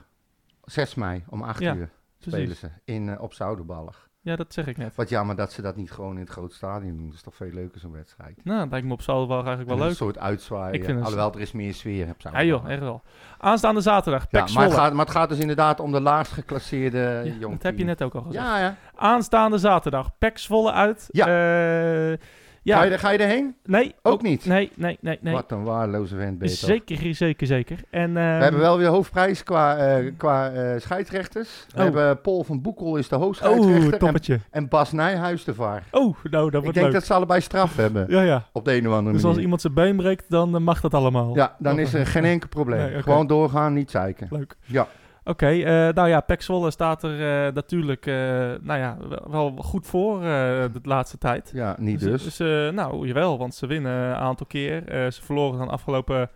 6 0.70 0.94
mei 0.94 1.24
om 1.28 1.42
8 1.42 1.60
Ja, 1.60 1.74
uur 1.74 1.90
spelen 2.18 2.44
Precies. 2.44 2.60
ze 2.60 2.68
in, 2.84 3.08
eh, 3.08 3.22
op 3.22 3.32
Zouderballig. 3.32 4.06
Ja, 4.20 4.36
dat 4.36 4.52
zeg 4.52 4.66
ik 4.66 4.76
net. 4.76 4.94
Wat 4.94 5.08
jammer 5.08 5.36
dat 5.36 5.52
ze 5.52 5.62
dat 5.62 5.76
niet 5.76 5.90
gewoon 5.90 6.14
in 6.14 6.20
het 6.20 6.28
grote 6.30 6.54
stadion 6.54 6.96
doen. 6.96 7.06
Dat 7.06 7.14
is 7.14 7.22
toch 7.22 7.34
veel 7.34 7.50
leuker 7.50 7.80
zo'n 7.80 7.92
wedstrijd. 7.92 8.44
Nou, 8.44 8.60
dat 8.60 8.70
lijkt 8.70 8.86
me 8.86 8.92
op 8.92 9.02
wel 9.02 9.28
eigenlijk 9.30 9.68
wel 9.68 9.78
leuk. 9.78 9.88
Een 9.88 9.94
soort 9.94 10.18
uitzwaaien. 10.18 11.02
Alhoewel, 11.02 11.32
er 11.32 11.40
is 11.40 11.52
meer 11.52 11.74
sfeer 11.74 12.08
op 12.08 12.20
Ja 12.20 12.20
Zouderballig. 12.20 12.62
joh, 12.62 12.70
echt 12.70 12.80
wel. 12.80 13.02
Aanstaande 13.38 13.80
zaterdag, 13.80 14.26
Ja, 14.30 14.46
maar, 14.54 14.64
het 14.64 14.74
gaat, 14.74 14.92
maar 14.92 15.04
het 15.04 15.14
gaat 15.14 15.28
dus 15.28 15.38
inderdaad 15.38 15.80
om 15.80 15.92
de 15.92 16.00
laagst 16.00 16.32
geclasseerde 16.32 17.22
Ja, 17.24 17.32
jong 17.38 17.52
dat 17.52 17.62
heb 17.62 17.78
je 17.78 17.84
net 17.84 18.02
ook 18.02 18.14
al 18.14 18.22
gezegd. 18.22 18.44
Ja, 18.44 18.58
ja. 18.58 18.76
Aanstaande 18.94 19.58
zaterdag, 19.58 20.18
Pek 20.18 20.38
Zwolle 20.38 20.72
uit. 20.72 21.08
Ja. 21.10 21.26
Eh, 22.12 22.18
ja. 22.68 22.78
Ga, 22.78 22.84
je, 22.84 22.98
ga 22.98 23.10
je 23.10 23.18
erheen? 23.18 23.54
Nee, 23.64 23.94
Ook 24.02 24.22
niet? 24.22 24.44
Nee, 24.44 24.70
nee, 24.76 24.98
nee, 25.00 25.18
nee. 25.20 25.34
Wat 25.34 25.50
een 25.52 25.62
waardeloze 25.64 26.16
vent 26.16 26.38
ben 26.38 26.48
je 26.48 26.56
toch. 26.56 26.68
Zeker, 26.70 27.14
zeker, 27.14 27.46
zeker. 27.46 27.78
En, 27.90 28.12
We 28.12 28.18
ehm, 28.20 28.40
hebben 28.40 28.60
wel 28.60 28.78
weer 28.78 28.86
hoofdprijs 28.88 29.42
qua, 29.42 29.76
eh, 29.76 30.12
qua 30.16 30.50
eh, 30.50 30.80
scheidsrechters. 30.80 31.66
We 31.68 31.76
Oh. 31.78 31.82
hebben 31.84 32.20
Paul 32.20 32.44
van 32.44 32.62
Boekel 32.62 32.96
is 32.96 33.08
de 33.08 33.14
Oh, 33.16 33.22
hoofdscheidsrechter. 33.22 33.92
en, 33.92 33.98
toppetje. 33.98 34.38
en 34.50 34.68
Bas 34.68 34.92
Nijhuis 34.92 35.44
de 35.44 35.54
VAR. 35.54 35.82
Oh, 35.90 36.16
nou, 36.22 36.44
dat 36.44 36.54
Ik 36.54 36.60
wordt 36.60 36.64
denk 36.74 36.84
leuk. 36.86 36.94
dat 36.94 37.04
ze 37.04 37.14
allebei 37.14 37.40
straf 37.40 37.76
hebben. 37.76 38.06
Ja, 38.08 38.22
ja. 38.22 38.44
Op 38.52 38.64
de 38.64 38.74
een 38.76 38.88
of 38.88 38.94
andere 38.94 39.12
Dus 39.12 39.14
als 39.14 39.22
manier. 39.24 39.40
iemand 39.42 39.60
zijn 39.60 39.74
been 39.74 39.96
breekt, 39.96 40.24
dan 40.28 40.54
eh, 40.54 40.60
mag 40.60 40.80
dat 40.80 40.94
allemaal. 40.94 41.34
Ja, 41.34 41.56
dan 41.58 41.78
is 41.78 41.94
er 41.94 42.06
geen 42.06 42.24
enkel 42.24 42.48
probleem. 42.48 42.90
Nee. 42.92 43.02
Gewoon 43.02 43.26
doorgaan, 43.26 43.72
niet 43.72 43.90
zeiken. 43.90 44.26
Leuk. 44.30 44.56
Ja. 44.64 44.86
Oké, 45.28 45.46
eh, 45.48 45.94
nou 45.94 46.08
ja, 46.08 46.20
Pek 46.20 46.42
Zwolle 46.42 46.70
staat 46.70 47.02
er 47.02 47.46
eh, 47.46 47.52
natuurlijk 47.54 48.06
eh, 48.06 48.14
nou 48.60 48.78
ja, 48.78 48.96
wel, 49.30 49.56
goed 49.56 49.86
voor 49.86 50.20
de 50.20 50.80
laatste 50.82 51.18
tijd. 51.18 51.50
Ja, 51.54 51.76
niet 51.78 52.00
dus. 52.00 52.22
Dus, 52.36 52.38
nou, 52.74 53.06
jawel, 53.06 53.38
want 53.38 53.54
ze 53.54 53.66
winnen 53.66 53.92
een 53.92 54.14
aantal 54.14 54.46
keer. 54.46 54.82
Ze 55.12 55.22
verloren 55.22 55.58
dan 55.58 55.68
afgelopen 55.68 56.30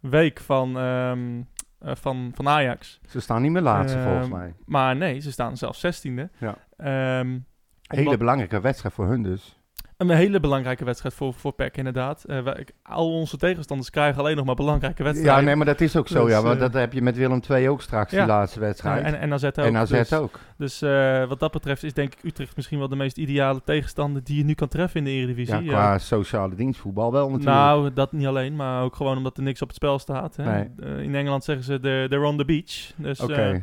week 0.00 0.40
van, 0.40 0.78
ehm, 0.78 1.42
eh, 1.78 1.94
van, 1.94 2.30
van 2.34 2.48
Ajax. 2.48 3.00
Ze 3.08 3.20
staan 3.20 3.42
niet 3.42 3.50
meer 3.50 3.62
laatste 3.62 3.98
Ehm, 3.98 4.06
volgens 4.08 4.28
mij. 4.28 4.54
Maar 4.66 4.96
nee, 4.96 5.20
ze 5.20 5.32
staan 5.32 5.56
zelfs 5.56 5.80
zestiende. 5.80 6.30
Ja. 6.38 6.54
Ehm, 6.76 7.38
Hele 7.82 8.02
omdat- 8.02 8.18
belangrijke 8.18 8.60
wedstrijd 8.60 8.94
voor 8.94 9.06
hun 9.06 9.22
dus. 9.22 9.57
Een 9.98 10.10
hele 10.10 10.40
belangrijke 10.40 10.84
wedstrijd 10.84 11.14
voor, 11.14 11.34
voor 11.34 11.52
PEC, 11.52 11.76
inderdaad. 11.76 12.24
Eh, 12.24 12.40
wij- 12.42 12.66
al 12.82 13.12
onze 13.12 13.36
tegenstanders 13.36 13.90
krijgen 13.90 14.20
alleen 14.20 14.36
nog 14.36 14.44
maar 14.44 14.54
belangrijke 14.54 15.02
wedstrijden. 15.02 15.38
Ja, 15.40 15.46
nee, 15.46 15.56
maar 15.56 15.66
dat 15.66 15.80
is 15.80 15.96
ook 15.96 16.08
zo. 16.08 16.24
Dus, 16.24 16.32
ja, 16.34 16.42
want 16.42 16.54
eh, 16.54 16.60
dat 16.60 16.72
heb 16.72 16.92
je 16.92 17.02
met 17.02 17.16
Willem 17.16 17.40
II 17.50 17.68
ook 17.68 17.82
straks, 17.82 18.10
Ja. 18.12 18.18
die 18.18 18.26
laatste 18.26 18.60
Ja, 18.60 18.64
wedstrijd. 18.66 19.04
en, 19.04 19.20
en 19.20 19.32
AZ 19.32 19.44
ook. 19.44 19.54
en 19.56 19.76
AZ 19.76 19.90
dus, 19.90 20.12
ook. 20.12 20.38
Dus 20.56 20.82
eh, 20.82 21.24
wat 21.28 21.40
dat 21.40 21.52
betreft 21.52 21.82
is 21.82 21.92
denk 21.94 22.12
ik 22.14 22.18
Utrecht 22.22 22.56
misschien 22.56 22.78
wel 22.78 22.88
de 22.88 22.96
meest 22.96 23.16
ideale 23.18 23.60
tegenstander 23.64 24.24
die 24.24 24.36
je 24.36 24.44
nu 24.44 24.54
kan 24.54 24.68
treffen 24.68 24.98
in 24.98 25.04
de 25.04 25.10
Eredivisie. 25.10 25.62
Ja, 25.62 25.68
qua 25.70 25.98
sociale 25.98 26.54
dienstvoetbal 26.54 27.12
wel 27.12 27.30
natuurlijk. 27.30 27.56
Nou, 27.56 27.92
dat 27.92 28.12
niet 28.12 28.26
alleen, 28.26 28.56
maar 28.56 28.82
ook 28.82 28.96
gewoon 28.96 29.16
omdat 29.16 29.36
er 29.36 29.42
niks 29.42 29.62
op 29.62 29.68
het 29.68 29.76
spel 29.76 29.98
staat. 29.98 30.36
Hè. 30.36 30.44
Nee. 30.44 31.04
In 31.04 31.14
Engeland 31.14 31.44
zeggen 31.44 31.64
ze 31.64 31.80
de 31.80 32.06
they're 32.08 32.26
on 32.26 32.36
the 32.36 32.44
beach. 32.44 32.92
Dus, 32.96 33.20
Oké. 33.20 33.62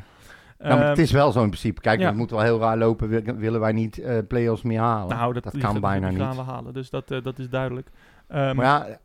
Nou, 0.57 0.69
maar 0.79 0.87
het 0.87 0.97
ehm, 0.97 1.05
is 1.05 1.11
wel 1.11 1.31
zo 1.31 1.41
in 1.43 1.49
principe. 1.49 1.81
Kijk, 1.81 1.99
ja. 1.99 2.05
het 2.07 2.15
moet 2.15 2.29
wel 2.31 2.41
heel 2.41 2.59
raar 2.59 2.77
lopen. 2.77 3.07
wil- 3.07 3.35
Willen 3.35 3.59
wij 3.59 3.71
niet 3.71 3.97
eh 3.99 4.17
play-offs 4.27 4.61
meer 4.61 4.79
halen? 4.79 5.17
nou, 5.17 5.33
dat, 5.33 5.43
dat 5.43 5.57
kan 5.57 5.79
bijna 5.79 6.09
niet. 6.09 6.19
gaan 6.19 6.35
we 6.35 6.41
halen, 6.41 6.73
dus 6.73 6.89
dat, 6.89 7.11
eh, 7.11 7.23
dat 7.23 7.39
is 7.39 7.49
duidelijk. 7.49 7.89
Ehm, 8.27 8.55
Maar 8.55 8.65
ja, 8.65 8.99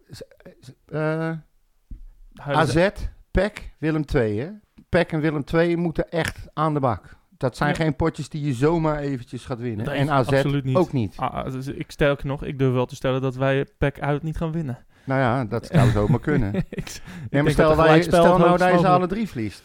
huilen- 2.34 2.62
AZ, 2.62 2.88
PEC, 3.30 3.72
Willem 3.78 4.04
II. 4.14 4.38
Hè? 4.40 4.48
PEC 4.88 5.12
en 5.12 5.20
Willem 5.20 5.44
II 5.54 5.76
moeten 5.76 6.10
echt 6.10 6.46
aan 6.54 6.74
de 6.74 6.80
bak. 6.80 7.18
Dat 7.36 7.56
zijn 7.56 7.68
Ja. 7.70 7.74
geen 7.76 7.96
potjes 7.96 8.28
die 8.28 8.46
je 8.46 8.52
zomaar 8.52 8.98
eventjes 8.98 9.44
gaat 9.44 9.58
winnen. 9.58 9.86
En 9.86 10.10
AZ 10.10 10.44
niet. 10.62 10.76
ook 10.76 10.92
niet. 10.92 11.16
Ah, 11.16 11.44
dus 11.52 11.66
ik 11.66 11.90
stel 11.90 12.16
nog, 12.22 12.44
ik 12.44 12.58
durf 12.58 12.72
wel 12.72 12.86
te 12.86 12.94
stellen 12.94 13.20
dat 13.22 13.34
wij 13.34 13.66
PEC 13.78 14.00
uit 14.00 14.22
niet 14.22 14.36
gaan 14.36 14.52
winnen. 14.52 14.78
Nou 15.04 15.20
ja, 15.20 15.44
dat 15.44 15.66
zou 15.66 15.90
zomaar 15.90 16.20
kunnen. 16.20 16.54
ik, 16.54 16.64
Nee, 16.70 16.84
denk 17.30 17.30
maar 17.30 17.42
dat 17.42 17.52
stel, 17.52 17.76
dat 17.76 18.02
stel 18.04 18.38
nou 18.38 18.58
dat 18.58 18.72
je 18.72 18.78
ze 18.78 18.88
alle 18.88 19.06
drie 19.06 19.28
verliest. 19.28 19.62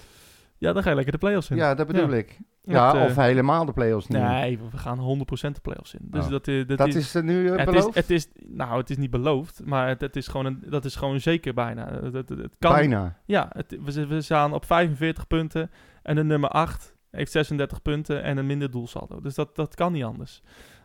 Ja, 0.57 0.73
dan 0.73 0.83
ga 0.83 0.89
je 0.89 0.95
lekker 0.95 1.13
de 1.13 1.19
play-offs 1.19 1.49
in. 1.49 1.55
Ja, 1.55 1.75
dat 1.75 1.87
bedoel 1.87 2.09
Ja. 2.09 2.15
ik. 2.15 2.39
Ja, 2.61 2.91
Dat, 2.91 3.01
eh, 3.01 3.07
of 3.07 3.15
helemaal 3.15 3.65
de 3.65 3.73
play-offs 3.73 4.07
niet. 4.07 4.21
Nee, 4.21 4.59
we 4.71 4.77
gaan 4.77 4.99
100% 4.99 5.55
de 5.55 5.61
play-offs 5.61 5.93
in. 5.93 5.99
Dus 6.03 6.23
Oh. 6.25 6.29
dat, 6.29 6.47
eh, 6.47 6.67
dat, 6.67 6.77
dat 6.77 6.87
is, 6.87 6.95
is 6.95 7.13
er 7.15 7.23
nu 7.23 7.49
eh, 7.49 7.65
het 7.65 7.73
is, 7.75 7.87
het 7.93 8.09
is, 8.09 8.27
nou, 8.47 8.77
het 8.77 8.89
is 8.89 8.97
niet 8.97 9.09
beloofd, 9.11 9.61
maar 9.65 9.87
het, 9.87 10.01
het 10.01 10.15
is 10.15 10.27
gewoon 10.27 10.45
een, 10.45 10.63
dat 10.67 10.85
is 10.85 10.95
gewoon 10.95 11.19
zeker 11.19 11.53
bijna. 11.53 11.91
Het, 12.01 12.13
het, 12.13 12.29
het 12.29 12.55
kan, 12.59 12.71
Bijna. 12.73 13.17
Ja, 13.25 13.51
we, 13.83 14.07
we 14.07 14.21
staan 14.21 14.53
op 14.53 14.65
45 14.65 15.27
punten 15.27 15.71
en 16.03 16.15
de 16.15 16.23
nummer 16.23 16.49
8 16.49 16.95
heeft 17.11 17.31
36 17.31 17.81
punten 17.81 18.23
en 18.23 18.37
een 18.37 18.45
minder 18.45 18.71
doelsaldo. 18.71 19.21
Dus 19.21 19.35
dat, 19.35 19.55
dat 19.55 19.75
kan 19.75 19.91
niet 19.91 20.03
anders. 20.03 20.41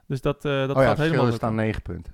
Dus 0.07 0.21
dat, 0.21 0.45
eh, 0.45 0.67
dat 0.67 0.77
oh 0.77 0.83
ja, 0.83 0.89
gaat 0.89 0.99
helemaal 0.99 1.23
lukken. 1.25 1.41
dan 1.41 1.55
9 1.55 1.83
punten. 1.83 2.13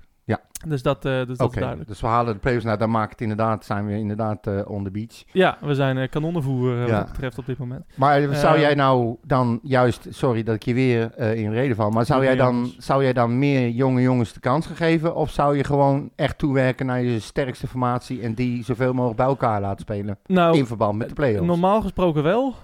Dus 0.67 0.81
dat, 0.81 1.05
eh, 1.05 1.25
dus 1.25 1.37
dat 1.37 1.49
is 1.49 1.55
duidelijk. 1.59 1.89
dus 1.89 2.01
we 2.01 2.07
halen 2.07 2.33
de 2.33 2.39
play-offs. 2.39 2.65
Nou, 2.65 2.77
dan 2.77 2.89
maakt 2.89 3.11
het 3.11 3.21
inderdaad, 3.21 3.65
zijn 3.65 3.85
we 3.85 3.93
inderdaad 3.97 4.47
eh, 4.47 4.69
on 4.69 4.83
the 4.83 4.91
beach. 4.91 5.23
Ja, 5.31 5.57
we 5.61 5.75
zijn 5.75 5.97
eh, 5.97 6.09
kanonnenvoer 6.09 6.79
wat 6.79 6.87
Ja. 6.89 7.03
betreft 7.03 7.37
op 7.37 7.45
dit 7.45 7.57
moment. 7.57 7.85
Maar 7.95 8.35
zou 8.35 8.59
jij 8.59 8.73
nou 8.75 9.15
dan 9.23 9.59
juist, 9.63 10.07
sorry 10.09 10.43
dat 10.43 10.55
ik 10.55 10.63
je 10.63 10.73
weer 10.73 11.17
in 11.35 11.51
reden 11.51 11.75
val, 11.75 11.89
maar 11.89 12.05
zou 12.05 12.23
jij, 12.23 12.35
dan, 12.35 12.71
zou 12.77 13.03
jij 13.03 13.13
dan 13.13 13.39
meer 13.39 13.69
jonge 13.69 14.01
jongens 14.01 14.33
de 14.33 14.39
kans 14.39 14.65
gaan 14.65 14.75
geven? 14.75 15.15
Of 15.15 15.31
zou 15.31 15.57
je 15.57 15.63
gewoon 15.63 16.11
echt 16.15 16.37
toewerken 16.37 16.85
naar 16.85 17.01
je 17.01 17.19
sterkste 17.19 17.67
formatie 17.67 18.21
en 18.21 18.33
die 18.33 18.63
zoveel 18.63 18.93
mogelijk 18.93 19.17
bij 19.17 19.27
elkaar 19.27 19.61
laten 19.61 19.79
spelen? 19.79 20.17
Nou, 20.25 20.57
in 20.57 20.65
verband 20.65 20.97
met 20.97 21.07
de 21.09 21.15
play-offs. 21.15 21.47
Normaal 21.47 21.81
gesproken 21.81 22.23
wel. 22.23 22.55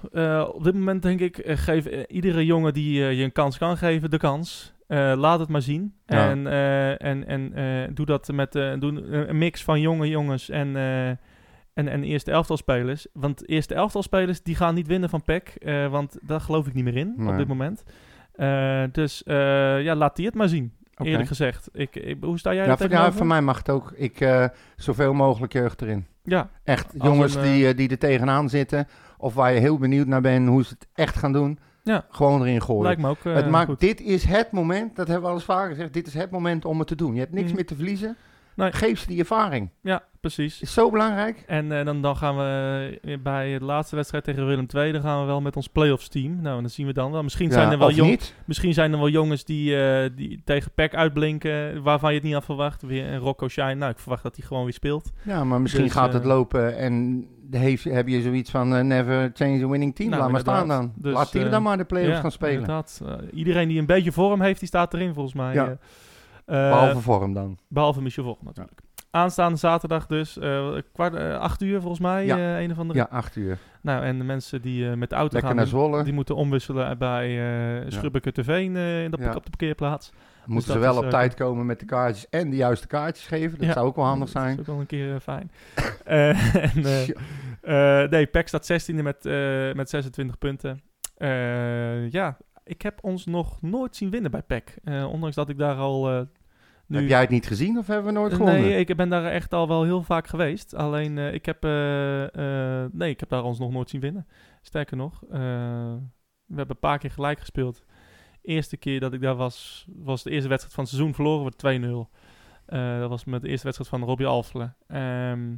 Op 0.53 0.63
dit 0.63 0.73
moment 0.73 1.01
denk 1.01 1.19
ik, 1.19 1.41
geef 1.45 1.85
iedere 2.07 2.45
jongen 2.45 2.73
die 2.73 3.01
je 3.01 3.23
een 3.23 3.31
kans 3.31 3.57
kan 3.57 3.77
geven, 3.77 4.09
de 4.09 4.17
kans. 4.17 4.73
Eh, 4.87 5.13
laat 5.15 5.39
het 5.39 5.49
maar 5.49 5.61
zien. 5.61 5.93
Ja. 6.05 6.29
En, 6.29 6.47
eh, 6.47 6.89
en, 7.01 7.27
en 7.27 7.53
eh, 7.53 7.89
doe 7.95 8.05
dat 8.05 8.31
met 8.33 8.55
eh, 8.55 8.73
doe 8.79 9.01
een 9.01 9.37
mix 9.37 9.63
van 9.63 9.81
jonge 9.81 10.07
jongens 10.09 10.49
en, 10.49 10.75
eh, 10.75 11.07
en, 11.09 11.87
en 11.87 12.03
eerste 12.03 12.31
elftal 12.31 12.57
spelers. 12.57 13.07
Want 13.13 13.49
eerste 13.49 13.73
elftal 13.73 14.03
spelers 14.03 14.41
die 14.43 14.55
gaan 14.55 14.75
niet 14.75 14.87
winnen 14.87 15.09
van 15.09 15.23
PEC. 15.23 15.47
eh, 15.49 15.87
want 15.87 16.17
daar 16.21 16.41
geloof 16.41 16.67
ik 16.67 16.73
niet 16.73 16.83
meer 16.83 16.97
in 16.97 17.13
Nee. 17.17 17.29
op 17.31 17.37
dit 17.37 17.47
moment. 17.47 17.83
Eh, 18.33 18.83
dus 18.91 19.23
eh, 19.23 19.35
ja, 19.83 19.95
laat 19.95 20.15
die 20.15 20.25
het 20.25 20.35
maar 20.35 20.47
zien. 20.49 20.73
Eerlijk 20.97 21.27
gezegd. 21.27 21.69
Ik, 21.73 21.95
ik, 21.95 22.17
hoe 22.21 22.39
sta 22.39 22.53
jij 22.53 22.65
Ja, 22.65 22.77
voor, 22.77 22.89
ja, 22.89 23.11
voor 23.11 23.25
mij 23.25 23.41
mag 23.41 23.57
het 23.57 23.69
ook. 23.69 23.91
Ik, 23.95 24.19
eh, 24.19 24.45
zoveel 24.75 25.13
mogelijk 25.13 25.53
jeugd 25.53 25.81
erin. 25.81 26.05
Ja, 26.23 26.49
Echt, 26.63 26.93
jongens 27.01 27.35
een, 27.35 27.41
die, 27.41 27.67
eh, 27.67 27.77
die 27.77 27.89
er 27.89 27.97
tegenaan 27.97 28.49
zitten. 28.49 28.87
Of 29.17 29.33
waar 29.33 29.53
je 29.53 29.59
heel 29.59 29.77
benieuwd 29.77 30.07
naar 30.07 30.21
bent 30.21 30.47
hoe 30.47 30.63
ze 30.63 30.73
het 30.73 30.87
echt 30.93 31.15
gaan 31.15 31.33
doen. 31.33 31.59
Ja. 31.83 32.05
Gewoon 32.09 32.41
erin 32.41 32.61
gooien. 32.61 32.83
lijkt 32.83 33.01
me 33.01 33.09
ook 33.09 33.25
eh, 33.25 33.33
het 33.33 33.49
maakt, 33.49 33.69
goed. 33.69 33.79
dit 33.79 34.01
is 34.01 34.23
het 34.23 34.51
moment, 34.51 34.95
dat 34.95 35.05
hebben 35.07 35.23
we 35.25 35.29
al 35.29 35.35
eens 35.35 35.45
vaker 35.45 35.69
gezegd. 35.69 35.93
Dit 35.93 36.07
is 36.07 36.13
het 36.13 36.31
moment 36.31 36.65
om 36.65 36.79
het 36.79 36.87
te 36.87 36.95
doen. 36.95 37.13
Je 37.13 37.19
hebt 37.19 37.33
niks 37.33 37.45
Mhm. 37.47 37.55
meer 37.55 37.65
te 37.65 37.75
verliezen. 37.75 38.17
Nee. 38.55 38.71
Geef 38.71 38.99
ze 38.99 39.07
die 39.07 39.19
ervaring. 39.19 39.69
Ja, 39.81 40.03
precies. 40.21 40.61
is 40.61 40.73
zo 40.73 40.89
belangrijk. 40.91 41.43
En 41.47 41.71
eh, 41.79 41.85
dan, 41.85 42.01
dan 42.01 42.17
gaan 42.17 42.37
we 42.37 42.99
eh, 43.03 43.17
bij 43.23 43.59
de 43.59 43.65
laatste 43.65 43.95
wedstrijd 43.95 44.23
tegen 44.23 44.45
Willem 44.47 44.65
II, 44.75 44.91
dan 44.91 45.01
gaan 45.01 45.19
we 45.19 45.25
wel 45.25 45.41
met 45.41 45.55
ons 45.55 45.67
playoffs 45.67 46.07
team. 46.07 46.41
Nou, 46.41 46.61
dat 46.61 46.71
zien 46.71 46.85
we 46.85 46.93
dan 46.93 47.11
wel. 47.11 47.23
Misschien, 47.23 47.51
zijn, 47.51 47.71
er 47.71 47.77
wel 47.77 47.91
jong, 47.91 48.09
niet. 48.09 48.35
misschien 48.45 48.73
zijn 48.73 48.91
er 48.91 48.97
wel 48.97 49.09
jongens 49.09 49.43
die, 49.43 49.77
eh, 49.83 50.09
die 50.15 50.41
tegen 50.45 50.71
PEC 50.75 50.95
uitblinken, 50.95 51.83
waarvan 51.83 52.09
je 52.09 52.15
het 52.15 52.25
niet 52.25 52.33
had 52.33 52.45
verwacht. 52.45 52.81
Weer 52.81 53.05
een 53.07 53.19
Rocco 53.19 53.47
Shine. 53.47 53.73
Nou, 53.73 53.91
ik 53.91 53.99
verwacht 53.99 54.23
dat 54.23 54.35
hij 54.35 54.45
gewoon 54.45 54.63
weer 54.63 54.73
speelt. 54.73 55.11
Ja, 55.21 55.43
maar 55.43 55.61
misschien 55.61 55.83
Dus, 55.83 55.93
gaat 55.93 56.13
het 56.13 56.25
lopen 56.25 56.77
en 56.77 57.25
heeft, 57.51 57.83
heb 57.83 58.07
je 58.07 58.21
zoiets 58.21 58.51
van 58.51 58.87
never 58.87 59.31
change 59.33 59.63
a 59.63 59.67
winning 59.67 59.95
team. 59.95 60.09
Nou, 60.09 60.21
Laat 60.21 60.31
maar 60.31 60.39
staan 60.39 60.67
dan. 60.67 60.93
Dus, 60.95 61.13
Laat 61.13 61.31
die 61.31 61.49
dan 61.49 61.63
maar 61.63 61.77
de 61.77 61.83
play-offs 61.83 62.15
Ja, 62.15 62.21
gaan 62.21 62.31
spelen. 62.31 62.53
inderdaad. 62.53 63.01
Iedereen 63.33 63.67
die 63.67 63.79
een 63.79 63.85
beetje 63.85 64.11
vorm 64.11 64.41
heeft, 64.41 64.59
die 64.59 64.67
staat 64.67 64.93
erin 64.93 65.13
volgens 65.13 65.35
mij. 65.35 65.53
Ja. 65.53 65.77
Eh. 66.45 66.65
Eh, 66.65 66.71
Behalve 66.71 66.99
vorm 67.01 67.33
dan. 67.33 67.57
behalve 67.67 68.01
Michel 68.01 68.23
Vogt 68.23 68.41
natuurlijk. 68.43 68.79
Aanstaande 69.11 69.57
zaterdag 69.57 70.05
dus, 70.07 70.37
eh, 70.37 70.73
kwart, 70.93 71.13
eh, 71.15 71.37
acht 71.39 71.61
uur 71.61 71.79
volgens 71.79 71.99
mij, 72.01 72.25
Ja. 72.25 72.59
een 72.59 72.71
of 72.71 72.77
andere. 72.79 72.99
Ja, 72.99 73.07
acht 73.09 73.35
uur. 73.35 73.57
Nou, 73.81 74.03
en 74.03 74.17
de 74.17 74.23
mensen 74.23 74.61
die 74.61 74.85
met 74.95 75.09
de 75.09 75.15
auto 75.15 75.33
Lekker 75.33 75.47
gaan, 75.49 75.55
naar 75.55 75.65
die- 75.69 75.73
Zwolle. 75.79 76.03
Die 76.03 76.13
moeten 76.13 76.35
omwisselen 76.35 76.97
bij 76.97 77.27
eh 77.81 77.91
Schubbeke 77.91 78.31
eh, 78.31 78.57
in 78.57 78.73
de, 78.73 79.17
op 79.35 79.43
de 79.43 79.49
parkeerplaats. 79.49 80.11
Moeten 80.45 80.73
dat 80.73 80.81
ze 80.81 80.89
wel 80.89 80.99
is, 80.99 81.03
op 81.05 81.09
tijd 81.09 81.33
komen 81.33 81.65
met 81.65 81.79
de 81.79 81.85
kaartjes 81.85 82.29
en 82.29 82.49
de 82.49 82.55
juiste 82.55 82.87
kaartjes 82.87 83.27
geven. 83.27 83.57
Dat 83.57 83.67
Ja. 83.67 83.73
zou 83.73 83.87
ook 83.87 83.95
wel 83.95 84.05
handig 84.05 84.31
Dat 84.31 84.41
zijn. 84.41 84.53
is 84.53 84.59
ook 84.59 84.65
wel 84.65 84.79
een 84.79 84.85
keer 84.85 85.19
fijn. 85.19 85.51
Eh, 86.03 86.65
en, 86.75 88.09
nee, 88.09 88.25
PEC 88.27 88.47
staat 88.47 88.65
16e 88.65 89.01
met, 89.03 89.23
met 89.75 89.89
26 89.89 90.37
punten. 90.37 90.81
Ja, 92.09 92.37
ik 92.63 92.81
heb 92.81 92.99
ons 93.01 93.25
nog 93.25 93.61
nooit 93.61 93.95
zien 93.95 94.09
winnen 94.09 94.31
bij 94.31 94.41
PEC. 94.41 94.77
Eh, 94.83 95.09
ondanks 95.11 95.35
dat 95.35 95.49
ik 95.49 95.57
daar 95.57 95.75
al 95.75 96.09
eh, 96.09 96.21
nu... 96.87 96.97
Heb 96.99 97.07
jij 97.07 97.21
het 97.21 97.29
niet 97.29 97.47
gezien 97.47 97.77
of 97.77 97.87
hebben 97.87 98.05
we 98.13 98.19
nooit 98.19 98.33
gewonnen? 98.33 98.61
Nee, 98.61 98.85
ik 98.85 98.95
ben 98.95 99.09
daar 99.09 99.25
echt 99.25 99.53
al 99.53 99.67
wel 99.67 99.83
heel 99.83 100.03
vaak 100.03 100.27
geweest. 100.27 100.75
Alleen, 100.75 101.17
eh, 101.17 101.33
ik 101.33 101.45
heb... 101.45 101.63
eh, 101.63 102.83
eh, 102.83 102.89
nee, 102.91 103.09
ik 103.09 103.19
heb 103.19 103.29
daar 103.29 103.43
ons 103.43 103.59
nog 103.59 103.71
nooit 103.71 103.89
zien 103.89 104.01
winnen. 104.01 104.27
Sterker 104.61 104.97
nog, 104.97 105.23
eh, 105.23 105.39
we 106.45 106.55
hebben 106.55 106.75
een 106.75 106.79
paar 106.89 106.97
keer 106.97 107.11
gelijk 107.11 107.39
gespeeld. 107.39 107.83
Eerste 108.41 108.77
keer 108.77 108.99
dat 108.99 109.13
ik 109.13 109.21
daar 109.21 109.35
was, 109.35 109.87
was 109.95 110.23
de 110.23 110.29
eerste 110.29 110.49
wedstrijd 110.49 110.75
van 110.75 110.83
het 110.83 110.93
seizoen. 110.93 111.13
Verloren 111.13 111.45
we 111.45 112.07
2-0. 112.07 112.09
Eh, 112.65 112.99
dat 112.99 113.09
was 113.09 113.25
met 113.25 113.41
de 113.41 113.47
eerste 113.47 113.63
wedstrijd 113.65 113.91
van 113.91 114.03
Robbie 114.03 114.27
Alfle. 114.27 114.73
Ehm, 114.87 115.53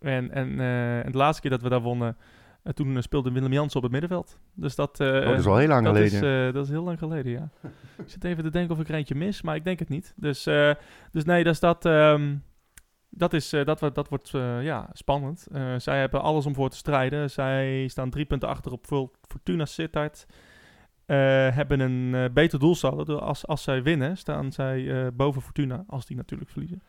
en, 0.00 0.30
en, 0.30 0.60
eh, 0.60 1.04
en 1.04 1.12
de 1.12 1.18
laatste 1.18 1.40
keer 1.42 1.50
dat 1.50 1.62
we 1.62 1.68
daar 1.68 1.80
wonnen... 1.82 2.16
eh, 2.62 2.72
toen 2.72 2.96
eh, 2.96 3.02
speelde 3.02 3.32
Willem 3.32 3.52
Jansen 3.52 3.76
op 3.76 3.82
het 3.82 3.92
middenveld. 3.92 4.38
Dus 4.54 4.74
dat... 4.74 5.00
eh, 5.00 5.06
oh, 5.06 5.24
dat 5.24 5.38
is 5.38 5.44
wel 5.44 5.56
heel 5.56 5.68
lang 5.68 5.84
dat 5.84 5.96
geleden. 5.96 6.22
is, 6.22 6.48
eh, 6.48 6.54
dat 6.54 6.64
is 6.64 6.70
heel 6.70 6.84
lang 6.84 6.98
geleden, 6.98 7.32
ja. 7.32 7.48
ik 8.04 8.08
zit 8.10 8.24
even 8.24 8.44
te 8.44 8.50
denken 8.50 8.74
of 8.74 8.80
ik 8.80 8.88
er 8.88 8.94
eentje 8.94 9.14
mis, 9.14 9.42
maar 9.42 9.56
ik 9.56 9.64
denk 9.64 9.78
het 9.78 9.88
niet. 9.88 10.14
Dus, 10.16 10.42
dus 11.10 11.24
nee, 11.24 11.44
dus 11.44 11.60
dat, 11.60 11.84
ehm, 11.84 12.36
dat, 13.08 13.32
is, 13.32 13.50
dat, 13.50 13.80
wordt- 13.80 13.94
dat 13.94 14.08
wordt 14.08 14.28
ja, 14.62 14.88
spannend. 14.92 15.46
Zij 15.76 15.98
hebben 15.98 16.22
alles 16.22 16.46
om 16.46 16.54
voor 16.54 16.70
te 16.70 16.76
strijden. 16.76 17.30
Zij 17.30 17.88
staan 17.88 18.10
drie 18.10 18.24
punten 18.24 18.48
achter 18.48 18.72
op 18.72 18.86
Fortuna 19.28 19.64
Sittard. 19.64 20.26
Hebben 21.06 21.80
een 21.80 22.32
beter 22.32 22.58
doelsaldo. 22.58 23.04
Dus 23.04 23.20
Als, 23.20 23.46
als 23.46 23.62
zij 23.62 23.82
winnen, 23.82 24.16
staan 24.16 24.52
zij 24.52 25.10
boven 25.14 25.42
Fortuna. 25.42 25.84
Als 25.86 26.06
die 26.06 26.16
natuurlijk 26.16 26.50
verliezen. 26.50 26.82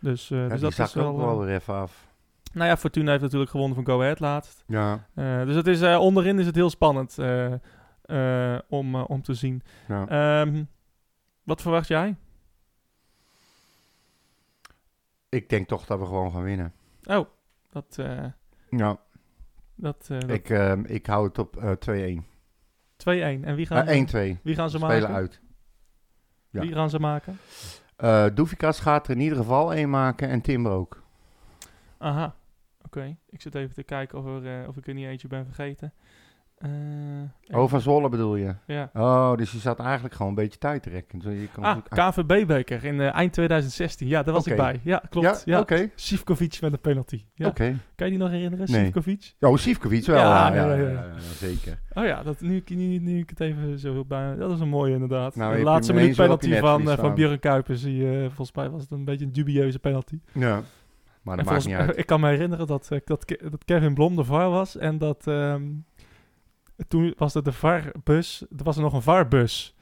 Dus, 0.00 0.28
ja, 0.28 0.48
dus 0.48 0.60
die 0.60 0.70
dat 0.76 0.88
is 0.88 0.94
wel... 0.94 1.06
ook 1.06 1.16
wel 1.16 1.38
weer 1.38 1.54
even 1.54 1.74
af. 1.74 2.08
Nou 2.52 2.68
ja, 2.68 2.76
Fortuna 2.76 3.10
heeft 3.10 3.22
natuurlijk 3.22 3.50
gewonnen 3.50 3.76
van 3.76 3.84
Go 3.86 4.00
Ahead 4.00 4.20
laatst. 4.20 4.64
Ja, 4.66 5.06
Eh, 5.14 5.44
dus 5.44 5.54
het 5.54 5.66
is, 5.66 5.80
eh, 5.82 6.00
onderin 6.00 6.38
is 6.38 6.46
het 6.46 6.54
heel 6.54 6.70
spannend 6.70 7.18
eh, 7.18 8.58
om, 8.68 8.94
om 8.94 9.22
te 9.22 9.34
zien. 9.34 9.62
ja. 9.88 10.08
Ehm, 10.08 10.64
wat 11.42 11.62
verwacht 11.62 11.88
jij? 11.88 12.16
ik 15.28 15.48
denk 15.48 15.68
toch 15.68 15.86
dat 15.86 15.98
we 15.98 16.06
gewoon 16.06 16.32
gaan 16.32 16.42
winnen. 16.42 16.72
Oh, 17.04 17.26
dat... 17.70 17.94
Ja, 18.70 18.98
dat, 19.74 20.06
dat- 20.06 20.28
ik, 20.30 20.50
ehm, 20.50 20.84
ik 20.86 21.06
hou 21.06 21.26
het 21.26 21.38
op 21.38 21.56
eh 21.56 21.70
2-1. 21.70 22.24
2-1. 22.96 23.44
En 23.44 23.54
wie 23.54 23.66
gaan, 23.66 23.86
Eh, 23.86 23.96
1-2. 23.96 24.40
wie 24.42 24.54
gaan 24.54 24.70
ze 24.70 24.76
Spelen 24.78 25.00
maken? 25.00 25.14
uit. 25.14 25.40
Ja. 26.50 26.60
Wie 26.60 26.72
gaan 26.72 26.90
ze 26.90 26.98
maken? 26.98 27.38
Eh 27.96 28.26
Doefikas 28.34 28.80
gaat 28.80 29.06
er 29.08 29.14
in 29.14 29.20
ieder 29.20 29.38
geval 29.38 29.74
één 29.74 29.90
maken 29.90 30.28
en 30.28 30.40
Timber 30.40 30.72
ook. 30.72 31.02
Aha, 31.98 32.34
oké. 32.84 33.16
Ik 33.28 33.40
zit 33.40 33.54
even 33.54 33.74
te 33.74 33.82
kijken 33.82 34.18
of, 34.18 34.26
er, 34.26 34.60
eh, 34.62 34.68
of 34.68 34.76
ik 34.76 34.86
er 34.86 34.94
niet 34.94 35.06
eentje 35.06 35.28
ben 35.28 35.44
vergeten. 35.44 35.92
Eh, 36.56 36.68
Oh, 37.58 37.68
van 37.68 37.80
Zwolle 37.80 38.08
bedoel 38.08 38.36
je? 38.36 38.54
Ja. 38.66 38.90
Oh, 38.94 39.36
dus 39.36 39.52
je 39.52 39.58
zat 39.58 39.78
eigenlijk 39.80 40.14
gewoon 40.14 40.28
een 40.28 40.34
beetje 40.42 40.58
tijd 40.58 40.82
te 40.82 40.90
rekken. 40.90 41.20
Zo, 41.20 41.30
je 41.30 41.48
kon 41.54 41.64
Ah, 41.64 41.76
KVB-beker 41.88 42.84
in 42.84 43.00
eh, 43.00 43.14
eind 43.14 43.32
2016. 43.32 44.06
Ja, 44.08 44.22
daar 44.22 44.34
was 44.34 44.46
ik 44.46 44.56
bij. 44.56 44.80
Ja, 44.82 45.02
klopt. 45.10 45.26
Ja, 45.26 45.36
Ja, 45.44 45.60
oké. 45.60 45.90
Sivkovic 45.94 46.58
met 46.60 46.72
een 46.72 46.80
penalty. 46.80 47.24
Ja. 47.34 47.46
Oké. 47.46 47.76
Kan 47.94 48.06
je 48.06 48.12
die 48.12 48.22
nog 48.22 48.30
herinneren, 48.30 48.70
Nee. 48.70 48.82
Sivkovic? 48.84 49.34
Oh, 49.40 49.56
Sivkovic 49.56 50.06
wel. 50.06 50.16
Ja, 50.18 50.54
Ja, 50.54 51.04
zeker. 51.20 51.78
Oh 51.94 52.04
ja, 52.04 52.22
dat, 52.22 52.40
nu, 52.40 52.56
ik- 52.56 52.70
nu, 52.70 52.98
nu 52.98 53.18
ik 53.18 53.30
het 53.30 53.40
even 53.40 53.78
zo 53.78 54.04
bij... 54.04 54.34
Dat 54.36 54.50
is 54.52 54.60
een 54.60 54.68
mooie 54.68 54.92
inderdaad. 54.92 55.36
Nou, 55.36 55.56
de 55.56 55.62
laatste 55.62 55.92
minuut 55.92 56.16
penalty 56.16 56.58
van, 56.58 56.86
van. 56.88 57.14
Björn 57.14 57.38
Kuipers. 57.38 57.82
Die, 57.82 58.06
volgens 58.26 58.52
mij 58.52 58.70
was 58.70 58.82
het 58.82 58.90
een 58.90 59.04
beetje 59.04 59.24
een 59.24 59.32
dubieuze 59.32 59.78
penalty. 59.78 60.20
Ja. 60.32 60.62
Maar 61.22 61.36
dat 61.36 61.46
maakt 61.46 61.66
niet 61.66 61.74
uit. 61.74 61.98
Ik 61.98 62.06
kan 62.06 62.20
me 62.20 62.28
herinneren 62.28 62.66
dat, 62.66 62.90
eh, 62.90 62.98
dat, 63.04 63.24
dat 63.50 63.64
Kevin 63.64 63.94
Blom 63.94 64.16
de 64.16 64.24
VAR 64.24 64.50
was. 64.50 64.76
En 64.76 64.98
dat 64.98 65.26
ehm, 65.26 65.62
toen 66.88 67.14
was 67.16 67.34
er 67.34 67.42
de 67.42 67.52
VAR-bus. 67.52 68.46
Er 68.56 68.64
was 68.64 68.76
er 68.76 68.82
nog 68.82 68.92
een 68.92 69.02
VAR-bus. 69.02 69.76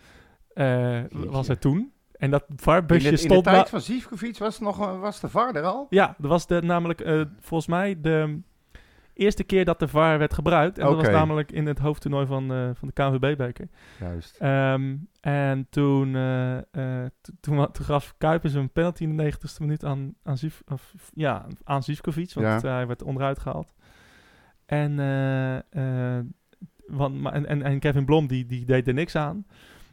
eh, 0.54 1.00
was 1.10 1.48
er 1.48 1.58
toen. 1.58 1.92
En 2.12 2.30
dat 2.30 2.44
VAR-busje 2.56 3.06
in 3.06 3.12
de 3.14 3.18
stond... 3.20 3.44
tijd 3.44 3.68
van 3.68 3.80
Sivkovic 3.80 4.38
was, 4.38 4.58
nog, 4.58 4.76
was 4.76 5.20
de 5.20 5.28
VAR 5.28 5.54
er 5.54 5.62
al? 5.62 5.86
Ja, 5.90 6.14
dat 6.18 6.30
was 6.30 6.46
de, 6.46 6.62
namelijk 6.62 7.00
eh, 7.00 7.22
volgens 7.40 7.68
mij 7.68 8.00
de 8.00 8.40
eerste 9.18 9.44
keer 9.44 9.64
dat 9.64 9.78
de 9.78 9.88
VAR 9.88 10.18
werd 10.18 10.34
gebruikt. 10.34 10.78
En 10.78 10.84
dat 10.86 10.94
was 10.96 11.04
namelijk 11.14 11.52
in 11.52 11.66
het 11.66 11.78
hoofdtoernooi 11.78 12.26
van, 12.26 12.52
eh, 12.52 12.70
van 12.74 12.88
de 12.88 12.94
KNVB-beker. 12.94 13.68
Juist. 14.00 14.36
Ehm, 14.36 14.96
en 15.20 15.66
toen, 15.70 16.12
t- 17.20 17.30
toen, 17.40 17.72
toen 17.72 17.84
gaf 17.84 18.14
Kuipers 18.18 18.54
een 18.54 18.70
penalty 18.72 19.02
in 19.02 19.16
de 19.16 19.22
90ste 19.22 19.60
minuut 19.62 19.84
aan, 19.84 20.14
aan, 20.22 20.36
of, 20.72 20.94
ja, 21.14 21.46
aan 21.64 21.82
Zivkovic, 21.82 22.32
want 22.32 22.62
Ja. 22.62 22.70
hij 22.74 22.86
werd 22.86 23.02
onderuit 23.02 23.38
gehaald. 23.38 23.74
En, 24.66 24.96
want, 26.86 27.20
maar, 27.20 27.32
en, 27.32 27.46
en, 27.46 27.62
en 27.62 27.78
Kevin 27.78 28.04
Blom 28.04 28.26
die, 28.26 28.46
die 28.46 28.64
deed 28.64 28.88
er 28.88 28.94
niks 28.94 29.16
aan. 29.16 29.46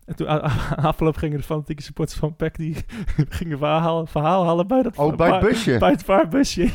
En 0.05 0.15
toen 0.15 0.27
afgelopen 0.91 1.19
gingen 1.19 1.37
de 1.37 1.43
fanatieke 1.43 1.81
supporters 1.81 2.19
van 2.19 2.35
PEC 2.35 2.55
die 2.57 2.75
gingen 3.29 3.57
verhaal, 3.57 4.05
verhaal 4.05 4.45
halen 4.45 4.67
bij 4.67 4.81
dat 4.81 4.97
Oh, 4.97 5.15
bij 5.17 5.31
het 5.31 5.39
busje. 5.39 5.77
bij 5.77 5.91
het 5.91 6.03
vaarbusje. 6.03 6.69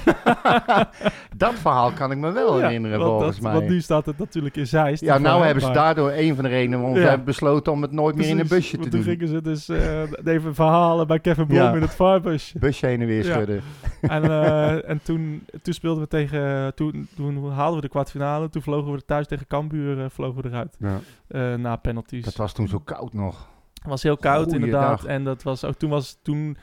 dat 1.36 1.54
verhaal 1.54 1.90
kan 1.92 2.10
ik 2.10 2.18
me 2.18 2.30
wel 2.32 2.58
Ja, 2.58 2.64
herinneren, 2.64 2.98
want 2.98 3.10
volgens 3.10 3.34
dat- 3.36 3.44
mij. 3.44 3.52
Want 3.52 3.68
nu 3.68 3.80
staat 3.80 4.06
het 4.06 4.18
natuurlijk 4.18 4.56
in 4.56 4.66
Zeist. 4.66 5.02
ja, 5.02 5.18
nou 5.18 5.44
hebben 5.44 5.64
ze 5.64 5.70
daardoor 5.70 6.10
een 6.12 6.34
van 6.34 6.44
de 6.44 6.50
redenen 6.50 6.78
waarom 6.80 6.96
ze 6.98 7.02
hebben 7.06 7.24
besloten 7.26 7.72
om 7.72 7.82
het 7.82 7.92
nooit 7.92 8.16
meer 8.16 8.28
in 8.28 8.38
een 8.38 8.48
busje 8.48 8.70
te 8.70 8.78
want 8.78 8.90
Toen 8.90 9.00
doen. 9.02 9.10
gingen 9.12 9.28
ze 9.28 9.42
dus 9.42 9.68
eh, 9.68 10.02
even 10.34 10.54
verhalen 10.54 11.06
bij 11.06 11.18
Kevin 11.20 11.46
Blom 11.46 11.58
Ja. 11.60 11.72
in 11.74 11.80
het 11.82 11.94
vaarbusje. 11.94 12.58
Busje 12.58 12.86
heen 12.86 13.00
en 13.00 13.06
weer 13.06 13.24
schudden. 13.24 13.62
En, 14.00 14.22
eh, 14.24 14.88
en 14.88 15.00
toen, 15.02 15.46
toen 15.62 15.74
speelden 15.74 16.02
we 16.02 16.08
tegen... 16.08 16.74
Toen, 16.74 17.08
toen 17.16 17.50
haalden 17.50 17.74
we 17.76 17.80
de 17.80 17.88
kwartfinale. 17.88 18.48
Toen 18.48 18.62
vlogen 18.62 18.92
we 18.92 19.04
thuis 19.04 19.26
tegen 19.26 19.46
Cambuur 19.46 19.98
eh, 20.00 20.04
vlogen 20.10 20.42
we 20.42 20.48
eruit. 20.48 20.76
Ja. 20.78 21.56
na 21.56 21.76
penalties. 21.76 22.24
Dat 22.24 22.36
was 22.36 22.52
toen 22.52 22.68
zo 22.68 22.78
koud 22.78 23.12
nog. 23.20 23.48
Het 23.74 23.88
was 23.88 24.02
heel 24.02 24.16
koud 24.16 24.48
Goeiedag. 24.48 24.64
inderdaad. 24.64 25.04
En 25.04 25.24
dat 25.24 25.42
was 25.42 25.64
ook, 25.64 25.74
toen, 25.74 25.90
was, 25.90 26.18
toen 26.22 26.56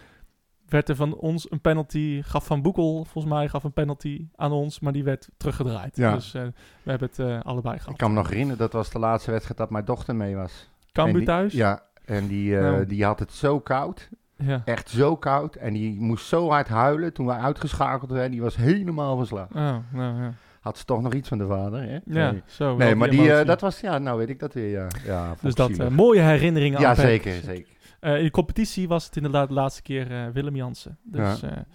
werd 0.68 0.90
er 0.90 0.96
van 0.96 1.16
ons 1.16 1.52
een 1.52 1.62
penalty... 1.62 2.22
Gaf 2.24 2.46
Van 2.46 2.62
Boekel, 2.62 3.06
volgens 3.10 3.34
mij, 3.34 3.48
gaf 3.50 3.64
een 3.64 3.74
penalty 3.74 4.28
aan 4.36 4.52
ons. 4.52 4.80
Maar 4.80 4.94
die 4.94 5.04
werd 5.04 5.30
teruggedraaid. 5.38 5.96
Ja. 5.96 6.14
Dus 6.14 6.34
eh, 6.34 6.42
we 6.84 6.90
hebben 6.90 7.08
het 7.08 7.20
eh, 7.20 7.40
allebei 7.42 7.78
gehad. 7.78 7.92
Ik 7.92 7.98
kan 7.98 8.10
me 8.12 8.18
nog 8.18 8.28
herinneren, 8.30 8.58
dat 8.58 8.74
was 8.74 8.90
de 8.90 9.00
laatste 9.00 9.32
wedstrijd 9.32 9.60
dat 9.60 9.70
mijn 9.70 9.86
dochter 9.86 10.16
mee 10.16 10.36
was. 10.36 10.70
Cambuur 10.92 11.16
die- 11.16 11.26
thuis? 11.26 11.54
Ja, 11.54 11.84
en 12.06 12.28
die, 12.28 12.58
eh, 12.58 12.64
Nou. 12.64 12.86
die 12.86 13.04
had 13.06 13.20
het 13.20 13.32
zo 13.34 13.60
koud. 13.60 14.10
Ja. 14.38 14.62
Echt 14.66 14.90
zo 14.90 15.16
koud. 15.16 15.56
En 15.56 15.74
die 15.74 16.00
moest 16.00 16.26
zo 16.26 16.50
hard 16.50 16.68
huilen 16.68 17.14
toen 17.14 17.26
we 17.26 17.32
uitgeschakeld 17.34 18.12
werden. 18.12 18.32
Die 18.32 18.42
was 18.42 18.56
helemaal 18.56 19.18
verslagen. 19.18 19.56
Oh, 19.56 19.78
nou 19.94 20.22
ja. 20.22 20.34
Had 20.68 20.78
ze 20.78 20.86
toch 20.86 21.02
nog 21.02 21.14
iets 21.14 21.30
van 21.30 21.38
de 21.38 21.46
vader, 21.46 21.82
hè? 21.82 21.94
Ja, 22.06 22.32
Nee, 22.32 22.42
zo. 22.46 22.76
nee 22.76 22.96
maar 22.96 23.10
die, 23.10 23.34
eh, 23.34 23.46
dat 23.46 23.62
was, 23.62 23.80
ja, 23.80 23.98
nou 23.98 24.18
weet 24.18 24.30
ik 24.30 24.40
dat 24.40 24.54
weer, 24.54 24.70
ja. 24.70 24.88
ja 25.06 25.34
Dus 25.42 25.56
dat, 25.56 25.70
eh, 25.78 25.88
mooie 25.88 26.22
herinneringen 26.22 26.80
Ja, 26.80 26.90
aan 26.90 26.96
zeker, 26.96 27.34
zeker. 27.34 27.68
Eh, 28.00 28.18
in 28.18 28.24
de 28.24 28.32
competitie 28.32 28.88
was 28.88 29.06
het 29.06 29.16
inderdaad 29.16 29.48
de 29.48 29.54
laatste 29.54 29.82
keer 29.82 30.32
Willem 30.34 30.56
Jansen. 30.56 30.98
Dus, 31.04 31.40
Ja. 31.40 31.66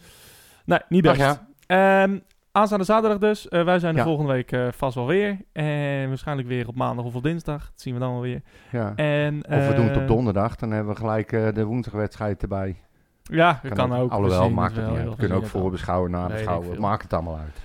nee, 0.64 0.78
niet 0.88 1.06
Ach 1.08 1.16
best. 1.16 1.40
ja, 1.66 2.02
Ehm, 2.02 2.18
aanstaande 2.52 2.84
zaterdag 2.84 3.18
dus. 3.18 3.46
Wij 3.48 3.78
zijn 3.78 3.94
Ja. 3.96 4.02
volgende 4.04 4.32
week 4.32 4.56
vast 4.74 4.94
wel 4.94 5.06
weer. 5.06 5.36
En 5.52 6.08
waarschijnlijk 6.08 6.48
weer 6.48 6.68
op 6.68 6.74
maandag 6.76 7.04
of 7.04 7.14
op 7.14 7.22
dinsdag. 7.22 7.60
Dat 7.70 7.80
zien 7.80 7.94
we 7.94 8.00
dan 8.00 8.12
wel 8.12 8.20
weer. 8.20 8.42
ja. 8.70 8.92
En, 8.96 9.36
Of 9.48 9.68
we 9.68 9.74
doen 9.74 9.86
het 9.88 9.96
op 9.96 10.06
donderdag, 10.06 10.56
dan 10.56 10.70
hebben 10.70 10.92
we 10.92 10.98
gelijk 11.00 11.30
de 11.54 11.64
woensdagwedstrijd 11.64 12.42
erbij. 12.42 12.76
Ja, 13.22 13.60
dat 13.62 13.72
kan, 13.72 13.94
ook. 13.94 14.08
We 14.08 14.14
Alhoewel, 14.14 14.50
maakt 14.50 14.76
het 14.76 14.84
wel 14.84 14.94
niet 14.94 15.00
uit. 15.02 15.10
We 15.10 15.16
kunnen 15.16 15.36
ook 15.38 15.46
voorbeschouwen, 15.46 16.10
nabeschouwen. 16.10 16.68
veel. 16.68 16.80
maakt 16.80 17.02
het 17.02 17.12
allemaal 17.12 17.38
uit. 17.38 17.60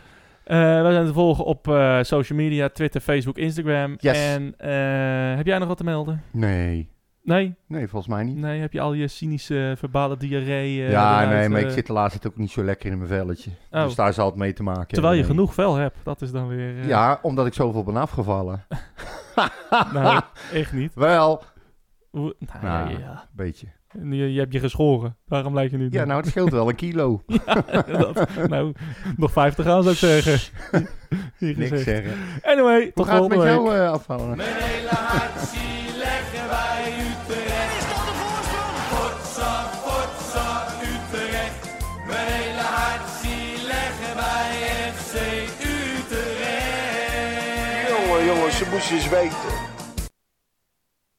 Eh, 0.48 0.82
wij 0.82 0.92
zijn 0.92 1.06
te 1.06 1.14
volgen 1.14 1.46
op 1.46 1.68
eh, 1.68 2.00
social 2.02 2.38
media. 2.40 2.70
Twitter, 2.70 3.02
Facebook, 3.02 3.38
Instagram. 3.38 3.96
Yes. 4.00 4.18
En 4.18 4.54
eh, 4.58 5.36
heb 5.38 5.46
jij 5.46 5.58
nog 5.58 5.68
wat 5.68 5.78
te 5.78 5.84
melden? 5.84 6.24
Nee, 6.32 6.90
Nee? 7.24 7.56
nee, 7.68 7.88
volgens 7.88 8.14
mij 8.14 8.24
niet. 8.24 8.38
Nee, 8.38 8.60
heb 8.60 8.74
je 8.74 8.80
al 8.80 8.94
je 8.94 9.08
cynische 9.08 9.74
verbale 9.78 10.18
diarree 10.18 10.74
ja, 10.74 11.22
eruit, 11.22 11.30
nee, 11.30 11.50
maar 11.50 11.62
ik 11.62 11.70
zit 11.70 11.88
de 11.88 11.94
laatste 11.94 12.20
tijd 12.20 12.34
ook 12.34 12.40
niet 12.40 12.52
zo 12.52 12.64
lekker 12.64 12.92
in 12.92 12.98
mijn 12.98 13.10
velletje. 13.10 13.52
Oh. 13.72 13.84
Dus 13.84 13.96
daar 13.96 14.14
zal 14.14 14.26
het 14.26 14.36
mee 14.36 14.54
te 14.54 14.64
maken 14.64 14.88
Terwijl 14.88 15.14
je 15.14 15.20
nee. 15.20 15.30
genoeg 15.30 15.54
vel 15.54 15.76
hebt. 15.76 15.98
Dat 16.04 16.22
is 16.22 16.32
dan 16.32 16.48
weer... 16.48 16.88
Ja, 16.88 17.20
omdat 17.22 17.46
ik 17.46 17.54
zoveel 17.54 17.84
ben 17.84 17.98
afgevallen. 17.98 18.66
Nou, 19.94 20.22
echt 20.54 20.74
niet. 20.74 20.94
Wel, 21.10 21.44
nou, 22.12 22.34
Nou. 22.62 22.90
ja. 22.90 23.12
een 23.12 23.28
beetje. 23.32 23.68
Je, 24.04 24.34
je 24.34 24.40
hebt 24.40 24.54
je 24.54 24.60
geschoren. 24.60 25.18
Daarom 25.28 25.54
lijkt 25.54 25.72
je 25.72 25.78
nu... 25.78 25.88
Ja, 25.92 26.06
nou, 26.06 26.20
het 26.20 26.30
scheelt 26.30 26.52
wel 26.52 26.70
een 26.70 26.76
kilo. 26.86 27.22
dat, 27.88 28.28
nou, 28.48 28.74
nog 29.18 29.32
50 29.32 29.66
aan 29.66 29.82
zou 29.84 29.94
ik 29.94 30.00
zeggen. 30.00 30.40
Hier 31.38 31.58
Niks 31.58 31.70
gezegd. 31.70 31.84
zeggen. 31.84 32.12
Anyway, 32.42 32.82
Hoe 32.82 32.92
tot 32.94 33.06
gaat 33.08 33.20
het 33.20 33.30
met 33.30 33.42
jou 33.44 33.76
eh, 33.76 33.92
afvallen? 33.92 34.38
Mijn 34.38 34.50
hele 34.54 34.88
hart 34.90 35.40
zie 35.48 35.98
leggen 35.98 36.50
wij 36.50 36.94
Utrecht. 37.00 37.78
Is 37.80 37.86
dat 37.88 38.06
de 38.08 38.14
voorsprong? 38.22 38.78
Potsa, 38.94 39.66
potsa, 39.86 40.66
Utrecht. 40.82 41.62
Mijn 42.08 42.28
hele 42.28 42.62
hart 42.78 43.10
zie 43.22 43.66
leggen 43.74 44.16
wij 44.16 44.52
FC 44.94 45.14
Utrecht. 46.48 47.90
Jongen, 47.90 48.26
jongens, 48.26 48.58
ze 48.58 48.66
moesten 48.72 48.96
eens 48.96 49.10
weten. 49.10 49.67